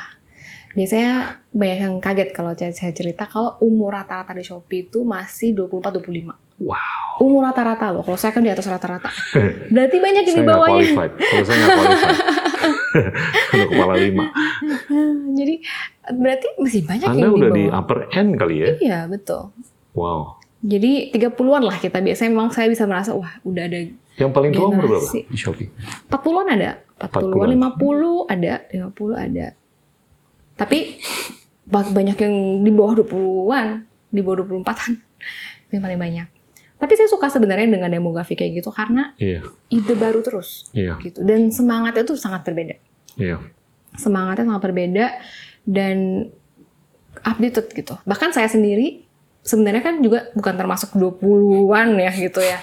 biasanya 0.77 1.41
banyak 1.51 1.79
yang 1.81 1.95
kaget 1.97 2.29
kalau 2.31 2.53
saya 2.53 2.71
saya 2.71 2.93
cerita 2.93 3.25
kalau 3.27 3.57
umur 3.59 3.97
rata-rata 3.97 4.37
di 4.37 4.45
Shopee 4.45 4.87
itu 4.87 5.03
masih 5.03 5.51
24-25. 5.57 6.46
Wow. 6.57 7.21
Umur 7.21 7.45
rata-rata 7.45 7.89
loh, 7.89 8.01
kalau 8.01 8.17
saya 8.17 8.33
kan 8.33 8.41
di 8.41 8.49
atas 8.49 8.65
rata-rata. 8.65 9.09
Berarti 9.73 9.97
banyak 9.97 10.23
yang 10.25 10.33
saya 10.33 10.41
di 10.41 10.45
nggak 10.45 10.57
bawahnya. 10.57 10.73
qualified. 10.73 11.11
Kalau 11.15 11.45
saya 11.45 11.57
nggak 11.57 11.69
qualified. 11.71 12.17
Untuk 13.53 13.69
kepala 13.69 13.93
lima. 13.95 14.25
Jadi 15.39 15.55
berarti 16.09 16.47
masih 16.57 16.81
banyak 16.81 17.05
Anda 17.05 17.19
yang 17.19 17.29
di 17.29 17.37
udah 17.37 17.49
bawah. 17.49 17.59
di 17.59 17.63
upper 17.69 17.99
end 18.11 18.29
kali 18.35 18.55
ya? 18.57 18.69
Iya, 18.79 18.99
betul. 19.05 19.53
Wow. 19.93 20.41
Jadi 20.57 21.13
30-an 21.13 21.63
lah 21.63 21.77
kita 21.77 22.01
biasanya 22.01 22.33
memang 22.33 22.49
saya 22.49 22.65
bisa 22.65 22.89
merasa 22.89 23.13
wah 23.13 23.29
udah 23.43 23.63
ada 23.63 23.77
Yang 24.17 24.31
paling 24.33 24.51
tua 24.51 24.65
umur 24.67 24.85
berapa 24.89 25.09
di 25.13 25.37
Shopee? 25.37 25.69
40-an 26.09 26.47
ada, 26.49 26.71
40-an, 26.97 27.53
50 27.77 28.33
ada, 28.33 28.53
50 28.65 29.13
ada. 29.13 29.47
Tapi 30.57 30.79
ba- 31.63 31.93
banyak 31.93 32.17
yang 32.17 32.33
di 32.65 32.71
bawah 32.73 32.97
20-an, 32.97 33.67
di 34.09 34.19
bawah 34.19 34.41
24-an. 34.41 34.91
Yang 35.69 35.81
paling 35.85 35.99
banyak. 36.01 36.27
Tapi 36.77 36.93
saya 36.93 37.09
suka 37.09 37.25
sebenarnya 37.27 37.65
dengan 37.67 37.89
demografi 37.89 38.33
kayak 38.33 38.61
gitu 38.61 38.69
karena 38.69 39.17
Iya, 39.17 39.41
ide 39.67 39.93
baru 39.93 40.21
terus 40.21 40.69
iya, 40.71 40.93
gitu 41.01 41.25
dan 41.25 41.49
semangatnya 41.49 42.05
tuh 42.05 42.13
sangat 42.15 42.45
berbeda. 42.45 42.77
iya. 43.17 43.41
Semangatnya 43.97 44.45
sangat 44.45 44.63
berbeda 44.63 45.05
dan 45.65 46.29
updated 47.23 47.73
gitu. 47.73 47.97
Bahkan 48.03 48.29
saya 48.29 48.45
sendiri 48.45 49.03
sebenarnya 49.41 49.81
kan 49.81 49.95
juga 49.99 50.29
bukan 50.35 50.53
termasuk 50.53 50.93
20-an 50.93 51.97
ya 51.97 52.11
gitu 52.13 52.39
ya. 52.39 52.61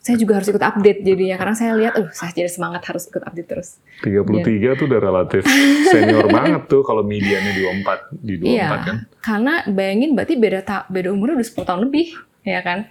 Saya 0.00 0.16
juga 0.16 0.40
harus 0.40 0.48
ikut 0.48 0.64
update 0.64 1.04
jadinya 1.04 1.36
karena 1.36 1.52
saya 1.52 1.76
lihat, 1.76 1.92
uh, 1.92 2.08
saya 2.10 2.32
jadi 2.32 2.48
semangat 2.48 2.80
harus 2.88 3.04
ikut 3.04 3.20
update 3.20 3.44
terus. 3.46 3.76
33 4.00 4.80
tuh 4.80 4.88
udah 4.88 4.96
relatif 4.96 5.44
senior 5.92 6.24
banget 6.24 6.64
tuh 6.64 6.80
kalau 6.80 7.04
mediannya 7.04 7.52
di 7.52 7.60
24 7.84 8.24
di 8.24 8.34
24 8.40 8.48
Iya, 8.48 8.66
kan. 8.80 8.96
karena 9.20 9.54
bayangin 9.68 10.16
berarti 10.16 10.34
beda 10.40 10.88
beda 10.88 11.08
umurnya 11.12 11.36
udah 11.36 11.48
10 11.52 11.68
tahun 11.68 11.80
lebih, 11.84 12.06
ya 12.40 12.60
kan? 12.64 12.88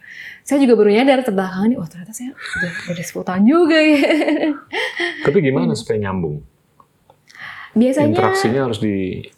Saya 0.50 0.66
juga 0.66 0.82
baru 0.82 0.90
nyadar 0.90 1.22
terbelakangan 1.22 1.70
nih, 1.70 1.78
oh 1.78 1.86
ternyata 1.86 2.10
saya 2.10 2.34
udah 2.34 2.72
beda 2.90 3.04
10 3.06 3.22
tahun 3.22 3.44
juga 3.46 3.78
ya. 3.78 4.02
Tapi 5.22 5.38
gimana 5.46 5.78
supaya 5.78 6.10
nyambung? 6.10 6.42
Biasanya, 7.78 8.18
Interaksinya 8.18 8.62
harus 8.66 8.82
di 8.82 9.30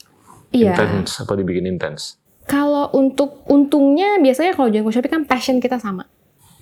iya. 0.56 0.72
intens 0.72 1.20
apa 1.20 1.36
dibikin 1.36 1.68
intens? 1.68 2.16
Kalau 2.48 2.88
untuk 2.96 3.44
untungnya 3.52 4.24
biasanya 4.24 4.56
kalau 4.56 4.72
Janko 4.72 4.88
Shopee 4.88 5.12
kan 5.12 5.28
passion 5.28 5.60
kita 5.60 5.84
sama, 5.84 6.08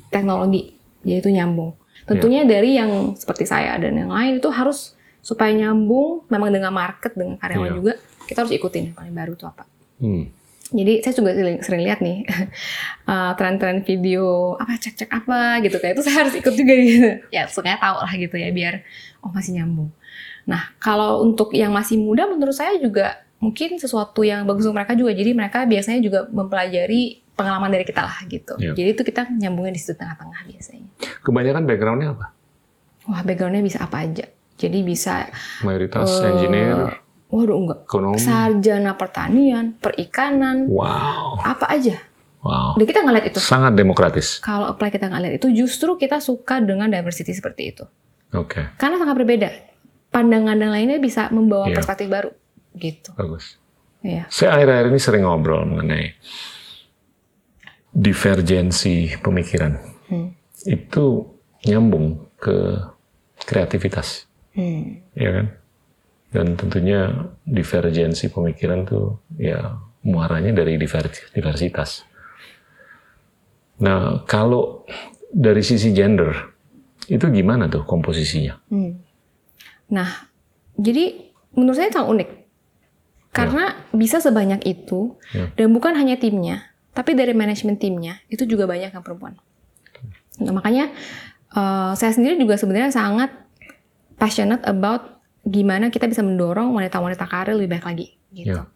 teknologi, 0.09 0.73
yaitu 1.05 1.29
nyambung. 1.29 1.77
Tentunya 2.09 2.41
dari 2.41 2.73
yang 2.73 3.13
seperti 3.13 3.45
saya 3.45 3.77
dan 3.77 4.01
yang 4.01 4.09
lain 4.09 4.41
itu 4.41 4.49
harus 4.49 4.97
supaya 5.21 5.53
nyambung, 5.53 6.25
memang 6.25 6.49
dengan 6.49 6.73
market 6.73 7.13
dengan 7.13 7.37
karyawan 7.37 7.69
Iya. 7.69 7.77
juga 7.77 7.93
kita 8.25 8.41
harus 8.41 8.53
ikutin 8.57 8.81
yang 8.89 8.95
paling 8.97 9.13
baru 9.13 9.37
itu 9.37 9.45
apa. 9.45 9.69
Hmm. 10.01 10.25
Jadi 10.69 11.01
saya 11.01 11.13
juga 11.17 11.33
sering, 11.33 11.57
sering 11.65 11.81
lihat 11.81 11.99
nih 11.99 12.29
uh, 13.09 13.33
tren-tren 13.37 13.81
video 13.81 14.53
apa 14.61 14.77
cek-cek 14.77 15.09
apa 15.09 15.65
gitu 15.65 15.81
kayak 15.81 15.97
itu 15.97 16.03
saya 16.05 16.25
harus 16.25 16.33
ikut 16.37 16.53
juga 16.53 16.73
gitu. 16.77 17.09
Ya 17.33 17.49
sukanya 17.49 17.81
tahu 17.81 17.97
lah 18.05 18.13
gitu 18.13 18.35
ya 18.37 18.53
biar 18.53 18.85
oh 19.25 19.33
masih 19.33 19.57
nyambung. 19.57 19.89
Nah 20.45 20.69
kalau 20.77 21.25
untuk 21.25 21.57
yang 21.57 21.73
masih 21.73 21.97
muda 21.97 22.29
menurut 22.29 22.53
saya 22.53 22.77
juga 22.77 23.17
mungkin 23.41 23.81
sesuatu 23.81 24.21
yang 24.21 24.45
bagus 24.45 24.69
untuk 24.69 24.77
mereka 24.77 24.93
juga. 24.93 25.11
Jadi 25.17 25.31
mereka 25.33 25.65
biasanya 25.65 25.99
juga 26.05 26.29
mempelajari 26.29 27.25
pengalaman 27.33 27.71
dari 27.71 27.85
kita 27.87 28.01
lah 28.03 28.17
gitu. 28.27 28.53
Iya. 28.59 28.75
Jadi 28.75 28.89
itu 28.93 29.01
kita 29.07 29.31
nyambungnya 29.31 29.73
di 29.73 29.81
situ 29.81 29.95
tengah-tengah 29.95 30.43
biasanya. 30.43 30.87
Kebanyakan 31.23 31.63
backgroundnya 31.65 32.09
apa? 32.13 32.25
Wah 33.09 33.21
backgroundnya 33.25 33.63
bisa 33.63 33.79
apa 33.81 34.05
aja. 34.05 34.27
Jadi 34.59 34.83
bisa 34.83 35.31
Mayoritas 35.63 36.19
eh, 36.19 36.27
engineer, 36.35 36.99
Waduh 37.29 37.55
enggak. 37.55 37.79
ekonomi. 37.85 38.17
Sarjana 38.17 38.93
pertanian, 38.93 39.73
perikanan, 39.75 40.65
Wow, 40.65 41.37
apa 41.39 41.69
aja. 41.69 42.01
wow. 42.39 42.73
Dan 42.73 42.85
kita 42.85 43.01
ngeliat 43.01 43.25
itu. 43.27 43.37
Sangat 43.37 43.73
demokratis. 43.73 44.39
kalau 44.39 44.65
apply 44.67 44.89
kita 44.89 45.05
nggak 45.05 45.21
lihat 45.21 45.35
itu 45.37 45.47
justru 45.55 45.93
kita 45.95 46.17
suka 46.17 46.57
dengan 46.57 46.87
diversity 46.87 47.29
seperti 47.29 47.69
itu 47.69 47.85
Oke, 48.31 48.61
karena 48.75 48.95
sangat 48.95 49.13
berbeda 49.15 49.49
pandangan 50.07 50.53
dan 50.53 50.69
lainnya 50.69 50.97
bisa 50.97 51.29
membawa 51.29 51.65
Iya. 51.65 51.75
perspektif 51.75 52.07
baru 52.07 52.29
gitu 52.73 53.13
bagus. 53.13 53.57
ya 53.99 54.25
Saya 54.27 54.55
akhir-akhir 54.55 54.85
ini 54.87 54.99
sering 54.99 55.23
ngobrol 55.23 55.65
mengenai 55.65 56.13
divergensi 57.91 58.93
pemikiran. 59.17 59.73
Hmm. 60.07 60.29
Itu 60.61 61.33
nyambung 61.63 62.29
ke 62.35 62.79
kreativitas, 63.39 64.25
Hmm. 64.51 65.01
ya 65.11 65.29
kan? 65.31 65.45
Dan 66.29 66.53
tentunya 66.53 67.09
divergensi 67.41 68.29
pemikiran 68.29 68.85
tuh 68.85 69.17
ya 69.35 69.77
muaranya 70.05 70.53
dari 70.53 70.77
diver- 70.77 71.33
diversitas. 71.33 72.05
Nah, 73.79 74.21
kalau 74.27 74.85
dari 75.31 75.63
sisi 75.63 75.89
gender, 75.89 76.35
itu 77.09 77.25
gimana 77.33 77.65
tuh 77.65 77.83
komposisinya? 77.83 78.53
Hmm. 78.69 79.01
nah 79.89 80.29
jadi 80.77 81.33
menurut 81.57 81.81
saya 81.81 81.89
sangat 81.89 82.09
unik 82.13 82.29
karena 83.33 83.73
bisa 83.89 84.21
sebanyak 84.21 84.61
itu 84.69 85.17
Ya. 85.33 85.49
dan 85.57 85.73
bukan 85.73 85.97
hanya 85.97 86.13
timnya 86.13 86.69
tapi 86.93 87.17
dari 87.17 87.33
manajemen 87.33 87.73
timnya 87.73 88.21
itu 88.29 88.45
juga 88.45 88.69
banyak 88.69 88.93
yang 88.93 89.01
perempuan 89.01 89.41
nah, 90.37 90.53
makanya 90.53 90.93
eh, 91.49 91.91
saya 91.97 92.13
sendiri 92.13 92.37
juga 92.37 92.53
sebenarnya 92.61 92.93
sangat 92.93 93.33
passionate 94.21 94.61
about 94.69 95.18
gimana 95.47 95.87
kita 95.89 96.05
bisa 96.05 96.19
mendorong 96.21 96.75
wanita-wanita 96.75 97.25
karir 97.25 97.55
lebih 97.55 97.79
baik 97.79 97.85
lagi 97.85 98.07
gitu. 98.35 98.59
Ya. 98.59 98.67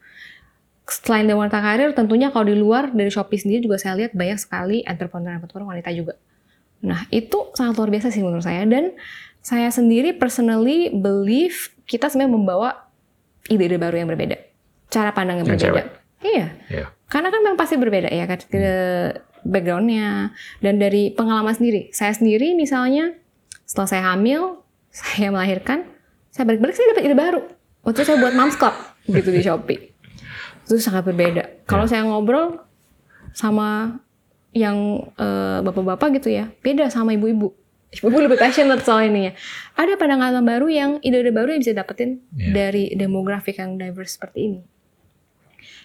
Selain 0.83 1.23
dari 1.23 1.39
wanita 1.39 1.63
karir, 1.63 1.95
tentunya 1.95 2.27
kalau 2.27 2.43
di 2.51 2.57
luar 2.59 2.91
dari 2.91 3.07
Shopee 3.07 3.39
sendiri 3.39 3.63
juga 3.63 3.79
saya 3.79 3.95
lihat 3.95 4.11
banyak 4.11 4.35
sekali 4.35 4.83
entrepreneur-entrepreneur 4.83 5.79
wanita 5.79 5.89
juga. 5.95 6.19
Nah 6.83 7.07
itu 7.07 7.55
sangat 7.55 7.79
luar 7.79 7.89
biasa 7.91 8.11
sih 8.11 8.19
menurut 8.19 8.43
saya 8.43 8.67
dan 8.67 8.91
saya 9.39 9.71
sendiri 9.71 10.15
personally 10.15 10.91
believe 10.91 11.71
kita 11.87 12.11
sebenarnya 12.11 12.31
membawa 12.35 12.69
ide-ide 13.47 13.79
baru 13.79 14.03
yang 14.03 14.09
berbeda, 14.11 14.35
cara 14.91 15.11
pandang 15.15 15.43
yang 15.43 15.47
Yang 15.51 15.59
berbeda. 15.59 15.71
cewek. 15.71 15.87
Iya, 16.23 16.47
Ya, 16.71 16.85
karena 17.11 17.27
kan 17.35 17.39
memang 17.43 17.59
pasti 17.59 17.75
berbeda 17.75 18.07
ya 18.07 18.23
kan 18.23 18.39
ke 18.47 18.63
backgroundnya 19.43 20.31
dan 20.63 20.79
dari 20.79 21.11
pengalaman 21.11 21.51
sendiri. 21.51 21.91
Saya 21.91 22.15
sendiri 22.15 22.55
misalnya 22.55 23.11
setelah 23.67 23.87
saya 23.87 24.03
hamil, 24.15 24.63
saya 24.91 25.31
melahirkan, 25.31 25.83
saya 26.33 26.49
balik-balik 26.49 26.73
saya 26.73 26.97
dapat 26.97 27.03
ide 27.05 27.13
baru. 27.13 27.41
Waktu 27.85 27.97
itu 28.01 28.07
saya 28.09 28.17
buat 28.17 28.33
Moms 28.33 28.57
Club 28.57 28.75
gitu 29.05 29.29
di 29.29 29.41
Shopee. 29.45 29.79
Itu 30.65 30.81
sangat 30.81 31.05
berbeda. 31.05 31.67
Kalau 31.69 31.85
saya 31.85 32.01
ngobrol 32.01 32.57
sama 33.37 34.01
yang 34.49 35.09
eh, 35.13 35.59
bapak-bapak 35.61 36.17
gitu 36.17 36.33
ya, 36.33 36.49
beda 36.65 36.89
sama 36.89 37.13
ibu-ibu. 37.13 37.53
Ibu-ibu 37.93 38.25
lebih 38.25 38.41
passionate 38.41 38.81
soal 38.81 39.05
ini 39.13 39.29
ya. 39.29 39.31
Ada 39.77 39.93
pandangan 40.01 40.41
baru 40.41 40.65
yang 40.65 40.91
ide-ide 41.05 41.29
baru 41.29 41.53
yang 41.53 41.61
bisa 41.61 41.77
dapetin 41.77 42.25
Iya. 42.33 42.49
dari 42.49 42.83
demografik 42.97 43.61
yang 43.61 43.77
diverse 43.77 44.17
seperti 44.17 44.39
ini. 44.49 44.59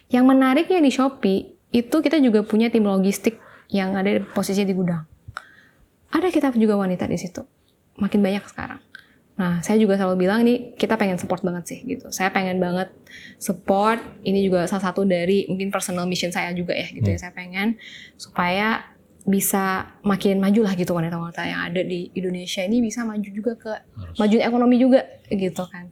Yang 0.08 0.24
menariknya 0.24 0.80
di 0.80 0.88
Shopee, 0.88 1.52
itu 1.68 1.96
kita 2.00 2.16
juga 2.24 2.40
punya 2.40 2.72
tim 2.72 2.88
logistik 2.88 3.36
yang 3.68 3.92
ada 3.92 4.08
di 4.08 4.24
posisi 4.24 4.64
di 4.64 4.72
gudang. 4.72 5.04
Ada 6.08 6.32
kita 6.32 6.48
juga 6.56 6.80
wanita 6.80 7.04
di 7.04 7.20
situ. 7.20 7.44
Makin 8.00 8.24
banyak 8.24 8.44
sekarang. 8.48 8.80
Nah, 9.38 9.62
saya 9.62 9.78
juga 9.78 9.94
selalu 9.94 10.26
bilang 10.26 10.42
nih, 10.42 10.74
kita 10.74 10.98
pengen 10.98 11.14
support 11.14 11.46
banget 11.46 11.64
sih 11.70 11.78
gitu. 11.86 12.10
Saya 12.10 12.34
pengen 12.34 12.58
banget 12.58 12.90
support. 13.38 14.02
Ini 14.26 14.42
juga 14.42 14.66
salah 14.66 14.90
satu 14.90 15.06
dari 15.06 15.46
mungkin 15.46 15.70
personal 15.70 16.10
mission 16.10 16.34
saya 16.34 16.50
juga 16.50 16.74
ya 16.74 16.90
gitu 16.90 17.06
ya. 17.06 17.18
Saya 17.22 17.30
pengen 17.30 17.78
supaya 18.18 18.82
bisa 19.28 19.94
makin 20.02 20.40
maju 20.42 20.64
lah 20.64 20.74
gitu 20.74 20.96
wanita-wanita 20.96 21.44
yang 21.44 21.60
ada 21.68 21.84
di 21.84 22.08
Indonesia 22.16 22.64
ini 22.64 22.80
bisa 22.80 23.04
maju 23.04 23.28
juga 23.28 23.52
ke 23.60 23.72
Harus. 23.76 24.16
maju 24.16 24.36
ekonomi 24.40 24.76
juga 24.80 25.04
gitu 25.28 25.62
kan. 25.68 25.86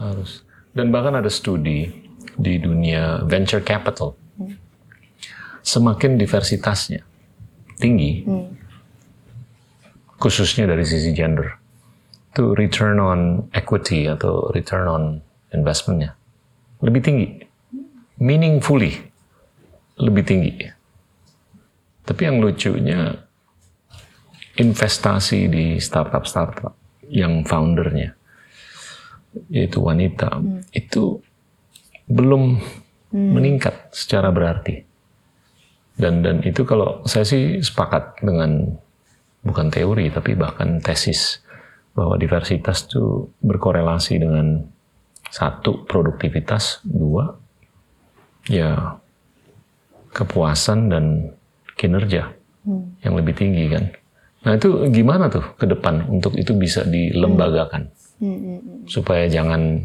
Harus. 0.00 0.42
Dan 0.72 0.88
bahkan 0.88 1.12
ada 1.14 1.28
studi 1.28 1.92
di 2.40 2.56
dunia 2.56 3.20
venture 3.28 3.60
capital, 3.60 4.16
semakin 5.60 6.16
diversitasnya 6.16 7.04
tinggi, 7.76 8.24
khususnya 10.16 10.64
dari 10.64 10.88
sisi 10.88 11.12
gender, 11.12 11.59
itu 12.30 12.54
return 12.54 13.02
on 13.02 13.50
equity 13.50 14.06
atau 14.06 14.54
return 14.54 14.86
on 14.86 15.04
investmentnya. 15.50 16.14
Lebih 16.78 17.02
tinggi, 17.02 17.26
meaningfully 18.22 18.94
lebih 20.00 20.22
tinggi. 20.24 20.52
Tapi 22.06 22.20
yang 22.24 22.38
lucunya 22.38 23.12
investasi 24.56 25.50
di 25.50 25.66
startup-startup 25.78 26.74
yang 27.10 27.42
foundernya 27.42 28.14
yaitu 29.46 29.78
wanita 29.78 30.42
itu 30.74 31.22
belum 32.10 32.58
meningkat 33.14 33.94
secara 33.94 34.34
berarti. 34.34 34.82
Dan 35.94 36.22
dan 36.22 36.42
itu 36.42 36.66
kalau 36.66 37.02
saya 37.06 37.22
sih 37.22 37.62
sepakat 37.62 38.22
dengan 38.24 38.74
bukan 39.46 39.70
teori 39.70 40.10
tapi 40.10 40.34
bahkan 40.34 40.82
tesis 40.82 41.38
bahwa 41.94 42.14
diversitas 42.16 42.86
itu 42.86 43.28
berkorelasi 43.42 44.22
dengan 44.22 44.66
satu 45.30 45.86
produktivitas, 45.86 46.82
dua 46.82 47.38
ya 48.48 48.98
kepuasan 50.10 50.90
dan 50.90 51.04
kinerja 51.78 52.34
yang 53.00 53.14
lebih 53.14 53.34
tinggi 53.36 53.70
kan. 53.70 53.84
Nah 54.40 54.56
itu 54.56 54.88
gimana 54.88 55.28
tuh 55.28 55.44
ke 55.56 55.68
depan 55.68 56.08
untuk 56.08 56.34
itu 56.36 56.56
bisa 56.56 56.84
dilembagakan? 56.84 57.92
Supaya 58.88 59.28
jangan 59.28 59.84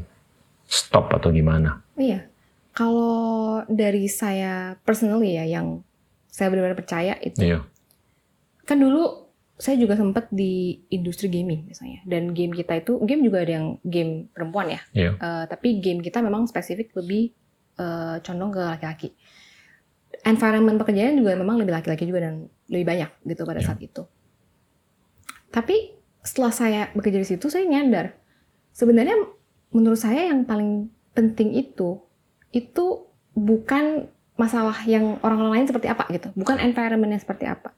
stop 0.68 1.12
atau 1.12 1.32
gimana? 1.32 1.84
Iya, 1.96 2.28
kalau 2.76 3.64
dari 3.72 4.08
saya 4.12 4.76
personally 4.84 5.40
ya 5.40 5.46
yang 5.48 5.84
saya 6.28 6.52
benar-benar 6.52 6.76
percaya 6.76 7.16
itu 7.24 7.40
Iya, 7.40 7.60
kan 8.68 8.78
dulu 8.80 9.25
saya 9.56 9.80
juga 9.80 9.96
sempat 9.96 10.28
di 10.30 10.84
industri 10.92 11.32
gaming 11.32 11.64
misalnya 11.66 12.04
dan 12.04 12.36
game 12.36 12.52
kita 12.52 12.76
itu 12.76 13.00
game 13.08 13.24
juga 13.24 13.40
ada 13.40 13.54
yang 13.56 13.68
game 13.88 14.28
perempuan 14.36 14.68
ya. 14.68 14.82
Iya, 14.92 15.12
Eh, 15.16 15.44
tapi 15.48 15.80
game 15.80 16.04
kita 16.04 16.20
memang 16.20 16.44
spesifik 16.46 16.92
lebih 16.94 17.32
eh, 17.76 18.16
condong 18.20 18.52
ke 18.52 18.62
laki-laki. 18.62 19.10
Environment 20.24 20.80
pekerjaan 20.80 21.16
juga 21.16 21.36
memang 21.36 21.60
lebih 21.60 21.72
laki-laki 21.72 22.04
juga 22.04 22.24
dan 22.24 22.48
lebih 22.68 22.86
banyak 22.88 23.10
gitu 23.28 23.44
pada 23.44 23.60
Ya. 23.60 23.68
saat 23.68 23.80
itu. 23.80 24.04
Tapi 25.52 25.96
setelah 26.20 26.52
saya 26.52 26.82
bekerja 26.92 27.20
di 27.22 27.28
situ 27.28 27.48
saya 27.48 27.64
nyadar 27.64 28.18
sebenarnya 28.74 29.16
menurut 29.72 30.00
saya 30.00 30.28
yang 30.32 30.44
paling 30.44 30.90
penting 31.14 31.56
itu 31.56 32.02
itu 32.52 32.86
bukan 33.32 34.08
masalah 34.36 34.76
yang 34.84 35.16
orang-orang 35.24 35.64
lain 35.64 35.68
seperti 35.68 35.88
apa 35.88 36.04
gitu. 36.12 36.28
Bukan 36.36 36.60
environmentnya 36.60 37.24
seperti 37.24 37.48
apa. 37.48 37.72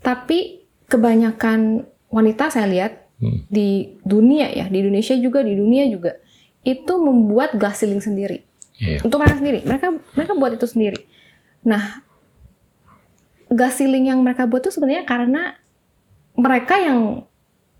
Tapi 0.00 0.61
kebanyakan 0.92 1.88
wanita 2.12 2.52
saya 2.52 2.68
lihat 2.68 2.92
Hmm. 3.22 3.46
di 3.46 3.94
dunia 4.02 4.50
ya 4.50 4.66
di 4.66 4.82
Indonesia 4.82 5.14
juga 5.14 5.46
di 5.46 5.54
dunia 5.54 5.86
juga 5.86 6.18
itu 6.66 6.90
membuat 6.98 7.54
glass 7.54 7.78
ceiling 7.78 8.02
sendiri. 8.02 8.42
Iya, 8.82 8.98
untuk 9.06 9.22
mereka 9.22 9.38
sendiri. 9.38 9.58
Mereka 9.62 9.86
mereka 10.18 10.32
buat 10.34 10.52
itu 10.52 10.66
sendiri. 10.66 11.06
Nah 11.62 12.02
glass 13.46 13.78
ceiling 13.78 14.10
yang 14.10 14.18
mereka 14.26 14.50
buat 14.50 14.66
itu 14.66 14.74
sebenarnya 14.74 15.06
karena 15.06 15.54
mereka 16.34 16.82
yang 16.82 17.22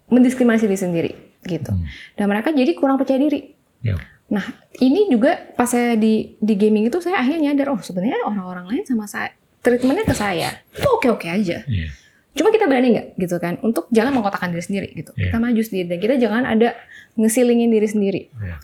mendiskriminasi 0.06 0.70
diri 0.70 0.78
sendiri 0.78 1.10
gitu. 1.42 1.74
Hmm. 1.74 1.90
dan 2.14 2.30
mereka 2.30 2.54
jadi 2.54 2.70
kurang 2.78 3.02
percaya 3.02 3.18
diri. 3.18 3.50
Iya, 3.82 3.98
Nah, 4.30 4.46
ini 4.78 5.12
juga 5.12 5.36
pas 5.52 5.68
saya 5.68 5.92
di 5.92 6.38
di 6.38 6.54
gaming 6.56 6.88
itu 6.88 6.96
saya 7.02 7.20
akhirnya 7.20 7.52
nyadar, 7.52 7.68
oh 7.74 7.80
sebenarnya 7.82 8.22
orang-orang 8.24 8.64
lain 8.70 8.84
sama 8.86 9.04
saya 9.04 9.28
treatmentnya 9.60 10.08
ke 10.08 10.14
saya. 10.16 10.48
Itu 10.72 10.88
oke-oke 10.88 11.28
aja. 11.28 11.66
iya, 11.68 11.90
Cuma 12.32 12.48
kita 12.48 12.64
berani 12.64 12.96
nggak 12.96 13.06
gitu 13.20 13.36
kan 13.36 13.60
untuk 13.60 13.88
jangan 13.92 14.16
mengkotakkan 14.16 14.50
diri 14.52 14.64
sendiri 14.64 14.88
gitu. 14.96 15.12
Iya. 15.14 15.32
Kita 15.32 15.38
maju 15.40 15.60
sendiri 15.60 15.86
dan 15.92 15.98
kita 16.00 16.14
jangan 16.16 16.42
ada 16.48 16.72
ngesilingin 17.20 17.68
diri 17.68 17.88
sendiri. 17.88 18.22
iya, 18.40 18.56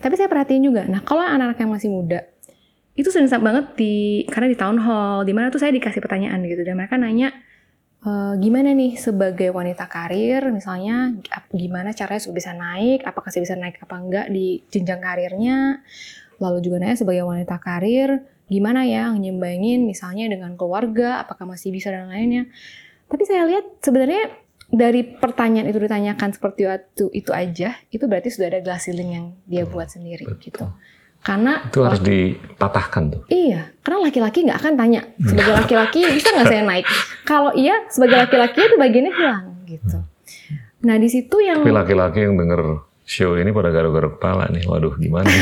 Tapi 0.00 0.14
saya 0.18 0.26
perhatiin 0.32 0.64
juga, 0.64 0.88
nah 0.88 1.04
kalau 1.04 1.22
anak-anak 1.22 1.60
yang 1.60 1.70
masih 1.70 1.92
muda 1.92 2.24
itu 2.98 3.08
sering 3.08 3.30
banget 3.30 3.78
di 3.78 4.26
karena 4.28 4.50
di 4.50 4.58
town 4.58 4.76
hall 4.82 5.22
di 5.24 5.32
mana 5.32 5.48
tuh 5.48 5.62
saya 5.62 5.72
dikasih 5.72 6.02
pertanyaan 6.02 6.42
gitu 6.44 6.66
dan 6.66 6.76
mereka 6.76 6.98
nanya 7.00 7.32
"E, 8.02 8.10
gimana 8.42 8.74
nih 8.76 8.98
sebagai 8.98 9.54
wanita 9.54 9.86
karir 9.88 10.44
misalnya 10.50 11.14
gimana 11.54 11.94
caranya 11.96 12.20
supaya 12.20 12.36
bisa 12.36 12.52
naik 12.52 13.00
apakah 13.06 13.30
saya 13.32 13.46
bisa 13.46 13.56
naik 13.56 13.78
apa 13.80 13.94
enggak 13.96 14.26
di 14.28 14.60
jenjang 14.68 15.00
karirnya 15.00 15.80
lalu 16.42 16.58
juga 16.60 16.82
nanya 16.82 16.98
sebagai 16.98 17.24
wanita 17.24 17.56
karir 17.62 18.20
gimana 18.50 18.82
ya 18.82 19.14
nyembangin 19.14 19.86
misalnya 19.86 20.26
dengan 20.26 20.58
keluarga 20.58 21.22
apakah 21.22 21.46
masih 21.46 21.70
bisa 21.70 21.94
dan 21.94 22.10
lainnya 22.10 22.50
tapi 23.06 23.22
saya 23.24 23.46
lihat 23.46 23.78
sebenarnya 23.78 24.34
dari 24.70 25.02
pertanyaan 25.02 25.70
itu 25.70 25.82
ditanyakan 25.82 26.30
seperti 26.34 26.66
itu 26.66 27.06
itu 27.14 27.30
aja 27.30 27.78
itu 27.94 28.04
berarti 28.10 28.28
sudah 28.34 28.50
ada 28.50 28.60
glass 28.62 28.90
ceiling 28.90 29.10
yang 29.14 29.26
dia 29.46 29.62
buat 29.66 29.90
sendiri 29.90 30.26
gitu 30.42 30.66
karena 31.20 31.68
itu 31.68 31.84
harus 31.84 32.00
dipatahkan 32.00 33.02
tuh. 33.12 33.22
Iya, 33.28 33.68
karena 33.84 34.08
laki-laki 34.08 34.40
nggak 34.40 34.56
akan 34.56 34.74
tanya 34.80 35.04
sebagai 35.20 35.52
laki-laki 35.52 36.00
bisa 36.16 36.32
nggak 36.32 36.48
saya 36.48 36.62
naik. 36.64 36.88
Kalau 37.28 37.52
iya 37.52 37.76
sebagai 37.92 38.24
laki-laki 38.24 38.64
itu 38.64 38.80
bagiannya 38.80 39.12
hilang 39.12 39.44
gitu. 39.68 40.00
Nah 40.80 40.96
di 40.96 41.12
situ 41.12 41.36
yang 41.44 41.60
Tapi 41.60 41.76
laki-laki 41.76 42.24
yang 42.24 42.40
denger 42.40 42.88
show 43.04 43.36
ini 43.36 43.52
pada 43.52 43.68
garuk-garuk 43.68 44.16
kepala 44.16 44.48
nih, 44.48 44.64
waduh 44.64 44.96
gimana? 44.96 45.28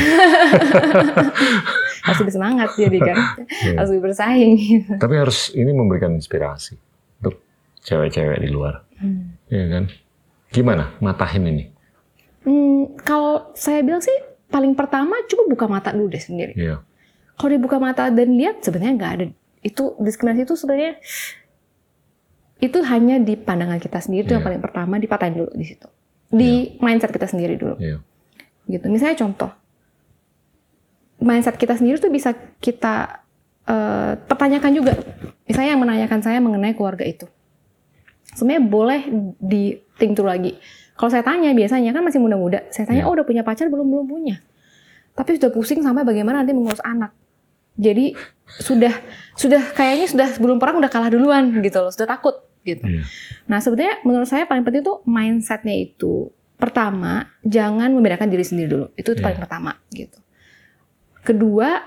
harus 2.09 2.19
lebih 2.19 2.35
semangat 2.35 2.69
jadi 2.73 2.97
kan, 2.99 3.17
Iya. 3.65 3.75
harus 3.77 3.89
lebih 3.89 4.03
bersaing. 4.05 4.51
Gitu. 4.57 4.91
Tapi 4.95 5.13
harus 5.15 5.39
ini 5.51 5.71
memberikan 5.71 6.11
inspirasi 6.11 6.75
untuk 7.17 7.39
cewek-cewek 7.79 8.39
di 8.39 8.49
luar, 8.49 8.83
Hmm. 8.97 9.37
Iya 9.47 9.65
kan? 9.69 9.83
Gimana 10.49 10.91
matahin 10.99 11.45
ini? 11.45 11.63
Hmm, 12.41 12.97
kalau 12.99 13.53
saya 13.53 13.79
bilang 13.79 13.99
sih 13.99 14.11
paling 14.45 14.73
pertama 14.73 15.15
coba 15.23 15.43
buka 15.47 15.65
mata 15.65 15.89
dulu 15.89 16.07
deh 16.07 16.19
sendiri. 16.19 16.51
Iya, 16.53 16.81
Kalau 17.33 17.49
dibuka 17.49 17.77
mata 17.77 18.09
dan 18.09 18.33
lihat 18.33 18.59
sebenarnya 18.59 18.93
nggak 18.93 19.11
ada 19.13 19.25
itu 19.59 19.83
diskriminasi 19.97 20.43
itu 20.43 20.55
sebenarnya 20.55 20.99
itu 22.59 22.75
hanya 22.81 23.15
di 23.17 23.33
pandangan 23.33 23.77
kita 23.77 23.99
sendiri 23.99 24.25
itu 24.25 24.33
yang 24.33 24.43
Iya. 24.43 24.47
paling 24.51 24.61
pertama 24.61 24.93
dipatahin 24.95 25.35
dulu 25.37 25.51
di 25.53 25.63
situ 25.63 25.87
di 26.27 26.51
mindset 26.77 27.09
kita 27.09 27.25
sendiri 27.25 27.55
dulu. 27.55 27.79
iya, 27.79 27.97
gitu. 28.67 28.85
Misalnya 28.85 29.17
contoh, 29.17 29.49
mindset 31.19 31.55
kita 31.55 31.75
sendiri 31.75 31.97
tuh 31.97 32.09
bisa 32.09 32.31
kita 32.57 33.23
eh, 33.65 34.13
pertanyakan 34.17 34.71
juga. 34.73 34.93
Misalnya 35.45 35.77
yang 35.77 35.81
menanyakan 35.81 36.19
saya 36.19 36.39
mengenai 36.39 36.73
keluarga 36.73 37.03
itu, 37.03 37.25
sebenarnya 38.33 38.63
boleh 38.63 39.01
di 39.37 39.77
think 39.97 40.13
through 40.13 40.29
lagi. 40.29 40.57
Kalau 40.93 41.09
saya 41.09 41.23
tanya 41.23 41.53
biasanya 41.53 41.89
kan 41.91 42.03
masih 42.03 42.19
muda-muda, 42.19 42.67
saya 42.69 42.85
tanya, 42.85 43.03
Iya. 43.03 43.07
oh 43.07 43.13
udah 43.15 43.25
punya 43.25 43.41
pacar 43.41 43.71
belum 43.71 43.87
belum 43.87 44.05
punya, 44.05 44.35
tapi 45.15 45.39
sudah 45.39 45.47
pusing 45.49 45.79
sampai 45.79 46.03
bagaimana 46.03 46.43
nanti 46.43 46.51
mengurus 46.51 46.83
anak. 46.83 47.15
Jadi 47.79 48.11
sudah 48.45 48.91
sudah 49.33 49.71
kayaknya 49.71 50.11
sudah 50.11 50.27
sebelum 50.35 50.59
perang 50.59 50.83
udah 50.83 50.91
kalah 50.91 51.07
duluan 51.07 51.47
gitu 51.63 51.79
loh, 51.79 51.89
sudah 51.89 52.09
takut 52.11 52.35
gitu. 52.67 52.83
iya, 52.83 53.07
Nah, 53.47 53.63
sebenarnya 53.63 54.03
menurut 54.03 54.27
saya 54.27 54.43
paling 54.43 54.67
penting 54.67 54.83
tuh 54.83 54.99
mindsetnya 55.07 55.71
itu 55.73 56.27
pertama 56.59 57.31
jangan 57.41 57.87
membedakan 57.95 58.27
diri 58.27 58.43
sendiri 58.43 58.67
dulu. 58.67 58.85
Itu 58.99 59.15
Iya. 59.15 59.23
paling 59.23 59.39
pertama 59.39 59.71
gitu. 59.89 60.19
Kedua 61.29 61.77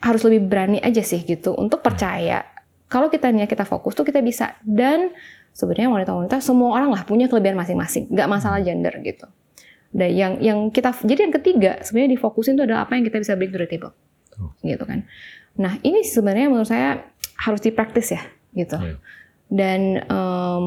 harus 0.00 0.22
lebih 0.24 0.48
berani 0.48 0.78
aja 0.80 1.04
sih 1.04 1.20
gitu 1.26 1.52
untuk 1.52 1.84
percaya 1.84 2.40
kalau 2.88 3.12
kita 3.12 3.28
niat 3.28 3.52
kita 3.52 3.68
fokus 3.68 3.92
tuh 3.92 4.02
kita 4.02 4.24
bisa 4.24 4.56
dan 4.64 5.12
sebenarnya 5.52 5.92
wanita-wanita 5.92 6.40
semua 6.40 6.80
orang 6.80 6.88
lah 6.96 7.04
punya 7.04 7.28
kelebihan 7.28 7.54
masing-masing, 7.60 8.08
nggak 8.08 8.28
masalah 8.28 8.64
gender 8.64 8.96
gitu. 9.04 9.28
Dan 9.92 10.10
yang 10.16 10.32
yang 10.40 10.58
kita 10.72 10.96
jadi 11.04 11.28
yang 11.28 11.34
ketiga 11.36 11.72
sebenarnya 11.84 12.16
difokusin 12.16 12.56
tuh 12.56 12.64
adalah 12.64 12.88
apa 12.88 12.96
yang 12.96 13.04
kita 13.04 13.20
bisa 13.20 13.36
bring 13.36 13.52
to 13.52 13.60
the 13.60 13.68
table, 13.68 13.92
Tuh. 14.32 14.52
gitu 14.64 14.84
kan. 14.88 15.04
Nah 15.60 15.76
ini 15.84 16.00
sebenarnya 16.00 16.48
menurut 16.48 16.68
saya 16.68 17.12
harus 17.36 17.60
dipraktis 17.60 18.16
ya 18.16 18.24
gitu. 18.56 18.80
Iya. 18.80 18.96
Dan 19.48 19.80
em, 20.08 20.64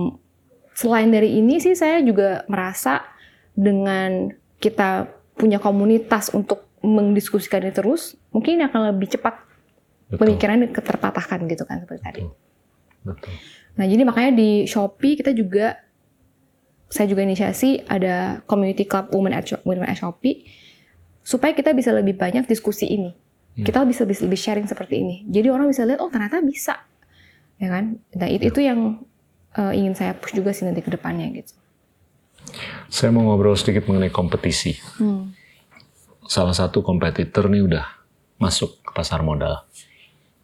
selain 0.78 1.09
dari 1.09 1.41
ini 1.41 1.57
sih 1.57 1.74
saya 1.74 2.05
juga 2.05 2.45
merasa 2.45 3.01
dengan 3.57 4.30
kita 4.61 5.09
punya 5.38 5.57
komunitas 5.57 6.34
untuk 6.34 6.69
mendiskusikan 6.82 7.61
ini 7.61 7.73
terus, 7.73 8.17
mungkin 8.34 8.61
akan 8.65 8.93
lebih 8.93 9.13
cepat 9.13 9.38
betul, 10.09 10.17
pemikiran 10.25 10.65
terpatahkan 10.73 11.39
gitu 11.47 11.63
kan 11.65 11.82
seperti 11.86 12.01
tadi. 12.01 12.21
betul. 13.05 13.34
Nah 13.77 13.86
jadi 13.88 14.03
makanya 14.03 14.32
di 14.36 14.49
Shopee 14.67 15.15
kita 15.15 15.32
juga 15.32 15.79
saya 16.91 17.07
juga 17.07 17.23
inisiasi 17.23 17.88
ada 17.88 18.43
community 18.43 18.84
club 18.84 19.07
women 19.15 19.32
at, 19.32 19.47
Sho- 19.47 19.63
women 19.63 19.88
at 19.88 19.95
Shopee 19.95 20.43
supaya 21.23 21.55
kita 21.55 21.71
bisa 21.71 21.95
lebih 21.95 22.19
banyak 22.19 22.43
diskusi 22.49 22.89
ini. 22.89 23.15
Hmm. 23.55 23.63
Kita 23.63 23.84
bisa 23.88 24.03
bisa 24.03 24.27
lebih 24.27 24.39
sharing 24.39 24.67
seperti 24.67 24.99
ini. 24.99 25.15
Jadi 25.32 25.47
orang 25.47 25.71
bisa 25.71 25.88
lihat 25.88 26.03
oh 26.03 26.11
ternyata 26.11 26.43
bisa, 26.43 26.84
ya 27.59 27.67
kan? 27.71 27.95
Nah 28.15 28.27
itu, 28.27 28.51
itu 28.51 28.59
yang 28.59 28.99
eh, 29.55 29.73
ingin 29.79 29.93
saya 29.95 30.11
push 30.15 30.36
juga 30.36 30.51
sih 30.51 30.67
nanti 30.67 30.84
ke 30.84 30.91
depannya 30.91 31.32
gitu. 31.32 31.55
Saya 32.91 33.15
mau 33.15 33.23
ngobrol 33.23 33.55
sedikit 33.55 33.88
mengenai 33.88 34.11
kompetisi. 34.11 34.75
Hmm. 34.99 35.32
Salah 36.32 36.55
satu 36.55 36.79
kompetitor 36.79 37.51
nih 37.51 37.59
udah 37.67 37.84
masuk 38.39 38.79
ke 38.88 38.95
pasar 38.95 39.19
modal. 39.19 39.67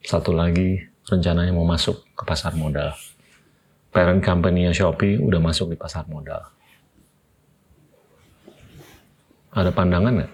Satu 0.04 0.36
lagi 0.36 0.84
rencananya 1.08 1.56
mau 1.56 1.64
masuk 1.64 2.04
ke 2.12 2.28
pasar 2.28 2.60
modal. 2.60 2.92
Parent 3.96 4.20
company 4.20 4.68
Shopee 4.76 5.16
udah 5.16 5.40
masuk 5.40 5.72
di 5.72 5.80
pasar 5.80 6.04
modal. 6.12 6.44
Ada 9.56 9.72
pandangan 9.72 10.12
nggak 10.12 10.34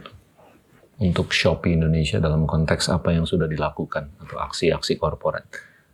untuk 1.05 1.29
Shopee 1.29 1.77
Indonesia 1.77 2.17
dalam 2.17 2.49
konteks 2.49 2.89
apa 2.89 3.13
yang 3.13 3.29
sudah 3.29 3.45
dilakukan 3.45 4.09
atau 4.25 4.41
aksi-aksi 4.41 4.97
korporat 4.97 5.45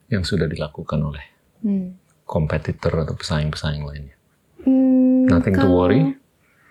yang 0.08 0.24
sudah 0.24 0.48
dilakukan 0.48 1.04
oleh 1.04 1.26
Hmm. 1.60 2.00
kompetitor 2.24 3.04
atau 3.04 3.20
pesaing-pesaing 3.20 3.84
lainnya? 3.84 4.16
Hmm, 4.64 5.28
Nothing 5.28 5.60
to 5.60 5.68
worry 5.68 6.16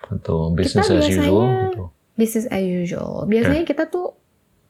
atau 0.09 0.49
business 0.49 0.89
as 0.89 1.05
usual? 1.05 1.45
Atau, 1.69 1.93
Business 2.19 2.51
as 2.51 2.59
usual. 2.59 3.23
Biasanya 3.31 3.63
kita 3.63 3.87
tuh 3.87 4.19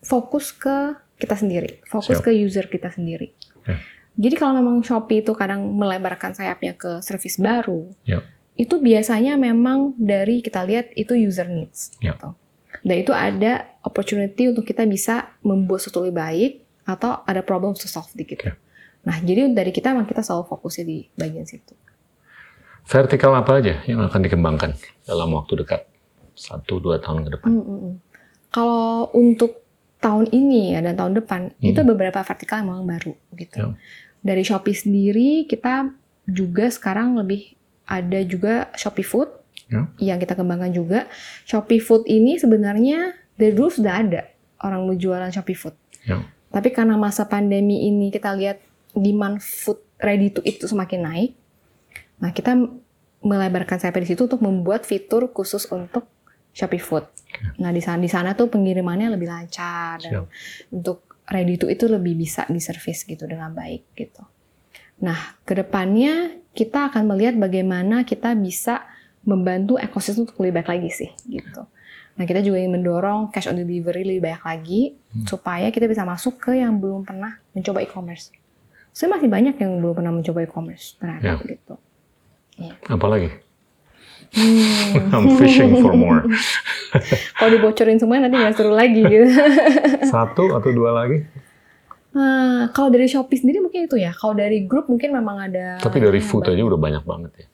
fokus 0.06 0.54
ke 0.54 0.94
kita 1.18 1.34
sendiri, 1.36 1.82
fokus 1.90 2.22
Siap. 2.22 2.30
ke 2.30 2.32
user 2.32 2.70
kita 2.70 2.94
sendiri. 2.94 3.34
Ya. 3.66 3.82
Jadi 4.20 4.36
kalau 4.38 4.62
memang 4.62 4.86
Shopee 4.86 5.26
itu 5.26 5.34
kadang 5.34 5.66
melebarkan 5.76 6.38
sayapnya 6.38 6.78
ke 6.78 7.02
service 7.02 7.42
baru, 7.42 7.90
ya, 8.06 8.24
itu 8.60 8.76
biasanya 8.80 9.40
memang 9.40 9.96
dari 9.96 10.44
kita 10.44 10.64
lihat 10.68 10.92
itu 10.96 11.16
user 11.16 11.48
needs. 11.48 11.96
Ya. 12.00 12.16
Gitu. 12.16 12.30
Dan 12.86 12.96
itu 13.02 13.12
ada 13.12 13.68
opportunity 13.84 14.52
untuk 14.52 14.64
kita 14.64 14.86
bisa 14.86 15.36
membuat 15.44 15.84
sesuatu 15.84 16.06
lebih 16.06 16.16
baik 16.22 16.52
atau 16.86 17.26
ada 17.26 17.42
problem 17.44 17.76
to 17.76 17.90
solve 17.90 18.12
dikit. 18.16 18.40
Ya. 18.46 18.54
Nah, 19.04 19.18
jadi 19.24 19.48
dari 19.52 19.72
kita 19.72 19.96
memang 19.96 20.08
kita 20.08 20.22
selalu 20.22 20.52
fokusnya 20.52 20.84
di 20.86 21.08
bagian 21.16 21.48
situ. 21.48 21.74
vertikal 22.90 23.38
apa 23.38 23.62
aja 23.62 23.86
yang 23.86 24.02
akan 24.02 24.18
dikembangkan 24.26 24.74
dalam 25.06 25.30
waktu 25.38 25.62
dekat? 25.62 25.86
Satu, 26.40 26.80
dua 26.80 27.04
tahun 27.04 27.28
ke 27.28 27.30
depan. 27.36 27.48
Mm, 27.52 27.64
mm, 27.64 27.80
mm. 27.84 27.94
Kalau 28.50 29.12
untuk 29.12 29.60
tahun 30.00 30.32
ini 30.32 30.74
ya 30.74 30.80
dan 30.80 30.96
tahun 30.96 31.20
depan 31.20 31.52
Hmm. 31.60 31.70
itu 31.76 31.84
beberapa 31.84 32.24
vertikal 32.24 32.64
yang 32.64 32.72
memang 32.72 32.88
baru 32.88 33.14
gitu. 33.36 33.60
Ya. 33.60 33.76
Dari 34.24 34.44
Shopee 34.48 34.72
sendiri 34.72 35.30
kita 35.44 35.92
juga 36.24 36.72
sekarang 36.72 37.20
lebih 37.20 37.60
ada 37.84 38.24
juga 38.24 38.72
Shopee 38.80 39.04
Food 39.04 39.30
Ya. 39.68 39.86
yang 40.00 40.18
kita 40.18 40.34
kembangkan 40.34 40.72
juga. 40.72 41.06
Shopee 41.44 41.84
Food 41.84 42.08
ini 42.08 42.40
sebenarnya 42.40 43.12
dari 43.36 43.52
dulu 43.52 43.70
sudah 43.70 44.00
ada 44.00 44.22
orang 44.64 44.88
mau 44.88 44.96
jualan 44.96 45.30
Shopee 45.30 45.60
Food. 45.60 45.76
Ya. 46.08 46.24
Tapi 46.50 46.72
karena 46.72 46.96
masa 46.96 47.28
pandemi 47.28 47.86
ini 47.86 48.10
kita 48.10 48.34
lihat 48.34 48.64
demand 48.96 49.44
food 49.44 49.78
ready 50.02 50.32
to 50.34 50.42
eat 50.42 50.58
itu 50.58 50.66
semakin 50.66 51.06
naik. 51.06 51.32
Nah, 52.18 52.34
kita 52.34 52.56
melebarkan 53.20 53.78
sayap 53.78 54.00
di 54.00 54.16
situ 54.16 54.26
untuk 54.26 54.42
membuat 54.42 54.88
fitur 54.88 55.30
khusus 55.30 55.68
untuk 55.70 56.08
Shopee 56.60 56.84
Food. 56.84 57.08
Nah, 57.58 57.72
di 57.72 57.80
sana 57.80 57.96
di 57.98 58.12
sana 58.12 58.36
tuh 58.36 58.52
pengirimannya 58.52 59.08
lebih 59.08 59.32
lancar 59.32 60.04
dan 60.04 60.12
Siap. 60.12 60.26
untuk 60.70 61.08
ready 61.26 61.56
to 61.56 61.72
itu 61.72 61.88
lebih 61.88 62.20
bisa 62.20 62.44
diservis 62.46 63.06
gitu 63.06 63.24
dengan 63.24 63.54
baik 63.54 63.96
gitu. 63.96 64.28
Nah, 65.00 65.16
ke 65.48 65.56
depannya 65.56 66.36
kita 66.52 66.92
akan 66.92 67.08
melihat 67.08 67.40
bagaimana 67.40 68.04
kita 68.04 68.36
bisa 68.36 68.84
membantu 69.24 69.80
ekosistem 69.80 70.28
untuk 70.28 70.36
lebih 70.42 70.60
baik 70.60 70.68
lagi 70.70 70.90
sih 70.92 71.10
gitu. 71.32 71.64
Nah, 72.20 72.28
kita 72.28 72.44
juga 72.44 72.60
ingin 72.60 72.76
mendorong 72.76 73.32
cash 73.32 73.48
on 73.48 73.56
delivery 73.56 74.04
lebih 74.04 74.28
banyak 74.28 74.44
lagi 74.44 74.82
supaya 75.24 75.72
kita 75.72 75.88
bisa 75.88 76.04
masuk 76.04 76.36
ke 76.36 76.60
yang 76.60 76.76
belum 76.76 77.08
pernah 77.08 77.40
mencoba 77.56 77.80
e-commerce. 77.80 78.36
Saya 78.92 79.16
masih 79.16 79.32
banyak 79.32 79.56
yang 79.56 79.80
belum 79.80 79.94
pernah 79.96 80.12
mencoba 80.12 80.44
e-commerce 80.44 81.00
ternyata 81.00 81.40
Ya. 81.40 81.40
gitu. 81.40 81.80
Apalagi? 82.92 83.32
Hmm. 84.30 85.10
I'm 85.10 85.26
fishing 85.42 85.82
for 85.82 85.98
more. 85.98 86.22
Kalau 87.38 87.50
dibocorin 87.50 87.98
semua 87.98 88.22
nanti 88.22 88.38
nggak 88.38 88.54
seru 88.54 88.74
lagi 88.74 89.02
gitu. 89.02 89.26
Satu 90.14 90.54
atau 90.54 90.70
dua 90.70 90.94
lagi? 90.94 91.26
Nah, 92.10 92.74
kalau 92.74 92.90
dari 92.90 93.06
Shopee 93.06 93.38
sendiri 93.38 93.62
mungkin 93.62 93.86
itu 93.86 93.94
ya. 93.94 94.10
Kalau 94.14 94.34
dari 94.34 94.66
grup 94.66 94.90
mungkin 94.90 95.14
memang 95.14 95.46
ada. 95.46 95.78
Tapi 95.78 96.02
dari 96.02 96.18
food 96.18 96.50
aja 96.50 96.62
udah 96.62 96.78
banyak 96.78 97.04
banget 97.06 97.32
ya. 97.38 97.48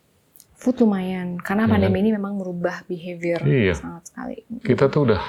Food 0.56 0.80
lumayan, 0.82 1.36
karena 1.44 1.68
Iya 1.68 1.72
pandemi 1.76 2.00
ini 2.02 2.16
memang 2.16 2.40
merubah 2.40 2.82
behavior 2.88 3.44
Iya. 3.44 3.76
sangat 3.76 4.10
sekali. 4.10 4.48
Kita 4.64 4.88
tuh 4.88 5.12
udah 5.12 5.22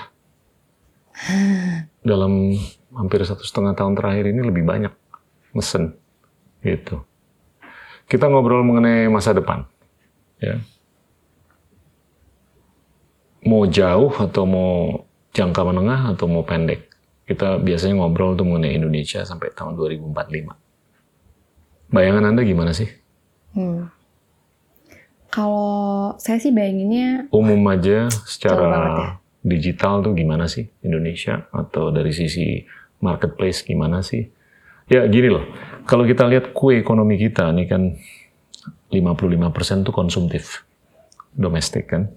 dalam 2.11 2.55
hampir 2.95 3.21
satu 3.27 3.43
setengah 3.43 3.75
tahun 3.75 3.99
terakhir 3.99 4.31
ini 4.31 4.41
lebih 4.47 4.63
banyak 4.63 4.95
mesen 5.53 5.99
gitu. 6.63 7.03
Kita 8.07 8.31
ngobrol 8.31 8.63
mengenai 8.63 9.11
masa 9.11 9.35
depan, 9.35 9.67
ya. 10.39 10.63
Mau 13.47 13.65
jauh 13.71 14.11
atau 14.11 14.45
mau 14.45 15.07
jangka 15.31 15.63
menengah 15.63 16.13
atau 16.13 16.27
mau 16.27 16.43
pendek. 16.43 16.91
Kita 17.27 17.59
biasanya 17.59 18.03
ngobrol 18.03 18.35
tuh 18.39 18.47
mengenai 18.47 18.75
Indonesia 18.79 19.23
sampai 19.23 19.55
tahun 19.55 19.79
2045. 19.79 20.51
Bayangan 21.91 22.35
Anda 22.35 22.43
gimana 22.43 22.75
sih? 22.75 22.91
Hmm. 23.55 23.91
Kalau 25.31 26.17
saya 26.17 26.41
sih 26.41 26.49
bayanginnya 26.49 27.29
umum 27.29 27.61
aja 27.69 28.09
banget 28.09 28.15
ya. 28.15 28.25
secara 28.25 28.73
digital 29.45 30.01
tuh 30.01 30.17
gimana 30.17 30.49
sih 30.49 30.67
Indonesia 30.81 31.45
atau 31.53 31.93
dari 31.93 32.11
sisi 32.11 32.65
marketplace 33.05 33.63
gimana 33.63 34.01
sih? 34.01 34.27
Ya 34.87 35.03
gini 35.11 35.29
loh, 35.29 35.45
kalau 35.85 36.07
kita 36.07 36.25
lihat 36.31 36.55
kue 36.55 36.79
ekonomi 36.79 37.19
kita 37.19 37.51
ini 37.51 37.67
kan 37.67 37.99
55% 38.89 39.87
tuh 39.87 39.95
konsumtif 39.95 40.63
domestik 41.35 41.91
kan. 41.91 42.09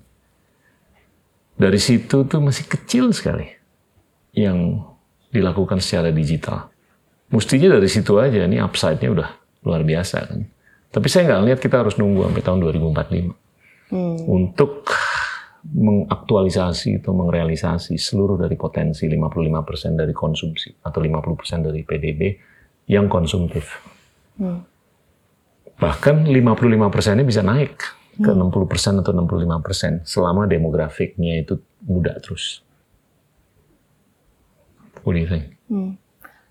Dari 1.59 1.75
situ 1.75 2.23
tuh 2.23 2.39
masih 2.39 2.71
kecil 2.71 3.11
sekali 3.11 3.51
yang 4.31 4.79
dilakukan 5.27 5.83
secara 5.83 6.07
digital. 6.07 6.71
Mestinya 7.29 7.75
dari 7.75 7.91
situ 7.91 8.15
aja, 8.15 8.47
ini 8.47 8.63
upside-nya 8.63 9.09
udah 9.11 9.29
luar 9.67 9.83
biasa 9.83 10.17
kan. 10.23 10.47
Tapi 10.89 11.07
saya 11.11 11.29
nggak 11.29 11.43
lihat 11.51 11.59
kita 11.59 11.83
harus 11.85 11.99
nunggu 11.99 12.25
sampai 12.25 12.41
tahun 12.41 12.59
2045 12.65 13.93
hmm, 13.93 14.15
untuk 14.25 14.89
mengaktualisasi 15.69 17.03
atau 17.03 17.13
mengrealisasi 17.13 17.99
seluruh 17.99 18.39
dari 18.39 18.55
potensi 18.55 19.05
55% 19.05 19.99
dari 19.99 20.15
konsumsi 20.15 20.71
atau 20.81 20.97
50% 21.03 21.67
dari 21.67 21.83
PDB 21.85 22.21
yang 22.89 23.05
konsumtif. 23.05 23.77
hmm, 24.39 24.59
Bahkan 25.77 26.25
55%-nya 26.25 27.25
bisa 27.27 27.45
naik 27.45 27.98
ke 28.19 28.31
60% 28.31 28.99
atau 28.99 29.11
65% 29.15 30.03
selama 30.03 30.43
demografiknya 30.45 31.39
itu 31.39 31.59
muda 31.87 32.19
terus. 32.19 32.61
What 35.07 35.15
do 35.15 35.23
you 35.23 35.29
think? 35.31 35.55
hmm. 35.71 35.95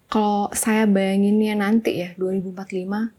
Kalau 0.09 0.49
saya 0.57 0.89
bayanginnya 0.89 1.53
nanti 1.53 2.01
ya 2.01 2.17
2045, 2.17 3.13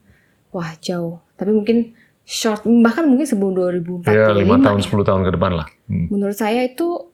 wah 0.49 0.71
jauh. 0.81 1.21
Tapi 1.37 1.53
mungkin 1.53 1.93
short, 2.25 2.65
bahkan 2.65 3.05
mungkin 3.05 3.29
sebelum 3.29 3.53
2045. 3.53 4.09
Ya, 4.09 4.33
5 4.33 4.65
tahun, 4.65 4.79
ya. 4.81 4.85
10 4.89 5.05
tahun 5.05 5.21
ke 5.21 5.31
depan 5.37 5.51
lah. 5.53 5.67
Hmm. 5.85 6.09
Menurut 6.09 6.33
saya 6.33 6.65
itu 6.65 7.13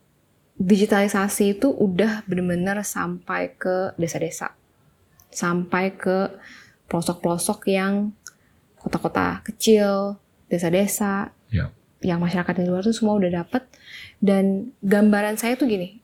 digitalisasi 0.55 1.59
itu 1.59 1.67
udah 1.67 2.23
benar-benar 2.23 2.79
sampai 2.88 3.51
ke 3.59 3.91
desa-desa, 3.99 4.55
sampai 5.27 5.91
ke 5.91 6.31
pelosok-pelosok 6.88 7.67
yang 7.67 8.15
kota-kota 8.79 9.43
kecil, 9.43 10.15
desa-desa, 10.55 11.29
Ya. 11.51 11.69
yang 12.01 12.19
masyarakat 12.19 12.53
di 12.55 12.63
luar 12.65 12.81
itu 12.81 12.95
semua 12.95 13.15
udah 13.15 13.43
dapat. 13.43 13.67
Dan 14.17 14.71
gambaran 14.79 15.35
saya 15.35 15.53
tuh 15.55 15.67
gini, 15.67 15.99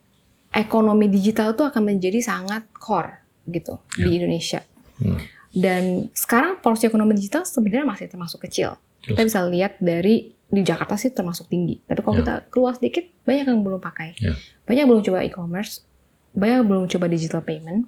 ekonomi 0.52 1.08
digital 1.08 1.56
tuh 1.56 1.72
akan 1.72 1.96
menjadi 1.96 2.20
sangat 2.20 2.68
core 2.76 3.24
gitu 3.48 3.80
di 3.96 4.20
Indonesia. 4.20 4.62
Hmm. 5.00 5.18
Dan 5.52 5.84
sekarang 6.14 6.60
porsi 6.60 6.88
ekonomi 6.88 7.16
digital 7.16 7.44
sebenarnya 7.44 7.84
masih 7.84 8.08
termasuk 8.08 8.44
kecil. 8.44 8.76
Kita 9.02 9.20
Yes. 9.20 9.28
bisa 9.34 9.40
lihat 9.48 9.74
dari 9.80 10.32
di 10.48 10.62
Jakarta 10.62 11.00
sih 11.00 11.10
termasuk 11.10 11.48
tinggi. 11.48 11.80
Tapi 11.82 12.00
kalau 12.00 12.16
Ya. 12.16 12.22
kita 12.22 12.34
keluar 12.52 12.76
sedikit, 12.76 13.08
banyak 13.24 13.48
yang 13.48 13.64
belum 13.64 13.80
pakai. 13.80 14.20
Ya. 14.20 14.36
Banyak 14.68 14.84
belum 14.86 15.02
coba 15.02 15.24
e-commerce, 15.24 15.84
banyak 16.32 16.68
belum 16.68 16.86
coba 16.88 17.06
digital 17.08 17.40
payment. 17.42 17.88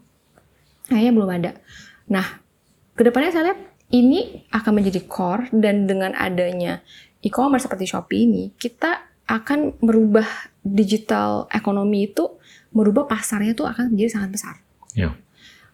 Kayaknya 0.88 1.12
belum 1.12 1.30
ada. 1.30 1.52
Nah, 2.08 2.40
ke 2.96 3.04
depannya 3.04 3.32
saya 3.32 3.44
lihat 3.52 3.60
ini 3.94 4.50
akan 4.50 4.82
menjadi 4.82 5.06
core 5.06 5.54
dan 5.54 5.86
dengan 5.86 6.18
adanya 6.18 6.82
e-commerce 7.22 7.70
seperti 7.70 7.86
Shopee 7.86 8.26
ini, 8.26 8.44
kita 8.58 9.06
akan 9.30 9.80
merubah 9.80 10.26
digital 10.66 11.48
ekonomi 11.54 12.12
itu, 12.12 12.28
merubah 12.76 13.08
pasarnya 13.08 13.56
itu 13.56 13.64
akan 13.64 13.94
menjadi 13.94 14.20
sangat 14.20 14.30
besar. 14.34 14.56
Ya. 14.98 15.16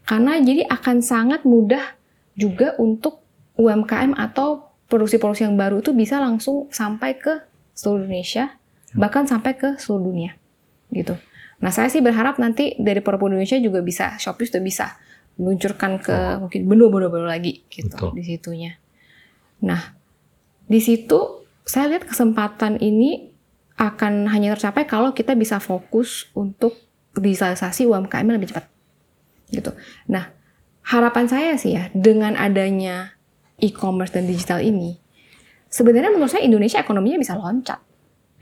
Karena 0.06 0.38
jadi 0.38 0.68
akan 0.68 1.02
sangat 1.02 1.48
mudah 1.48 1.96
juga 2.38 2.78
untuk 2.78 3.24
UMKM 3.58 4.14
atau 4.16 4.70
produksi-produksi 4.92 5.48
yang 5.48 5.56
baru 5.56 5.80
itu 5.80 5.96
bisa 5.96 6.22
langsung 6.22 6.70
sampai 6.70 7.18
ke 7.18 7.40
seluruh 7.74 8.06
Indonesia, 8.06 8.58
bahkan 8.94 9.26
sampai 9.26 9.56
ke 9.56 9.70
seluruh 9.80 10.12
dunia. 10.12 10.32
Gitu. 10.92 11.16
Nah, 11.60 11.72
saya 11.72 11.92
sih 11.92 12.00
berharap 12.00 12.40
nanti 12.40 12.76
dari 12.80 13.04
produk 13.04 13.32
Indonesia 13.32 13.60
juga 13.60 13.84
bisa, 13.84 14.16
Shopee 14.16 14.48
sudah 14.48 14.64
bisa 14.64 14.86
meluncurkan 15.40 16.04
ke 16.04 16.18
mungkin 16.44 16.68
benua-benua 16.68 17.08
baru 17.08 17.28
lagi 17.32 17.64
gitu 17.72 17.96
Betul. 17.96 18.12
di 18.20 18.24
situnya. 18.28 18.76
Nah, 19.64 19.96
di 20.68 20.80
situ 20.84 21.48
saya 21.64 21.96
lihat 21.96 22.06
kesempatan 22.06 22.78
ini 22.84 23.32
akan 23.80 24.28
hanya 24.28 24.60
tercapai 24.60 24.84
kalau 24.84 25.16
kita 25.16 25.40
bisa 25.40 25.64
fokus 25.64 26.28
untuk 26.36 26.76
digitalisasi 27.16 27.88
UMKM 27.88 28.28
lebih 28.28 28.52
cepat. 28.52 28.68
Gitu. 29.48 29.72
Nah, 30.12 30.28
harapan 30.84 31.26
saya 31.32 31.56
sih 31.56 31.80
ya 31.80 31.88
dengan 31.96 32.36
adanya 32.36 33.16
e-commerce 33.64 34.12
dan 34.12 34.28
digital 34.28 34.60
ini, 34.60 35.00
sebenarnya 35.72 36.12
menurut 36.12 36.36
saya 36.36 36.44
Indonesia 36.44 36.84
ekonominya 36.84 37.20
bisa 37.24 37.40
loncat. 37.40 37.80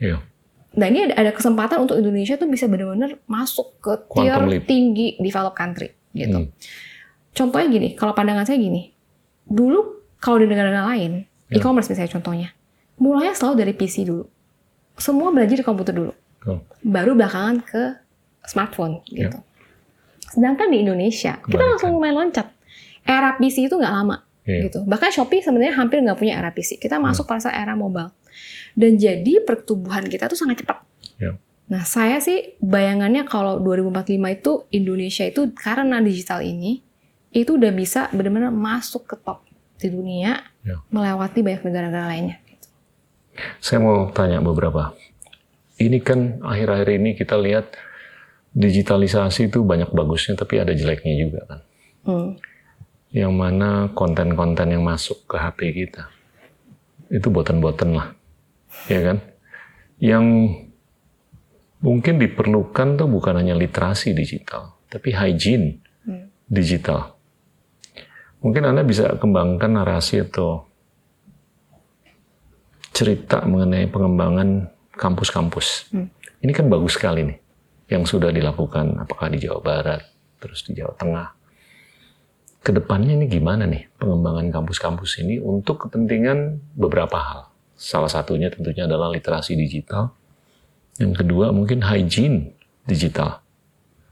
Iya. 0.02 0.18
Nah 0.78 0.86
ini 0.86 1.10
ada, 1.10 1.14
ada 1.16 1.30
kesempatan 1.34 1.80
untuk 1.82 1.98
Indonesia 1.98 2.38
tuh 2.38 2.50
bisa 2.50 2.70
benar-benar 2.70 3.18
masuk 3.24 3.78
ke 3.82 3.92
tier 4.14 4.42
leap. 4.46 4.68
tinggi 4.68 5.18
developed 5.18 5.58
country 5.58 5.97
gitu. 6.12 6.38
Hmm. 6.44 6.50
Contohnya 7.32 7.68
gini, 7.68 7.88
kalau 7.94 8.12
pandangan 8.12 8.44
saya 8.44 8.58
gini, 8.58 8.90
dulu 9.44 10.02
kalau 10.18 10.42
di 10.42 10.46
negara-negara 10.46 10.90
lain, 10.90 11.12
Ya. 11.48 11.56
e-commerce 11.56 11.88
misalnya 11.88 12.12
contohnya, 12.12 12.48
mulainya 12.98 13.32
selalu 13.32 13.54
dari 13.58 13.72
PC 13.72 14.04
dulu. 14.04 14.26
Semua 14.98 15.30
belajar 15.30 15.54
di 15.54 15.62
komputer 15.62 15.94
dulu, 15.94 16.12
Betul. 16.42 16.58
baru 16.82 17.14
belakangan 17.14 17.56
ke 17.62 17.82
smartphone 18.44 19.00
Ya. 19.08 19.30
gitu. 19.30 19.38
Sedangkan 20.28 20.68
di 20.68 20.84
Indonesia, 20.84 21.40
kita 21.40 21.62
langsung 21.64 21.94
lumayan 21.94 22.26
loncat. 22.26 22.52
Era 23.08 23.38
PC 23.40 23.64
itu 23.64 23.78
nggak 23.78 23.94
lama 23.94 24.20
Iya. 24.44 24.68
gitu. 24.68 24.84
Bahkan 24.84 25.08
Shopee 25.08 25.40
sebenarnya 25.40 25.72
hampir 25.76 26.04
nggak 26.04 26.18
punya 26.18 26.36
era 26.36 26.52
PC. 26.52 26.76
Kita 26.76 27.00
masuk 27.00 27.24
pada 27.24 27.40
saat 27.40 27.56
era 27.56 27.72
mobile. 27.72 28.12
Dan 28.76 29.00
jadi 29.00 29.40
pertumbuhan 29.42 30.04
kita 30.04 30.28
tuh 30.28 30.36
sangat 30.36 30.60
cepat. 30.60 30.84
Ya. 31.16 31.40
Nah, 31.68 31.84
saya 31.84 32.16
sih 32.24 32.56
bayangannya 32.64 33.28
kalau 33.28 33.60
2045 33.60 34.16
itu 34.40 34.52
Indonesia 34.72 35.24
itu 35.28 35.52
karena 35.52 36.00
digital 36.00 36.40
ini 36.40 36.80
itu 37.28 37.60
udah 37.60 37.72
bisa 37.76 38.08
benar-benar 38.08 38.48
masuk 38.48 39.04
ke 39.04 39.16
top 39.20 39.44
di 39.78 39.92
dunia, 39.92 40.42
Ya. 40.64 40.80
melewati 40.92 41.40
banyak 41.40 41.62
negara-negara 41.64 42.06
lainnya. 42.08 42.36
Saya 43.62 43.78
mau 43.78 44.10
tanya 44.10 44.42
beberapa. 44.42 44.92
Ini 45.78 46.02
kan 46.02 46.42
akhir-akhir 46.42 46.88
ini 46.98 47.14
kita 47.14 47.38
lihat 47.38 47.78
digitalisasi 48.50 49.52
itu 49.52 49.62
banyak 49.62 49.94
bagusnya, 49.94 50.34
tapi 50.34 50.58
ada 50.58 50.74
jeleknya 50.74 51.14
juga 51.14 51.40
kan. 51.46 51.60
Hmm. 52.08 52.30
Yang 53.14 53.32
mana 53.32 53.70
konten-konten 53.94 54.74
yang 54.74 54.82
masuk 54.82 55.24
ke 55.30 55.36
HP 55.38 55.58
kita 55.72 56.10
itu 57.08 57.28
boten-boten 57.32 57.94
lah, 57.96 58.12
ya 58.90 59.00
kan? 59.00 59.16
Yang 60.02 60.24
mungkin 61.78 62.18
diperlukan 62.18 62.98
tuh 62.98 63.08
bukan 63.08 63.38
hanya 63.38 63.54
literasi 63.54 64.14
digital, 64.14 64.78
tapi 64.90 65.14
hygiene 65.14 65.82
Hmm. 66.08 66.32
digital. 66.48 67.14
Mungkin 68.40 68.64
Anda 68.64 68.86
bisa 68.86 69.18
kembangkan 69.18 69.76
narasi 69.76 70.22
atau 70.24 70.64
cerita 72.94 73.44
mengenai 73.44 73.86
pengembangan 73.90 74.70
kampus-kampus. 74.94 75.92
Hmm. 75.94 76.10
Ini 76.42 76.50
kan 76.54 76.66
bagus 76.70 76.94
sekali 76.98 77.26
nih, 77.26 77.38
yang 77.90 78.06
sudah 78.06 78.30
dilakukan 78.30 78.98
apakah 78.98 79.30
di 79.30 79.42
Jawa 79.42 79.60
Barat, 79.62 80.02
terus 80.38 80.62
di 80.66 80.74
Jawa 80.78 80.94
Tengah. 80.94 81.28
Ke 82.58 82.74
depannya 82.74 83.14
ini 83.14 83.30
gimana 83.30 83.66
nih 83.70 83.86
pengembangan 83.98 84.50
kampus-kampus 84.50 85.22
ini 85.22 85.38
untuk 85.38 85.86
kepentingan 85.86 86.58
beberapa 86.74 87.18
hal. 87.18 87.40
Salah 87.78 88.10
satunya 88.10 88.50
tentunya 88.50 88.90
adalah 88.90 89.10
literasi 89.14 89.54
digital. 89.54 90.10
Yang 90.98 91.24
kedua 91.24 91.54
mungkin 91.54 91.82
hygiene 91.82 92.54
digital. 92.84 93.42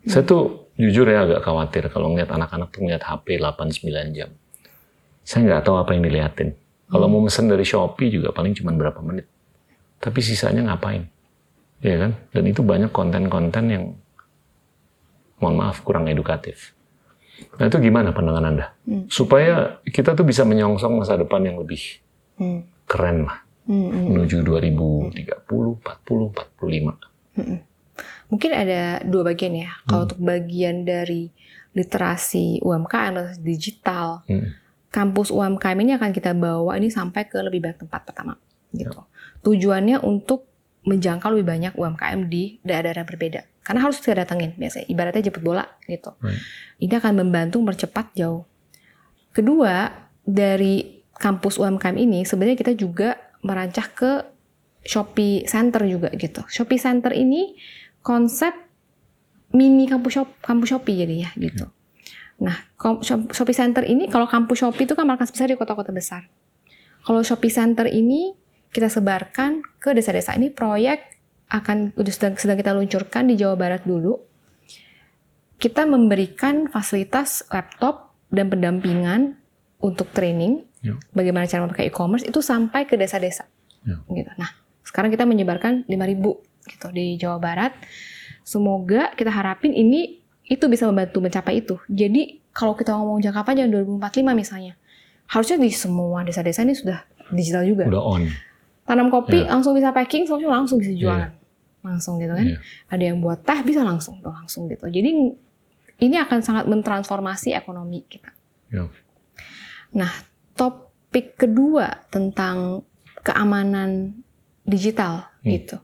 Saya 0.07 0.23
tuh 0.23 0.71
jujur 0.79 1.07
ya 1.11 1.27
agak 1.27 1.43
khawatir 1.43 1.91
kalau 1.91 2.15
ngeliat 2.15 2.31
anak-anak 2.31 2.71
tuh 2.71 2.87
ngeliat 2.87 3.03
HP 3.03 3.43
8-9 3.43 4.15
jam. 4.15 4.31
Saya 5.27 5.41
nggak 5.51 5.63
tahu 5.67 5.77
apa 5.83 5.91
yang 5.99 6.07
diliatin. 6.07 6.55
Kalau 6.87 7.11
mau 7.11 7.19
mesen 7.19 7.51
dari 7.51 7.67
Shopee 7.67 8.15
juga 8.15 8.31
paling 8.31 8.55
cuma 8.55 8.71
berapa 8.71 9.03
menit. 9.03 9.27
Tapi 9.99 10.23
sisanya 10.23 10.71
ngapain? 10.71 11.11
Ya 11.83 11.99
kan? 11.99 12.15
Dan 12.31 12.47
itu 12.47 12.63
banyak 12.63 12.95
konten-konten 12.95 13.65
yang 13.67 13.85
mohon 15.43 15.59
maaf 15.59 15.83
kurang 15.83 16.07
edukatif. 16.07 16.77
Nah 17.59 17.69
itu 17.69 17.77
gimana 17.83 18.15
pandangan 18.15 18.45
Anda? 18.47 18.67
Hmm. 18.87 19.11
Supaya 19.11 19.83
kita 19.85 20.15
tuh 20.15 20.25
bisa 20.25 20.47
menyongsong 20.47 21.03
masa 21.03 21.19
depan 21.19 21.43
yang 21.45 21.59
lebih 21.61 22.01
Hmm. 22.37 22.69
keren 22.85 23.25
lah. 23.25 23.46
Hmm, 23.67 23.91
hmm. 23.91 24.07
Menuju 24.15 24.37
2030, 24.47 25.79
40, 25.83 26.31
45. 26.31 26.97
Mungkin 28.27 28.51
ada 28.51 29.03
dua 29.07 29.23
bagian 29.27 29.55
ya. 29.55 29.71
Kalau 29.87 30.03
Hmm. 30.03 30.07
untuk 30.11 30.21
bagian 30.23 30.83
dari 30.83 31.31
literasi 31.77 32.63
UMKM 32.65 33.13
atau 33.15 33.35
digital, 33.43 34.25
Hmm. 34.27 34.55
kampus 34.91 35.29
UMKM 35.29 35.79
ini 35.83 35.93
akan 35.95 36.11
kita 36.11 36.33
bawa 36.33 36.79
ini 36.81 36.89
sampai 36.89 37.29
ke 37.29 37.37
lebih 37.43 37.61
banyak 37.61 37.85
tempat 37.85 38.07
pertama 38.09 38.41
gitu. 38.73 39.05
Tujuannya 39.45 40.01
untuk 40.01 40.49
menjangkau 40.87 41.35
lebih 41.35 41.47
banyak 41.47 41.73
UMKM 41.75 42.31
di 42.31 42.63
daerah-daerah 42.63 43.05
berbeda. 43.05 43.41
Karena 43.67 43.83
harus 43.83 43.99
kita 43.99 44.23
datengin 44.23 44.55
biasanya, 44.55 44.87
ibaratnya 44.87 45.27
jemput 45.27 45.43
bola 45.43 45.67
gitu. 45.91 46.15
Right. 46.23 46.39
Ini 46.79 47.03
akan 47.03 47.13
membantu 47.27 47.59
mempercepat 47.59 48.15
jauh. 48.15 48.47
Kedua, 49.35 49.91
dari 50.23 51.03
kampus 51.19 51.59
UMKM 51.59 51.97
ini 51.99 52.23
sebenarnya 52.23 52.55
kita 52.55 52.73
juga 52.79 53.19
merancang 53.47 53.87
ke 53.95 54.27
Shopee 54.83 55.47
Center 55.47 55.87
juga 55.87 56.11
gitu. 56.15 56.43
Shopee 56.51 56.79
Center 56.83 57.15
ini 57.15 57.55
konsep 58.03 58.55
mini 59.55 59.87
kampus 59.87 60.19
shop 60.19 60.29
kampus 60.43 60.75
Shopee 60.75 61.07
jadi 61.07 61.17
ya 61.27 61.31
gitu. 61.39 61.67
Nah, 62.43 62.69
kom- 62.77 63.01
Shop- 63.01 63.31
Shopee 63.33 63.57
Center 63.57 63.87
ini 63.87 64.11
kalau 64.11 64.27
kampus 64.27 64.63
Shopee 64.63 64.85
itu 64.85 64.95
kan 64.99 65.07
markas 65.07 65.31
besar 65.31 65.51
di 65.51 65.57
kota-kota 65.59 65.91
besar. 65.95 66.27
Kalau 67.07 67.23
Shopee 67.23 67.51
Center 67.51 67.87
ini 67.87 68.35
kita 68.71 68.91
sebarkan 68.91 69.63
ke 69.81 69.95
desa-desa. 69.95 70.37
Ini 70.37 70.53
proyek 70.53 71.17
akan 71.49 71.95
sedang, 72.11 72.35
sedang 72.37 72.59
kita 72.59 72.75
luncurkan 72.75 73.31
di 73.31 73.39
Jawa 73.39 73.55
Barat 73.55 73.87
dulu. 73.87 74.19
Kita 75.57 75.89
memberikan 75.89 76.69
fasilitas 76.69 77.47
laptop 77.49 78.13
dan 78.29 78.53
pendampingan 78.53 79.41
untuk 79.81 80.13
training 80.13 80.69
Ya. 80.87 80.95
bagaimana 81.11 81.51
cara 81.51 81.67
memakai 81.67 81.91
e-commerce 81.91 82.23
itu 82.23 82.39
sampai 82.39 82.87
ke 82.87 82.95
desa-desa. 82.95 83.51
Ya. 83.83 83.99
Gitu. 84.07 84.31
Nah, 84.39 84.55
sekarang 84.87 85.11
kita 85.11 85.27
menyebarkan 85.27 85.83
5.000 85.91 86.39
gitu 86.67 86.87
di 86.95 87.19
Jawa 87.19 87.43
Barat. 87.43 87.75
Semoga 88.47 89.11
kita 89.19 89.35
harapin 89.35 89.75
ini 89.75 90.23
itu 90.47 90.63
bisa 90.71 90.87
membantu 90.87 91.19
mencapai 91.19 91.59
itu. 91.59 91.83
Jadi 91.91 92.39
kalau 92.55 92.79
kita 92.79 92.95
ngomong 92.95 93.19
jangka 93.19 93.43
panjang 93.43 93.67
2045 93.69 94.33
misalnya, 94.33 94.79
harusnya 95.27 95.59
di 95.59 95.71
semua 95.75 96.23
desa-desa 96.23 96.63
ini 96.63 96.79
sudah 96.79 97.03
digital 97.35 97.67
juga. 97.67 97.85
Udah 97.91 98.03
on. 98.03 98.23
Tanam 98.87 99.11
kopi 99.11 99.43
Iya. 99.43 99.51
langsung 99.51 99.75
bisa 99.75 99.91
packing, 99.91 100.31
langsung 100.31 100.47
langsung 100.47 100.79
bisa 100.79 100.95
jualan. 100.95 101.31
Langsung 101.83 102.23
gitu 102.23 102.31
kan. 102.31 102.47
Iya. 102.47 102.59
Ada 102.87 103.03
yang 103.11 103.19
buat 103.19 103.43
teh 103.43 103.59
bisa 103.67 103.83
langsung, 103.83 104.23
tuh, 104.23 104.31
langsung 104.31 104.71
gitu. 104.71 104.87
Jadi 104.87 105.11
ini 105.97 106.17
akan 106.23 106.39
sangat 106.39 106.71
mentransformasi 106.71 107.51
ekonomi 107.51 108.07
kita. 108.07 108.31
Ya. 108.71 108.87
Nah, 109.91 110.11
topik 110.57 111.37
kedua 111.37 112.09
tentang 112.09 112.83
keamanan 113.23 114.17
digital 114.67 115.31
Hmm. 115.47 115.55
gitu. 115.55 115.77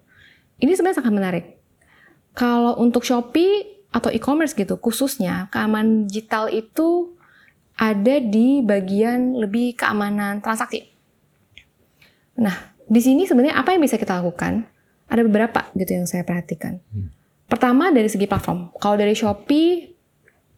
Ini 0.59 0.75
sebenarnya 0.75 0.99
sangat 1.03 1.15
menarik. 1.15 1.45
Kalau 2.35 2.79
untuk 2.83 3.07
Shopee 3.07 3.87
atau 3.93 4.09
e-commerce 4.11 4.57
gitu, 4.57 4.81
khususnya 4.81 5.53
keamanan 5.53 6.09
digital 6.09 6.49
itu 6.51 7.15
ada 7.77 8.19
di 8.19 8.63
bagian 8.63 9.37
lebih 9.37 9.77
keamanan 9.77 10.41
transaksi. 10.41 10.87
Nah, 12.39 12.73
di 12.89 13.01
sini 13.03 13.29
sebenarnya 13.29 13.59
apa 13.59 13.75
yang 13.77 13.83
bisa 13.85 14.01
kita 14.01 14.23
lakukan? 14.23 14.65
Ada 15.13 15.23
beberapa 15.29 15.69
gitu 15.77 15.93
yang 15.93 16.07
saya 16.09 16.25
perhatikan. 16.25 16.81
Hmm. 16.89 17.13
Pertama 17.51 17.93
dari 17.93 18.09
segi 18.09 18.25
platform. 18.25 18.73
Kalau 18.81 18.97
dari 18.97 19.13
Shopee, 19.13 19.93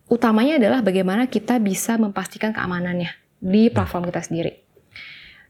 utamanya 0.06 0.62
adalah 0.62 0.78
bagaimana 0.78 1.26
kita 1.26 1.58
bisa 1.58 1.98
memastikan 1.98 2.54
keamanannya 2.54 3.23
di 3.44 3.68
platform 3.68 4.08
kita 4.08 4.24
sendiri. 4.24 4.52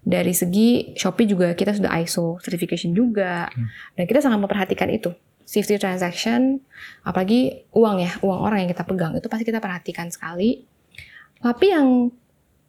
Dari 0.04 0.34
segi 0.34 0.92
Shopee 0.98 1.30
juga 1.30 1.54
kita 1.54 1.72
sudah 1.72 1.94
ISO 2.02 2.42
certification 2.42 2.92
juga, 2.92 3.48
dan 3.94 4.04
kita 4.04 4.20
sangat 4.20 4.42
memperhatikan 4.42 4.90
itu. 4.90 5.14
Safety 5.46 5.78
transaction, 5.78 6.60
apalagi 7.06 7.68
uang 7.72 7.96
ya, 8.02 8.12
uang 8.20 8.40
orang 8.42 8.66
yang 8.66 8.70
kita 8.74 8.84
pegang 8.84 9.14
itu 9.16 9.28
pasti 9.30 9.44
kita 9.46 9.62
perhatikan 9.62 10.10
sekali. 10.10 10.66
Tapi 11.40 11.66
yang 11.72 12.10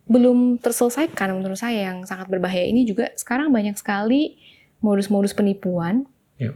belum 0.05 0.61
terselesaikan 0.61 1.34
menurut 1.34 1.57
saya 1.57 1.89
yang 1.89 2.05
sangat 2.05 2.30
berbahaya 2.30 2.69
ini 2.69 2.86
juga 2.86 3.09
sekarang 3.17 3.49
banyak 3.49 3.73
sekali 3.73 4.38
modus-modus 4.86 5.34
penipuan 5.34 6.05
Ya. 6.38 6.51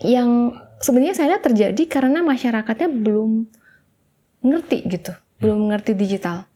yang 0.00 0.56
sebenarnya 0.80 1.12
saya 1.12 1.36
lihat 1.36 1.44
terjadi 1.44 1.82
karena 1.90 2.22
masyarakatnya 2.24 2.88
belum 2.88 3.44
ngerti 4.40 4.88
gitu, 4.88 5.12
belum 5.42 5.68
mengerti 5.68 5.92
digital. 5.92 6.47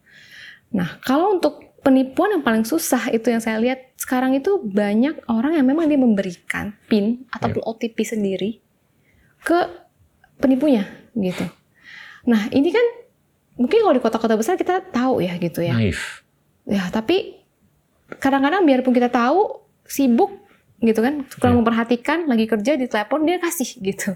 Nah, 0.72 0.98
kalau 1.04 1.36
untuk 1.36 1.72
penipuan 1.82 2.38
yang 2.38 2.42
paling 2.46 2.64
susah 2.64 3.10
itu 3.10 3.28
yang 3.28 3.42
saya 3.42 3.58
lihat 3.58 3.92
sekarang 3.98 4.32
itu 4.38 4.62
banyak 4.62 5.26
orang 5.28 5.58
yang 5.58 5.66
memang 5.66 5.90
dia 5.90 5.98
memberikan 5.98 6.72
PIN 6.86 7.26
ataupun 7.28 7.60
OTP 7.62 7.96
sendiri 8.06 8.62
ke 9.42 9.58
penipunya 10.38 10.86
gitu. 11.18 11.44
Nah, 12.24 12.48
ini 12.54 12.70
kan 12.70 12.86
mungkin 13.58 13.82
kalau 13.82 13.94
di 13.94 14.02
kota-kota 14.02 14.34
besar 14.38 14.54
kita 14.56 14.80
tahu 14.94 15.20
ya 15.20 15.36
gitu 15.36 15.60
ya. 15.60 15.74
Naif. 15.74 16.22
Ya, 16.64 16.86
tapi 16.94 17.42
kadang-kadang 18.22 18.62
biarpun 18.62 18.94
kita 18.94 19.10
tahu 19.10 19.66
sibuk 19.82 20.30
gitu 20.82 20.98
kan, 21.02 21.26
kurang 21.38 21.58
Ya. 21.58 21.58
memperhatikan, 21.62 22.18
lagi 22.26 22.46
kerja 22.46 22.78
di 22.78 22.86
telepon 22.86 23.26
dia 23.26 23.38
kasih 23.42 23.78
gitu. 23.82 24.14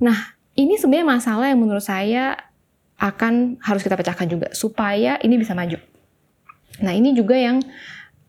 Nah, 0.00 0.36
ini 0.56 0.76
sebenarnya 0.76 1.08
masalah 1.08 1.46
yang 1.52 1.60
menurut 1.60 1.84
saya 1.84 2.36
akan 3.00 3.56
harus 3.64 3.80
kita 3.80 3.96
pecahkan 3.96 4.28
juga 4.28 4.52
supaya 4.52 5.16
ini 5.24 5.40
bisa 5.40 5.56
maju. 5.56 5.80
Nah 6.84 6.92
ini 6.92 7.16
juga 7.16 7.34
yang 7.34 7.64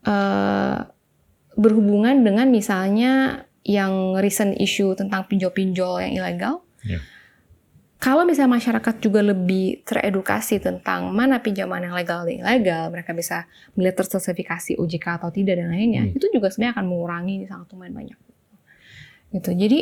uh, 0.07 0.79
berhubungan 1.59 2.23
dengan 2.23 2.47
misalnya 2.47 3.43
yang 3.67 4.17
recent 4.17 4.57
issue 4.57 4.95
tentang 4.95 5.27
pinjol-pinjol 5.27 6.01
yang 6.01 6.13
ilegal. 6.23 6.63
Yeah. 6.81 7.03
Kalau 8.01 8.25
misalnya 8.25 8.57
masyarakat 8.57 8.97
juga 8.97 9.21
lebih 9.21 9.85
teredukasi 9.85 10.57
tentang 10.57 11.13
mana 11.13 11.37
pinjaman 11.37 11.85
yang 11.85 11.93
legal 11.93 12.25
dan 12.25 12.41
ilegal, 12.41 12.89
mereka 12.89 13.13
bisa 13.13 13.45
melihat 13.77 14.01
tersertifikasi 14.01 14.73
OJK 14.81 15.21
atau 15.21 15.29
tidak 15.29 15.61
dan 15.61 15.69
lainnya, 15.69 16.09
hmm. 16.09 16.17
itu 16.17 16.25
juga 16.33 16.49
sebenarnya 16.49 16.81
akan 16.81 16.85
mengurangi 16.89 17.45
sangat 17.45 17.69
lumayan 17.77 17.93
banyak. 17.93 18.19
Gitu. 19.37 19.51
Jadi 19.53 19.79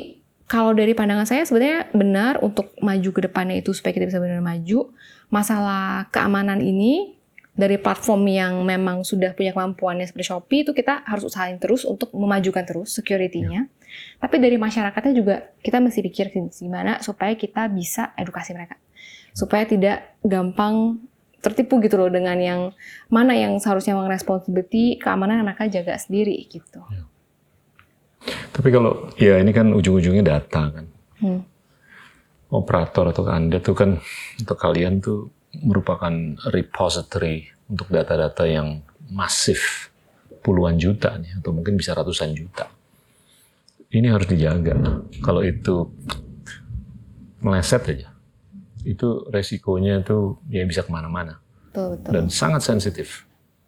kalau 0.49 0.73
dari 0.73 0.97
pandangan 0.97 1.29
saya 1.29 1.45
sebenarnya 1.45 1.93
benar 1.93 2.41
untuk 2.41 2.73
maju 2.81 3.09
ke 3.13 3.21
depannya 3.21 3.61
itu 3.61 3.69
supaya 3.69 3.93
kita 3.93 4.09
bisa 4.09 4.17
benar 4.17 4.41
maju. 4.41 4.89
Masalah 5.29 6.09
keamanan 6.09 6.57
ini 6.57 7.13
dari 7.53 7.77
platform 7.77 8.25
yang 8.25 8.53
memang 8.65 9.05
sudah 9.05 9.37
punya 9.37 9.53
kemampuannya 9.53 10.09
seperti 10.09 10.25
Shopee 10.25 10.59
itu 10.65 10.73
kita 10.73 11.05
harus 11.05 11.29
usahain 11.29 11.61
terus 11.61 11.85
untuk 11.85 12.09
memajukan 12.17 12.65
terus 12.65 12.97
security-nya. 12.97 13.69
Ya. 13.69 14.17
Tapi 14.17 14.41
dari 14.41 14.57
masyarakatnya 14.57 15.13
juga 15.13 15.53
kita 15.61 15.77
mesti 15.77 16.01
pikir 16.01 16.33
gimana 16.33 16.97
supaya 17.05 17.37
kita 17.37 17.69
bisa 17.69 18.17
edukasi 18.17 18.57
mereka. 18.57 18.81
Supaya 19.37 19.69
tidak 19.69 20.17
gampang 20.25 20.97
tertipu 21.45 21.77
gitu 21.77 22.01
loh 22.01 22.09
dengan 22.09 22.41
yang 22.41 22.61
mana 23.05 23.37
yang 23.37 23.53
seharusnya 23.61 23.93
memang 23.93 24.09
responsibility 24.09 24.97
keamanan 24.97 25.45
mereka 25.45 25.69
jaga 25.69 25.93
sendiri 25.93 26.41
gitu. 26.49 26.81
Ya. 26.89 27.05
Tapi 28.53 28.69
kalau 28.73 29.11
ya 29.15 29.37
ini 29.39 29.51
kan 29.53 29.71
ujung-ujungnya 29.71 30.23
data 30.25 30.63
kan. 30.71 30.85
Hmm. 31.19 31.41
Operator 32.49 33.13
atau 33.13 33.29
Anda 33.29 33.61
tuh 33.61 33.77
kan 33.77 34.01
untuk 34.41 34.57
kalian 34.57 34.99
tuh 35.01 35.29
merupakan 35.61 36.11
repository 36.49 37.45
untuk 37.69 37.93
data-data 37.93 38.49
yang 38.49 38.81
masif 39.09 39.93
puluhan 40.41 40.81
juta 40.81 41.13
nih 41.17 41.37
atau 41.37 41.53
mungkin 41.53 41.77
bisa 41.77 41.93
ratusan 41.93 42.33
juta. 42.33 42.65
Ini 43.89 44.09
harus 44.13 44.29
dijaga. 44.29 44.77
Kalau 45.21 45.41
itu 45.41 45.89
meleset 47.41 47.85
aja, 47.89 48.09
itu 48.85 49.25
resikonya 49.29 50.01
itu 50.01 50.37
ya 50.49 50.65
bisa 50.65 50.85
ke 50.85 50.91
mana-mana 50.93 51.41
dan 52.09 52.27
sangat 52.29 52.65
sensitif. 52.65 53.25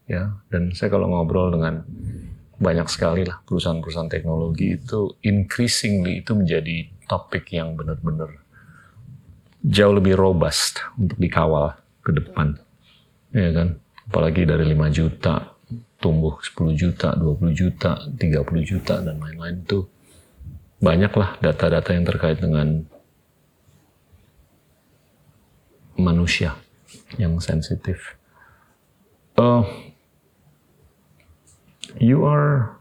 Ya, 0.10 0.36
dan 0.52 0.76
saya 0.76 0.92
kalau 0.92 1.08
ngobrol 1.08 1.54
dengan 1.56 1.88
banyak 2.62 2.86
sekali 2.86 3.26
lah 3.26 3.42
perusahaan-perusahaan 3.50 4.12
teknologi 4.12 4.78
itu 4.78 5.18
increasingly 5.26 6.22
itu 6.22 6.38
menjadi 6.38 6.86
topik 7.10 7.50
yang 7.50 7.74
benar-benar 7.74 8.38
jauh 9.66 9.98
lebih 9.98 10.14
robust 10.14 10.86
untuk 10.94 11.18
dikawal 11.18 11.74
ke 12.06 12.14
depan. 12.14 12.62
Ya 13.34 13.50
kan? 13.50 13.82
Apalagi 14.06 14.46
dari 14.46 14.70
5 14.70 14.94
juta 14.94 15.58
tumbuh 16.02 16.38
10 16.42 16.74
juta, 16.74 17.14
20 17.18 17.54
juta, 17.54 17.98
30 18.18 18.62
juta 18.66 18.96
dan 19.02 19.22
lain-lain 19.22 19.62
itu 19.62 19.86
banyaklah 20.82 21.38
data-data 21.42 21.94
yang 21.94 22.06
terkait 22.06 22.42
dengan 22.42 22.82
manusia 25.94 26.58
yang 27.22 27.38
sensitif. 27.38 28.18
Uh, 29.38 29.64
you 32.00 32.24
are 32.24 32.78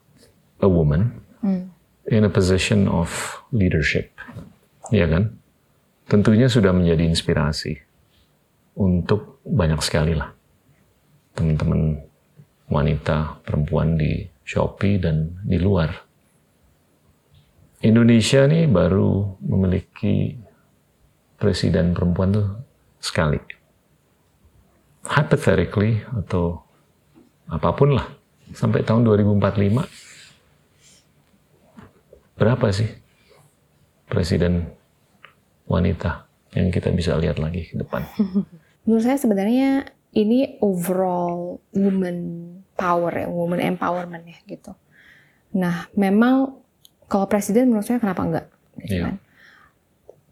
a 0.61 0.69
woman 0.69 1.23
hmm. 1.41 1.67
in 2.07 2.23
a 2.25 2.31
position 2.31 2.87
of 2.87 3.11
leadership, 3.51 4.13
ya 4.93 5.09
kan? 5.09 5.35
Tentunya 6.11 6.51
sudah 6.51 6.75
menjadi 6.75 7.07
inspirasi 7.07 7.79
untuk 8.75 9.43
banyak 9.47 9.79
sekali 9.83 10.15
lah 10.19 10.35
teman-teman 11.35 12.03
wanita 12.69 13.41
perempuan 13.47 13.97
di 13.97 14.29
Shopee 14.45 14.99
dan 14.99 15.41
di 15.47 15.57
luar. 15.57 15.91
Indonesia 17.81 18.45
nih 18.45 18.69
baru 18.69 19.41
memiliki 19.41 20.37
presiden 21.41 21.97
perempuan 21.97 22.35
tuh 22.35 22.49
sekali. 23.01 23.41
Hypothetically 25.01 26.05
atau 26.13 26.61
apa 27.49 27.73
pun 27.73 27.97
lah 27.97 28.20
sampai 28.55 28.83
tahun 28.83 29.07
2045 29.07 29.87
berapa 32.41 32.67
sih 32.73 32.89
presiden 34.09 34.73
wanita 35.69 36.27
yang 36.57 36.73
kita 36.75 36.91
bisa 36.91 37.15
lihat 37.21 37.39
lagi 37.39 37.69
ke 37.69 37.79
depan? 37.79 38.03
Menurut 38.89 39.05
saya 39.05 39.21
sebenarnya 39.21 39.87
ini 40.17 40.59
overall 40.59 41.63
woman 41.77 42.19
power 42.75 43.13
ya, 43.15 43.29
woman 43.31 43.61
empowerment 43.63 44.25
ya 44.27 44.39
gitu. 44.49 44.73
Nah, 45.55 45.87
memang 45.95 46.59
kalau 47.11 47.27
presiden 47.27 47.71
menurut 47.71 47.87
saya 47.87 48.03
kenapa 48.03 48.23
enggak? 48.23 48.47
Gitu 48.83 48.99
yeah. 48.99 49.05
kan? 49.13 49.17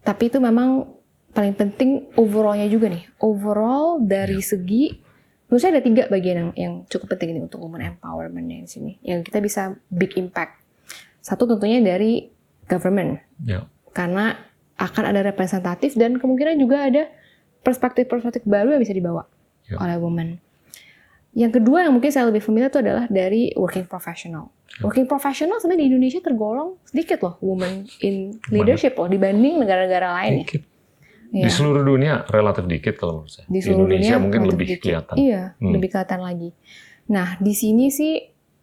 Tapi 0.02 0.22
itu 0.30 0.38
memang 0.40 0.88
paling 1.36 1.54
penting 1.54 2.08
overallnya 2.16 2.66
juga 2.66 2.90
nih. 2.90 3.04
Overall 3.20 4.02
dari 4.02 4.40
yeah. 4.40 4.48
segi 4.48 4.84
menurut 5.48 5.60
saya 5.64 5.80
ada 5.80 5.84
tiga 5.84 6.04
bagian 6.12 6.36
yang, 6.36 6.50
yang 6.54 6.74
cukup 6.92 7.16
penting 7.16 7.36
ini 7.36 7.40
untuk 7.48 7.64
women 7.64 7.96
empowerment 7.96 8.44
di 8.44 8.68
sini. 8.68 8.92
Yang 9.00 9.32
kita 9.32 9.38
bisa 9.40 9.62
big 9.88 10.12
impact. 10.20 10.60
Satu 11.24 11.48
tentunya 11.48 11.80
dari 11.80 12.28
government. 12.68 13.24
Yeah. 13.40 13.64
karena 13.96 14.36
akan 14.78 15.10
ada 15.10 15.26
representatif 15.26 15.98
dan 15.98 16.22
kemungkinan 16.22 16.54
juga 16.60 16.86
ada 16.86 17.10
perspektif-perspektif 17.66 18.46
baru 18.46 18.76
yang 18.76 18.82
bisa 18.84 18.94
dibawa 18.94 19.26
yeah. 19.66 19.80
oleh 19.80 19.96
women. 19.98 20.38
Yang 21.34 21.58
kedua 21.62 21.88
yang 21.88 21.96
mungkin 21.96 22.12
saya 22.12 22.30
lebih 22.30 22.44
familiar 22.44 22.70
itu 22.70 22.78
adalah 22.78 23.08
dari 23.10 23.50
working 23.56 23.88
professional. 23.88 24.52
Yeah. 24.78 24.84
working 24.86 25.08
professional 25.08 25.58
sebenarnya 25.58 25.82
di 25.82 25.88
Indonesia 25.90 26.20
tergolong 26.20 26.76
sedikit 26.84 27.24
loh 27.24 27.34
women 27.40 27.88
in 28.04 28.36
leadership 28.52 28.94
loh 29.00 29.08
dibanding 29.08 29.56
negara-negara 29.56 30.12
lain 30.12 30.44
ya 30.44 30.60
Ya. 31.28 31.44
Di 31.44 31.50
seluruh 31.52 31.84
dunia 31.84 32.24
relatif 32.32 32.64
dikit 32.64 32.96
kalau 32.96 33.20
menurut 33.20 33.32
saya. 33.36 33.46
Di, 33.52 33.60
di 33.60 33.68
Indonesia 33.68 34.16
dunia, 34.16 34.24
mungkin 34.24 34.40
lebih 34.48 34.66
dikit. 34.72 34.80
kelihatan. 34.80 35.14
Iya, 35.20 35.42
hmm. 35.60 35.72
lebih 35.76 35.88
kelihatan 35.92 36.20
lagi. 36.24 36.50
Nah, 37.12 37.36
di 37.36 37.52
sini 37.52 37.92
sih 37.92 38.14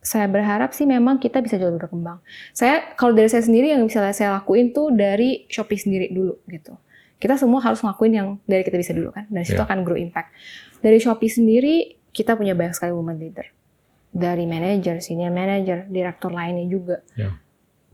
saya 0.05 0.29
berharap 0.29 0.69
sih 0.73 0.85
memang 0.85 1.17
kita 1.17 1.41
bisa 1.41 1.57
jauh 1.57 1.73
berkembang. 1.73 2.21
Saya 2.53 2.93
kalau 2.93 3.17
dari 3.17 3.29
saya 3.29 3.41
sendiri 3.41 3.73
yang 3.73 3.85
bisa 3.89 4.01
saya 4.13 4.37
lakuin 4.37 4.69
tuh 4.69 4.93
dari 4.93 5.49
Shopee 5.49 5.81
sendiri 5.81 6.13
dulu 6.13 6.37
gitu. 6.45 6.77
Kita 7.17 7.41
semua 7.41 7.57
harus 7.65 7.81
ngelakuin 7.81 8.13
yang 8.13 8.27
dari 8.45 8.61
kita 8.61 8.77
bisa 8.77 8.93
dulu 8.93 9.09
kan. 9.09 9.25
Dari 9.33 9.45
situ 9.49 9.57
yeah. 9.57 9.65
akan 9.65 9.81
grow 9.81 9.97
impact. 9.97 10.29
Dari 10.85 11.01
Shopee 11.01 11.29
sendiri 11.29 11.75
kita 12.13 12.37
punya 12.37 12.53
banyak 12.53 12.77
sekali 12.77 12.93
woman 12.93 13.17
leader. 13.17 13.49
Dari 14.13 14.45
manager, 14.45 15.01
senior 15.01 15.33
manager, 15.33 15.89
direktur 15.89 16.29
lainnya 16.31 16.69
juga. 16.69 17.01
Yeah. 17.17 17.41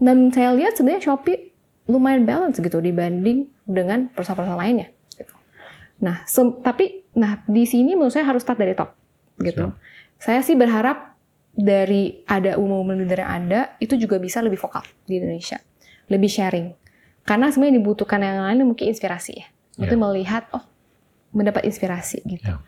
Dan 0.04 0.36
saya 0.36 0.52
lihat 0.52 0.76
sebenarnya 0.76 1.08
Shopee 1.08 1.52
lumayan 1.88 2.28
balance 2.28 2.60
gitu 2.60 2.78
dibanding 2.84 3.50
dengan 3.72 4.12
perusahaan-perusahaan 4.12 4.60
lainnya. 4.60 4.88
Gitu. 5.16 5.34
Nah, 6.04 6.28
tapi 6.62 7.08
nah 7.16 7.44
di 7.48 7.64
sini 7.68 7.96
menurut 7.96 8.14
saya 8.14 8.28
harus 8.28 8.44
start 8.44 8.60
dari 8.60 8.76
top 8.76 8.94
gitu. 9.42 9.74
Saya 10.22 10.46
sih 10.46 10.54
berharap 10.54 11.18
dari 11.52 12.24
ada 12.30 12.56
umum 12.56 12.88
leader 12.96 13.26
yang 13.26 13.32
ada 13.44 13.76
itu 13.84 14.00
juga 14.00 14.16
bisa 14.22 14.40
lebih 14.40 14.62
vokal 14.62 14.86
di 15.04 15.20
Indonesia, 15.20 15.60
lebih 16.08 16.30
sharing. 16.32 16.68
Karena 17.22 17.52
sebenarnya 17.54 17.82
dibutuhkan 17.82 18.22
yang 18.22 18.42
lain 18.46 18.66
mungkin 18.66 18.90
inspirasi 18.90 19.34
ya. 19.42 19.48
Itu 19.82 19.96
yeah. 19.98 20.02
melihat 20.02 20.44
oh 20.54 20.64
mendapat 21.32 21.68
inspirasi 21.68 22.24
gitu. 22.28 22.54
Yeah. 22.54 22.62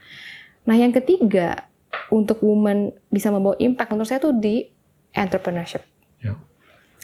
Nah, 0.64 0.76
yang 0.80 0.95
ketiga 0.95 1.68
untuk 2.10 2.39
woman 2.41 2.95
bisa 3.12 3.30
membawa 3.30 3.60
impact 3.60 3.91
menurut 3.91 4.10
saya 4.10 4.24
tuh 4.24 4.34
di 4.36 4.68
entrepreneurship. 5.14 5.84
Yeah. 6.24 6.39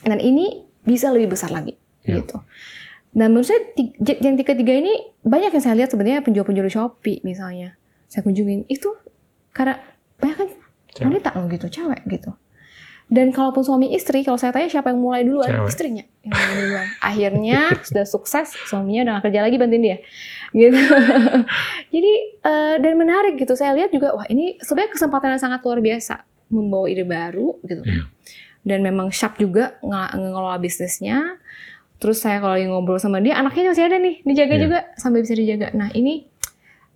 Dan 0.01 0.23
ini 0.23 0.65
bisa 0.83 1.11
lebih 1.11 1.35
besar 1.35 1.51
lagi 1.51 1.75
yeah. 2.05 2.23
gitu. 2.23 2.39
Dan 3.09 3.33
menurut 3.33 3.49
saya 3.49 3.61
yang 4.21 4.37
tiga-tiga 4.37 4.73
ini 4.73 4.93
banyak 5.25 5.49
yang 5.49 5.63
saya 5.63 5.75
lihat 5.81 5.89
sebenarnya 5.89 6.21
penjual-penjual 6.21 6.69
Shopee 6.69 7.25
misalnya 7.25 7.73
saya 8.09 8.21
kunjungin 8.25 8.65
itu 8.69 8.89
karena 9.53 9.81
banyak 10.17 10.37
kan 10.37 10.49
wanita 10.99 11.29
loh 11.37 11.47
gitu, 11.49 11.67
cewek 11.69 12.01
gitu. 12.09 12.33
Dan 13.09 13.33
kalaupun 13.33 13.65
suami 13.65 13.89
istri, 13.97 14.21
kalau 14.21 14.37
saya 14.37 14.53
tanya 14.53 14.69
siapa 14.69 14.93
yang 14.93 15.01
mulai 15.01 15.25
duluan, 15.25 15.49
cewek. 15.49 15.69
istrinya 15.73 16.05
yang 16.21 16.29
mulai 16.29 16.55
duluan. 16.61 16.85
Akhirnya 17.09 17.59
sudah 17.81 18.05
sukses, 18.05 18.53
suaminya 18.69 19.01
udah 19.01 19.13
gak 19.17 19.23
kerja 19.29 19.39
lagi 19.41 19.55
bantuin 19.57 19.81
dia, 19.81 19.97
gitu. 20.53 20.77
Jadi 21.93 22.13
uh, 22.45 22.75
dan 22.77 22.93
menarik 22.93 23.33
gitu. 23.41 23.57
Saya 23.57 23.73
lihat 23.73 23.89
juga, 23.89 24.13
wah 24.13 24.29
ini 24.29 24.61
sebenarnya 24.61 24.93
kesempatan 24.93 25.33
yang 25.33 25.41
sangat 25.41 25.59
luar 25.65 25.81
biasa 25.81 26.21
membawa 26.53 26.85
ide 26.85 27.05
baru 27.05 27.57
gitu. 27.65 27.81
Yeah. 27.81 28.05
Dan 28.61 28.85
memang 28.85 29.09
sharp 29.09 29.41
juga 29.41 29.81
ng 29.81 30.29
ngelola 30.29 30.61
bisnisnya 30.61 31.39
Terus 31.99 32.17
saya 32.23 32.39
kalau 32.39 32.55
lagi 32.55 32.67
ngobrol 32.71 32.95
sama 32.95 33.19
dia, 33.19 33.35
anaknya 33.35 33.75
masih 33.75 33.85
ada 33.85 33.99
nih, 33.99 34.23
dijaga 34.23 34.55
yeah. 34.55 34.63
juga 34.63 34.79
sampai 34.95 35.19
bisa 35.19 35.35
dijaga. 35.35 35.67
Nah 35.75 35.91
ini 35.91 36.25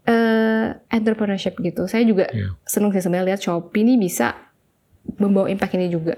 uh, 0.07 0.79
entrepreneurship 0.87 1.59
gitu. 1.59 1.85
Saya 1.91 2.07
juga 2.07 2.31
yeah. 2.31 2.55
seneng 2.63 2.95
sih 2.95 3.03
sebenarnya 3.03 3.35
lihat 3.35 3.41
Shopee 3.43 3.83
ini 3.83 3.99
bisa 3.99 4.35
membawa 5.19 5.51
impact 5.51 5.75
ini 5.75 5.91
juga. 5.91 6.15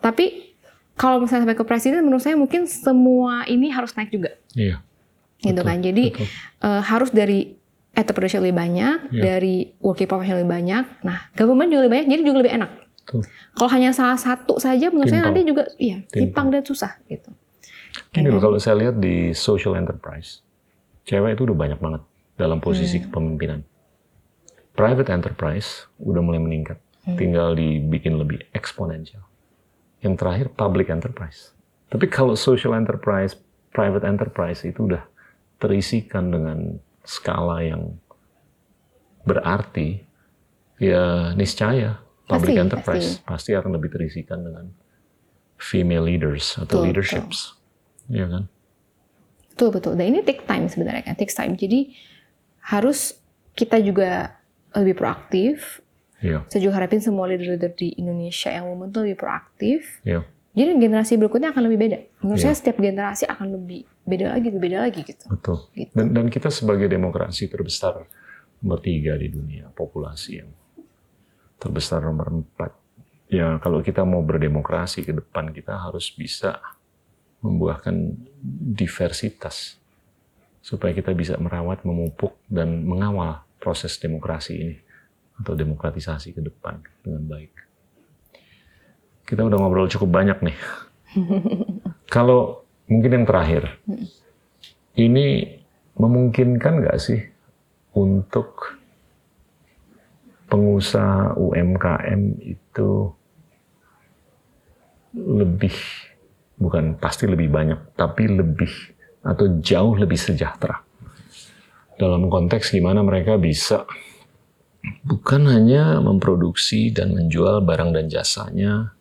Tapi 0.00 0.56
kalau 0.96 1.20
misalnya 1.20 1.44
sampai 1.48 1.56
ke 1.60 1.64
presiden, 1.68 2.00
menurut 2.04 2.24
saya 2.24 2.36
mungkin 2.36 2.64
semua 2.64 3.44
ini 3.48 3.68
harus 3.72 3.92
naik 3.96 4.12
juga. 4.12 4.32
Iya. 4.56 4.80
gitu 5.40 5.56
Betul, 5.56 5.68
kan. 5.72 5.78
Jadi 5.80 6.04
betul. 6.12 6.26
eh, 6.68 6.82
harus 6.84 7.10
dari 7.16 7.56
entrepreneurship 7.96 8.44
lebih 8.44 8.60
banyak, 8.60 8.96
Iya. 9.08 9.22
dari 9.24 9.72
working 9.80 10.08
professional 10.08 10.44
lebih 10.44 10.52
banyak. 10.52 10.84
Nah, 11.00 11.32
government 11.32 11.72
juga 11.72 11.88
lebih 11.88 11.92
banyak, 11.96 12.08
jadi 12.12 12.22
juga 12.24 12.38
lebih 12.44 12.54
enak. 12.60 12.70
Kalau 13.58 13.70
hanya 13.74 13.90
salah 13.90 14.20
satu 14.20 14.62
saja, 14.62 14.86
menurut 14.92 15.10
saya 15.10 15.26
nanti 15.26 15.42
juga 15.42 15.66
iya 15.82 16.04
Timpang. 16.06 16.46
timpang 16.46 16.46
dan 16.54 16.62
susah 16.62 16.92
gitu. 17.10 17.32
Gini 18.10 18.28
loh, 18.28 18.38
kalau 18.38 18.58
saya 18.58 18.78
lihat 18.78 18.98
di 18.98 19.30
social 19.32 19.74
enterprise, 19.74 20.42
cewek 21.04 21.34
itu 21.34 21.46
udah 21.46 21.56
banyak 21.56 21.78
banget 21.78 22.02
dalam 22.34 22.58
posisi 22.58 22.98
Hmm. 22.98 23.04
kepemimpinan. 23.08 23.60
Private 24.72 25.10
enterprise 25.10 25.90
udah 25.98 26.22
mulai 26.22 26.38
meningkat, 26.38 26.78
Hmm. 27.04 27.18
tinggal 27.18 27.52
dibikin 27.52 28.16
lebih 28.16 28.46
eksponensial. 28.52 29.26
Yang 30.00 30.14
terakhir 30.16 30.46
public 30.54 30.88
enterprise. 30.88 31.52
Tapi 31.90 32.06
kalau 32.06 32.38
social 32.38 32.72
enterprise, 32.72 33.34
private 33.70 34.06
enterprise 34.06 34.62
itu 34.62 34.86
udah 34.86 35.02
terisikan 35.58 36.30
dengan 36.30 36.78
skala 37.02 37.60
yang 37.60 37.98
berarti, 39.22 40.00
ya 40.80 41.34
niscaya 41.36 42.00
public 42.24 42.56
Pasti, 42.56 42.64
enterprise 42.64 43.08
pasti. 43.20 43.50
akan 43.52 43.76
lebih 43.76 43.90
terisikan 43.92 44.40
dengan 44.40 44.70
female 45.60 46.08
leaders 46.08 46.56
atau 46.56 46.80
Betul, 46.80 46.82
leaderships, 46.88 47.59
Iya 48.10 48.26
kan? 48.26 48.42
Betul 49.54 49.68
betul. 49.70 49.92
Dan 49.94 50.10
ini 50.10 50.20
take 50.26 50.42
time 50.44 50.66
sebenarnya 50.66 51.06
kan, 51.06 51.14
takes 51.14 51.32
time. 51.32 51.54
Jadi 51.54 51.94
harus 52.66 53.16
kita 53.54 53.78
juga 53.78 54.36
lebih 54.74 54.98
proaktif. 54.98 55.80
Iya, 56.20 56.44
Saya 56.52 56.60
juga 56.68 56.76
harapin 56.76 57.00
semua 57.00 57.24
leader-leader 57.24 57.72
di 57.72 57.96
Indonesia 57.96 58.52
yang 58.52 58.68
women 58.68 58.92
tuh 58.92 59.08
lebih 59.08 59.16
proaktif. 59.16 60.04
iya. 60.04 60.20
Jadi 60.50 60.82
generasi 60.82 61.14
berikutnya 61.14 61.54
akan 61.54 61.62
lebih 61.70 61.78
beda. 61.78 61.98
Menurut 62.20 62.42
Iya. 62.42 62.50
saya 62.50 62.54
setiap 62.58 62.76
generasi 62.76 63.24
akan 63.24 63.54
lebih 63.54 63.86
beda 64.02 64.34
lagi, 64.34 64.46
lebih 64.50 64.62
beda 64.66 64.78
lagi 64.82 65.00
gitu. 65.06 65.24
Betul. 65.30 65.56
Gitu. 65.72 65.94
Dan, 65.94 66.10
dan 66.10 66.26
kita 66.26 66.50
sebagai 66.50 66.90
demokrasi 66.90 67.46
terbesar 67.46 68.02
nomor 68.58 68.82
tiga 68.82 69.14
di 69.14 69.30
dunia, 69.30 69.70
populasi 69.72 70.42
yang 70.42 70.50
terbesar 71.56 72.02
nomor 72.02 72.42
empat. 72.42 72.72
Ya 73.30 73.62
kalau 73.62 73.78
kita 73.78 74.02
mau 74.02 74.20
berdemokrasi 74.26 75.06
ke 75.06 75.14
depan, 75.14 75.54
kita 75.54 75.78
harus 75.78 76.10
bisa 76.10 76.58
membuahkan 77.40 78.16
diversitas. 78.76 79.76
Supaya 80.60 80.92
kita 80.92 81.16
bisa 81.16 81.40
merawat, 81.40 81.82
memupuk, 81.88 82.36
dan 82.46 82.84
mengawal 82.84 83.42
proses 83.56 83.96
demokrasi 83.96 84.52
ini. 84.60 84.76
Atau 85.40 85.56
demokratisasi 85.56 86.36
ke 86.36 86.40
depan 86.44 86.84
dengan 87.00 87.24
baik. 87.24 87.52
Kita 89.24 89.40
udah 89.46 89.56
ngobrol 89.56 89.88
cukup 89.88 90.10
banyak 90.20 90.38
nih. 90.44 90.56
Kalau 92.14 92.66
mungkin 92.90 93.22
yang 93.22 93.26
terakhir, 93.26 93.80
ini 94.98 95.58
memungkinkan 95.96 96.84
nggak 96.84 96.98
sih 97.00 97.20
untuk 97.96 98.76
pengusaha 100.50 101.38
UMKM 101.38 102.42
itu 102.42 103.14
lebih 105.14 105.74
bukan 106.60 107.00
pasti 107.00 107.24
lebih 107.24 107.48
banyak 107.48 107.96
tapi 107.96 108.28
lebih 108.28 108.70
atau 109.24 109.58
jauh 109.64 109.96
lebih 109.96 110.20
sejahtera 110.20 110.84
dalam 111.96 112.28
konteks 112.28 112.72
gimana 112.72 113.00
mereka 113.04 113.36
bisa 113.36 113.84
bukan 115.04 115.44
hanya 115.48 116.00
memproduksi 116.00 116.88
dan 116.92 117.12
menjual 117.12 117.60
barang 117.64 117.92
dan 117.92 118.08
jasanya 118.08 118.96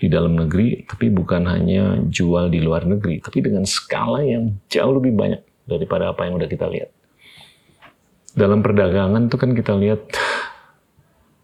di 0.00 0.10
dalam 0.10 0.34
negeri, 0.34 0.82
tapi 0.82 1.14
bukan 1.14 1.46
hanya 1.46 2.00
jual 2.10 2.50
di 2.50 2.58
luar 2.58 2.82
negeri, 2.90 3.22
tapi 3.22 3.38
dengan 3.38 3.62
skala 3.62 4.26
yang 4.26 4.50
jauh 4.66 4.98
lebih 4.98 5.14
banyak 5.14 5.42
daripada 5.62 6.10
apa 6.10 6.26
yang 6.26 6.34
udah 6.42 6.50
kita 6.50 6.66
lihat. 6.66 6.90
Dalam 8.34 8.64
perdagangan 8.64 9.30
tuh 9.30 9.38
kan 9.38 9.54
kita 9.54 9.76
lihat 9.78 10.02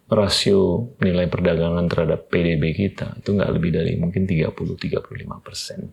rasio 0.09 0.93
nilai 1.05 1.29
perdagangan 1.29 1.85
terhadap 1.85 2.33
PDB 2.33 2.73
kita 2.73 3.21
itu 3.21 3.37
nggak 3.37 3.53
lebih 3.53 3.71
dari 3.77 3.93
mungkin 4.01 4.25
30-35 4.25 5.45
persen. 5.45 5.93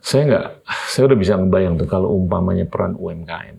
Saya 0.00 0.22
nggak, 0.24 0.46
saya 0.92 1.02
udah 1.12 1.18
bisa 1.18 1.32
ngebayang 1.36 1.74
tuh 1.76 1.88
kalau 1.88 2.16
umpamanya 2.16 2.64
peran 2.64 2.96
UMKM 2.96 3.58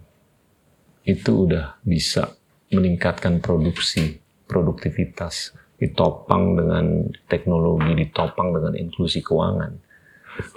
itu 1.07 1.31
udah 1.47 1.79
bisa 1.85 2.35
meningkatkan 2.73 3.39
produksi, 3.39 4.19
produktivitas, 4.43 5.55
ditopang 5.79 6.57
dengan 6.57 7.07
teknologi, 7.29 7.93
ditopang 7.95 8.51
dengan 8.51 8.73
inklusi 8.75 9.23
keuangan. 9.23 9.71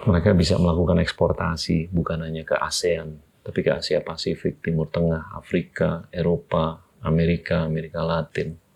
Mereka 0.08 0.34
bisa 0.34 0.58
melakukan 0.58 0.98
eksportasi 1.00 1.92
bukan 1.92 2.26
hanya 2.26 2.42
ke 2.42 2.56
ASEAN, 2.56 3.20
tapi 3.44 3.64
ke 3.64 3.70
Asia 3.72 4.02
Pasifik, 4.04 4.60
Timur 4.60 4.88
Tengah, 4.90 5.32
Afrika, 5.36 6.08
Eropa, 6.12 6.82
Amerika, 7.04 7.64
Amerika 7.64 8.04
Latin. 8.04 8.69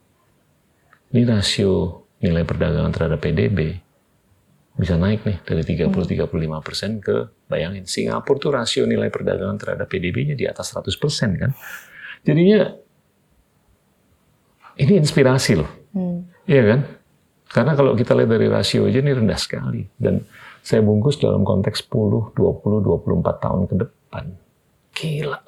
Ini 1.14 1.22
rasio 1.30 2.04
nilai 2.18 2.42
perdagangan 2.42 2.90
terhadap 2.90 3.22
PDB 3.22 3.84
bisa 4.74 4.98
naik 4.98 5.22
nih 5.22 5.38
dari 5.46 5.62
30-35 5.62 6.26
persen 6.58 6.98
ke 6.98 7.30
bayangin 7.46 7.86
Singapura 7.86 8.42
tuh 8.42 8.50
rasio 8.50 8.82
nilai 8.90 9.06
perdagangan 9.06 9.54
terhadap 9.54 9.86
PDB-nya 9.86 10.34
di 10.34 10.50
atas 10.50 10.74
100 10.74 10.98
persen 10.98 11.38
kan. 11.38 11.54
Jadinya 12.26 12.74
ini 14.74 14.98
inspirasi 14.98 15.52
loh. 15.54 15.70
Hmm. 15.94 16.26
Iya 16.50 16.62
kan? 16.74 16.80
Karena 17.46 17.72
kalau 17.78 17.94
kita 17.94 18.18
lihat 18.18 18.34
dari 18.34 18.50
rasio 18.50 18.90
aja 18.90 18.98
ini 18.98 19.14
rendah 19.14 19.38
sekali. 19.38 19.86
Dan 19.94 20.26
saya 20.58 20.82
bungkus 20.82 21.22
dalam 21.22 21.46
konteks 21.46 21.86
10, 21.86 22.34
20, 22.34 22.82
24 22.82 23.44
tahun 23.46 23.62
ke 23.70 23.74
depan. 23.78 24.24
Gila. 24.90 25.38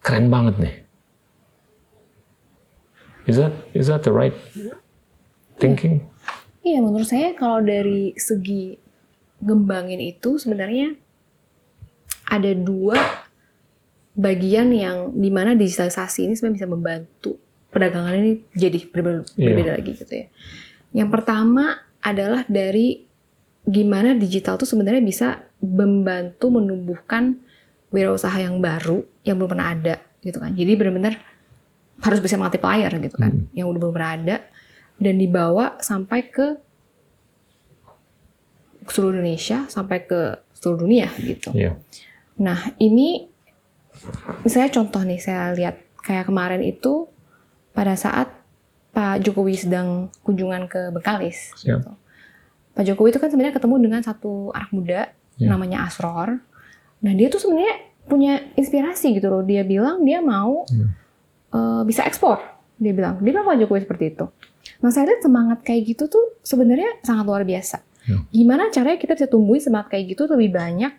Keren 0.00 0.26
banget 0.32 0.54
nih. 0.64 0.74
Is 3.24 3.40
that, 3.40 3.52
is 3.72 3.88
that 3.88 4.04
the 4.04 4.12
right 4.12 4.36
thinking? 5.56 6.04
Iya, 6.64 6.80
menurut 6.80 7.08
saya 7.08 7.32
kalau 7.36 7.60
dari 7.60 8.16
segi 8.16 8.76
ngembangin 9.44 10.00
itu 10.00 10.40
sebenarnya 10.40 10.96
ada 12.28 12.52
dua 12.56 12.96
bagian 14.14 14.72
yang 14.72 15.12
di 15.12 15.28
mana 15.28 15.52
digitalisasi 15.52 16.30
ini 16.30 16.32
sebenarnya 16.38 16.56
bisa 16.64 16.68
membantu 16.70 17.30
perdagangan 17.68 18.14
ini 18.16 18.32
jadi 18.54 18.78
berbeda, 18.88 19.20
Iya. 19.34 19.46
berbeda 19.50 19.70
lagi 19.76 19.92
gitu 19.98 20.12
ya. 20.14 20.26
Yang 20.94 21.10
pertama 21.10 21.64
adalah 22.00 22.46
dari 22.46 23.02
gimana 23.64 24.14
digital 24.14 24.60
tuh 24.60 24.68
sebenarnya 24.68 25.02
bisa 25.02 25.28
membantu 25.58 26.52
menumbuhkan 26.52 27.40
wirausaha 27.90 28.36
yang 28.38 28.60
baru 28.60 29.02
yang 29.26 29.40
belum 29.40 29.50
pernah 29.50 29.72
ada 29.74 29.96
gitu 30.22 30.38
kan. 30.38 30.54
Jadi 30.54 30.72
benar-benar 30.76 31.14
harus 32.04 32.20
bisa 32.20 32.36
multiplier 32.36 32.92
gitu 32.94 33.16
kan, 33.16 33.32
Hmm. 33.32 33.48
yang 33.52 33.66
udah 33.66 33.80
belum 33.80 33.92
pernah 33.92 34.12
ada 34.12 34.36
dan 34.96 35.14
dibawa 35.16 35.80
sampai 35.80 36.20
ke 36.24 36.46
seluruh 38.84 39.16
Indonesia 39.16 39.64
sampai 39.66 40.04
ke 40.04 40.20
seluruh 40.52 40.84
dunia 40.84 41.08
gitu. 41.18 41.50
Iya. 41.50 41.80
Nah, 42.36 42.76
ini 42.76 43.24
misalnya 44.42 44.70
contoh 44.70 45.00
nih 45.00 45.16
saya 45.16 45.52
lihat 45.52 45.76
kayak 45.98 46.28
kemarin 46.28 46.60
itu 46.60 47.08
pada 47.72 47.96
saat 47.96 48.28
Pak 48.92 49.24
Jokowi 49.24 49.56
sedang 49.56 49.88
kunjungan 50.20 50.68
ke 50.68 50.92
Bengkalis. 50.92 51.50
Siap. 51.56 51.80
gitu. 51.80 51.90
Pak 52.74 52.84
Jokowi 52.84 53.08
itu 53.08 53.18
kan 53.18 53.28
sebenarnya 53.28 53.54
ketemu 53.54 53.76
dengan 53.80 54.00
satu 54.00 54.50
anak 54.50 54.70
muda 54.70 55.00
Ya. 55.34 55.50
namanya 55.50 55.82
Asror. 55.82 56.38
Nah, 57.00 57.12
dia 57.12 57.26
tuh 57.26 57.38
sebenarnya 57.38 57.74
punya 58.04 58.38
inspirasi 58.54 59.16
gitu 59.16 59.26
loh. 59.26 59.42
Dia 59.42 59.64
bilang 59.64 60.02
dia 60.02 60.20
mau 60.20 60.62
Hmm. 60.68 60.94
Eh, 61.54 61.82
bisa 61.86 62.02
ekspor. 62.02 62.42
Dia 62.74 62.90
bilang, 62.90 63.22
dia 63.22 63.30
bilang 63.30 63.46
Pak 63.46 63.56
Jokowi 63.62 63.86
seperti 63.86 64.04
itu. 64.10 64.26
Nah, 64.82 64.90
saya 64.90 65.14
lihat 65.14 65.22
semangat 65.22 65.58
kayak 65.62 65.94
gitu 65.94 66.10
tuh 66.10 66.34
sebenarnya 66.42 66.98
sangat 67.00 67.24
luar 67.24 67.46
biasa. 67.46 67.78
Ya. 68.04 68.20
Gimana 68.28 68.68
caranya 68.68 68.98
kita 68.98 69.14
bisa 69.14 69.30
tumbuhin 69.30 69.62
semangat 69.62 69.94
kayak 69.94 70.12
gitu 70.12 70.28
lebih 70.28 70.52
banyak 70.52 70.92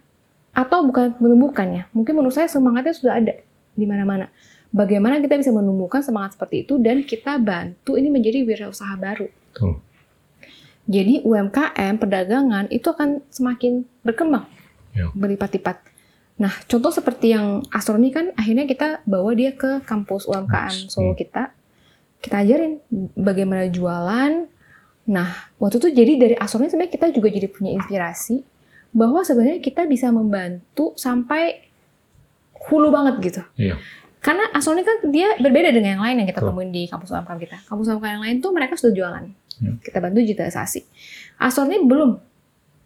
atau 0.55 0.79
bukan 0.87 1.13
menumbuhkannya? 1.19 1.91
Mungkin 1.91 2.13
menurut 2.15 2.33
saya 2.33 2.47
semangatnya 2.49 2.95
sudah 2.95 3.13
ada 3.19 3.33
di 3.75 3.85
mana-mana. 3.85 4.31
Bagaimana 4.71 5.19
kita 5.19 5.37
bisa 5.39 5.51
menumbuhkan 5.51 6.01
semangat 6.01 6.35
seperti 6.35 6.65
itu 6.67 6.75
dan 6.79 7.03
kita 7.05 7.37
bantu 7.37 7.95
ini 7.95 8.09
menjadi 8.09 8.43
wirausaha 8.43 8.95
baru. 8.97 9.27
Betul. 9.51 9.79
Jadi 10.85 11.25
UMKM 11.25 11.97
perdagangan 11.97 12.69
itu 12.69 12.85
akan 12.85 13.25
semakin 13.33 13.85
berkembang 14.05 14.45
Ya. 14.95 15.09
berlipat-lipat. 15.11 15.81
Nah, 16.35 16.51
contoh 16.67 16.91
seperti 16.91 17.31
yang 17.31 17.63
Astro 17.71 17.95
ini 17.95 18.11
kan 18.11 18.35
akhirnya 18.35 18.67
kita 18.67 18.99
bawa 19.07 19.31
dia 19.31 19.55
ke 19.55 19.79
kampus 19.87 20.27
UMKM 20.27 20.91
Solo 20.91 21.15
Hmm. 21.15 21.19
kita. 21.19 21.43
Kita 22.19 22.43
ajarin 22.43 22.83
bagaimana 23.15 23.71
jualan. 23.71 24.49
Nah, 25.05 25.29
waktu 25.61 25.79
itu 25.79 25.89
jadi 25.95 26.13
dari 26.19 26.35
Astro 26.35 26.59
ini 26.59 26.67
sebenarnya 26.67 26.91
kita 26.91 27.07
juga 27.15 27.31
jadi 27.31 27.47
punya 27.47 27.71
inspirasi 27.77 28.43
bahwa 28.91 29.23
sebenarnya 29.23 29.63
kita 29.63 29.87
bisa 29.87 30.11
membantu 30.11 30.91
sampai 30.99 31.71
hulu 32.67 32.91
banget 32.91 33.15
gitu. 33.23 33.41
Iya. 33.55 33.75
Karena 34.19 34.49
Astro 34.51 34.73
ini 34.73 34.83
kan 34.83 34.97
dia 35.13 35.37
berbeda 35.37 35.69
dengan 35.71 35.95
yang 35.95 36.03
lain 36.03 36.15
yang 36.25 36.27
kita 36.27 36.41
temuin 36.41 36.73
di 36.73 36.89
kampus 36.89 37.13
UMKM 37.13 37.39
kita. 37.39 37.57
Kampus 37.69 37.85
UMKM 37.93 38.11
yang 38.19 38.23
lain 38.25 38.35
tuh 38.41 38.51
mereka 38.51 38.73
sudah 38.75 38.91
jualan. 38.91 39.23
Ya. 39.61 39.71
Kita 39.79 40.03
bantu 40.03 40.19
digitalisasi. 40.19 40.81
Astro 41.39 41.63
ini 41.69 41.79
belum. 41.85 42.17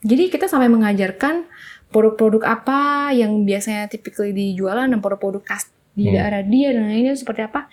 Jadi 0.05 0.29
kita 0.29 0.45
sampai 0.51 0.67
mengajarkan 0.69 1.48
produk-produk 1.89 2.45
apa 2.45 2.79
yang 3.11 3.43
biasanya 3.43 3.85
typically 3.87 4.29
dijualan 4.29 4.85
dan 4.85 4.99
produk-produk 4.99 5.41
khas 5.43 5.69
di 5.91 6.05
Hmm. 6.05 6.15
daerah 6.15 6.41
dia 6.41 6.69
dan 6.71 6.85
lainnya 6.85 7.13
seperti 7.13 7.41
apa 7.43 7.65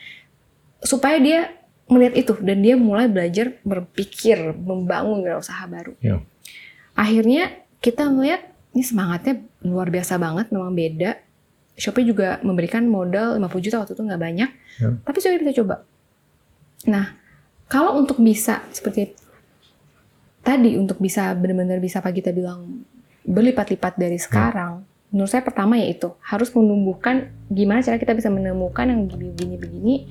supaya 0.80 1.20
dia 1.20 1.52
melihat 1.86 2.14
itu 2.16 2.32
dan 2.40 2.58
dia 2.58 2.74
mulai 2.74 3.06
belajar 3.06 3.54
berpikir 3.62 4.56
membangun 4.56 5.22
usaha 5.36 5.62
baru 5.66 5.94
Ya. 6.00 6.18
akhirnya 6.92 7.52
kita 7.78 8.08
melihat 8.08 8.42
ini 8.72 8.82
semangatnya 8.82 9.34
luar 9.62 9.88
biasa 9.88 10.16
banget 10.16 10.50
memang 10.50 10.72
beda 10.72 11.20
Shopee 11.76 12.08
juga 12.08 12.40
memberikan 12.40 12.88
modal 12.88 13.36
50 13.36 13.60
juta 13.62 13.76
waktu 13.78 13.92
itu 13.92 14.02
nggak 14.02 14.22
banyak 14.22 14.50
Ya. 14.80 14.88
tapi 14.98 15.18
Shopee 15.20 15.38
bisa 15.38 15.54
coba 15.54 15.84
nah 16.84 17.14
kalau 17.68 17.94
untuk 17.94 18.18
bisa 18.18 18.64
seperti 18.72 19.12
tadi 20.40 20.74
untuk 20.74 20.98
bisa 20.98 21.30
benar-benar 21.32 21.78
bisa 21.78 21.98
apa 21.98 22.10
kita 22.10 22.30
bilang 22.30 22.82
berlipat-lipat 23.26 23.98
dari 23.98 24.16
sekarang 24.16 24.86
menurut 25.10 25.30
saya 25.30 25.42
pertama 25.42 25.78
yaitu 25.78 26.14
harus 26.22 26.50
menumbuhkan 26.54 27.30
gimana 27.50 27.82
cara 27.82 27.98
kita 27.98 28.14
bisa 28.14 28.30
menemukan 28.30 28.86
yang 28.86 29.06
begini-begini 29.10 30.06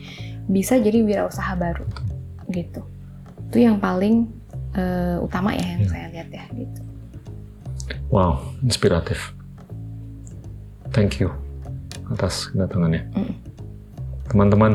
bisa 0.48 0.76
jadi 0.80 1.04
wirausaha 1.04 1.56
baru 1.56 1.88
gitu 2.52 2.84
itu 3.52 3.58
yang 3.64 3.80
paling 3.80 4.28
eh, 4.76 5.18
utama 5.24 5.56
ya 5.56 5.64
yang 5.64 5.84
Ya. 5.84 5.90
saya 5.90 6.06
lihat 6.12 6.30
ya 6.32 6.46
gitu 6.56 6.82
Wow, 8.10 8.42
inspiratif. 8.62 9.34
Thank 10.94 11.20
you 11.20 11.34
atas 12.14 12.54
kedatangannya. 12.54 13.10
Mm. 13.18 13.34
Teman-teman, 14.30 14.74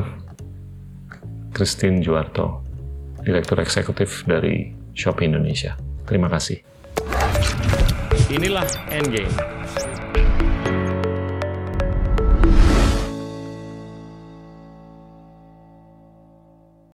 Christine 1.55 2.03
Juarto, 2.03 2.63
Direktur 3.23 3.63
Eksekutif 3.63 4.27
dari 4.27 4.75
Shopee 4.95 5.31
Indonesia. 5.31 5.79
Terima 6.07 6.27
kasih. 6.27 6.70
Inilah 8.31 8.67
Endgame, 8.91 9.31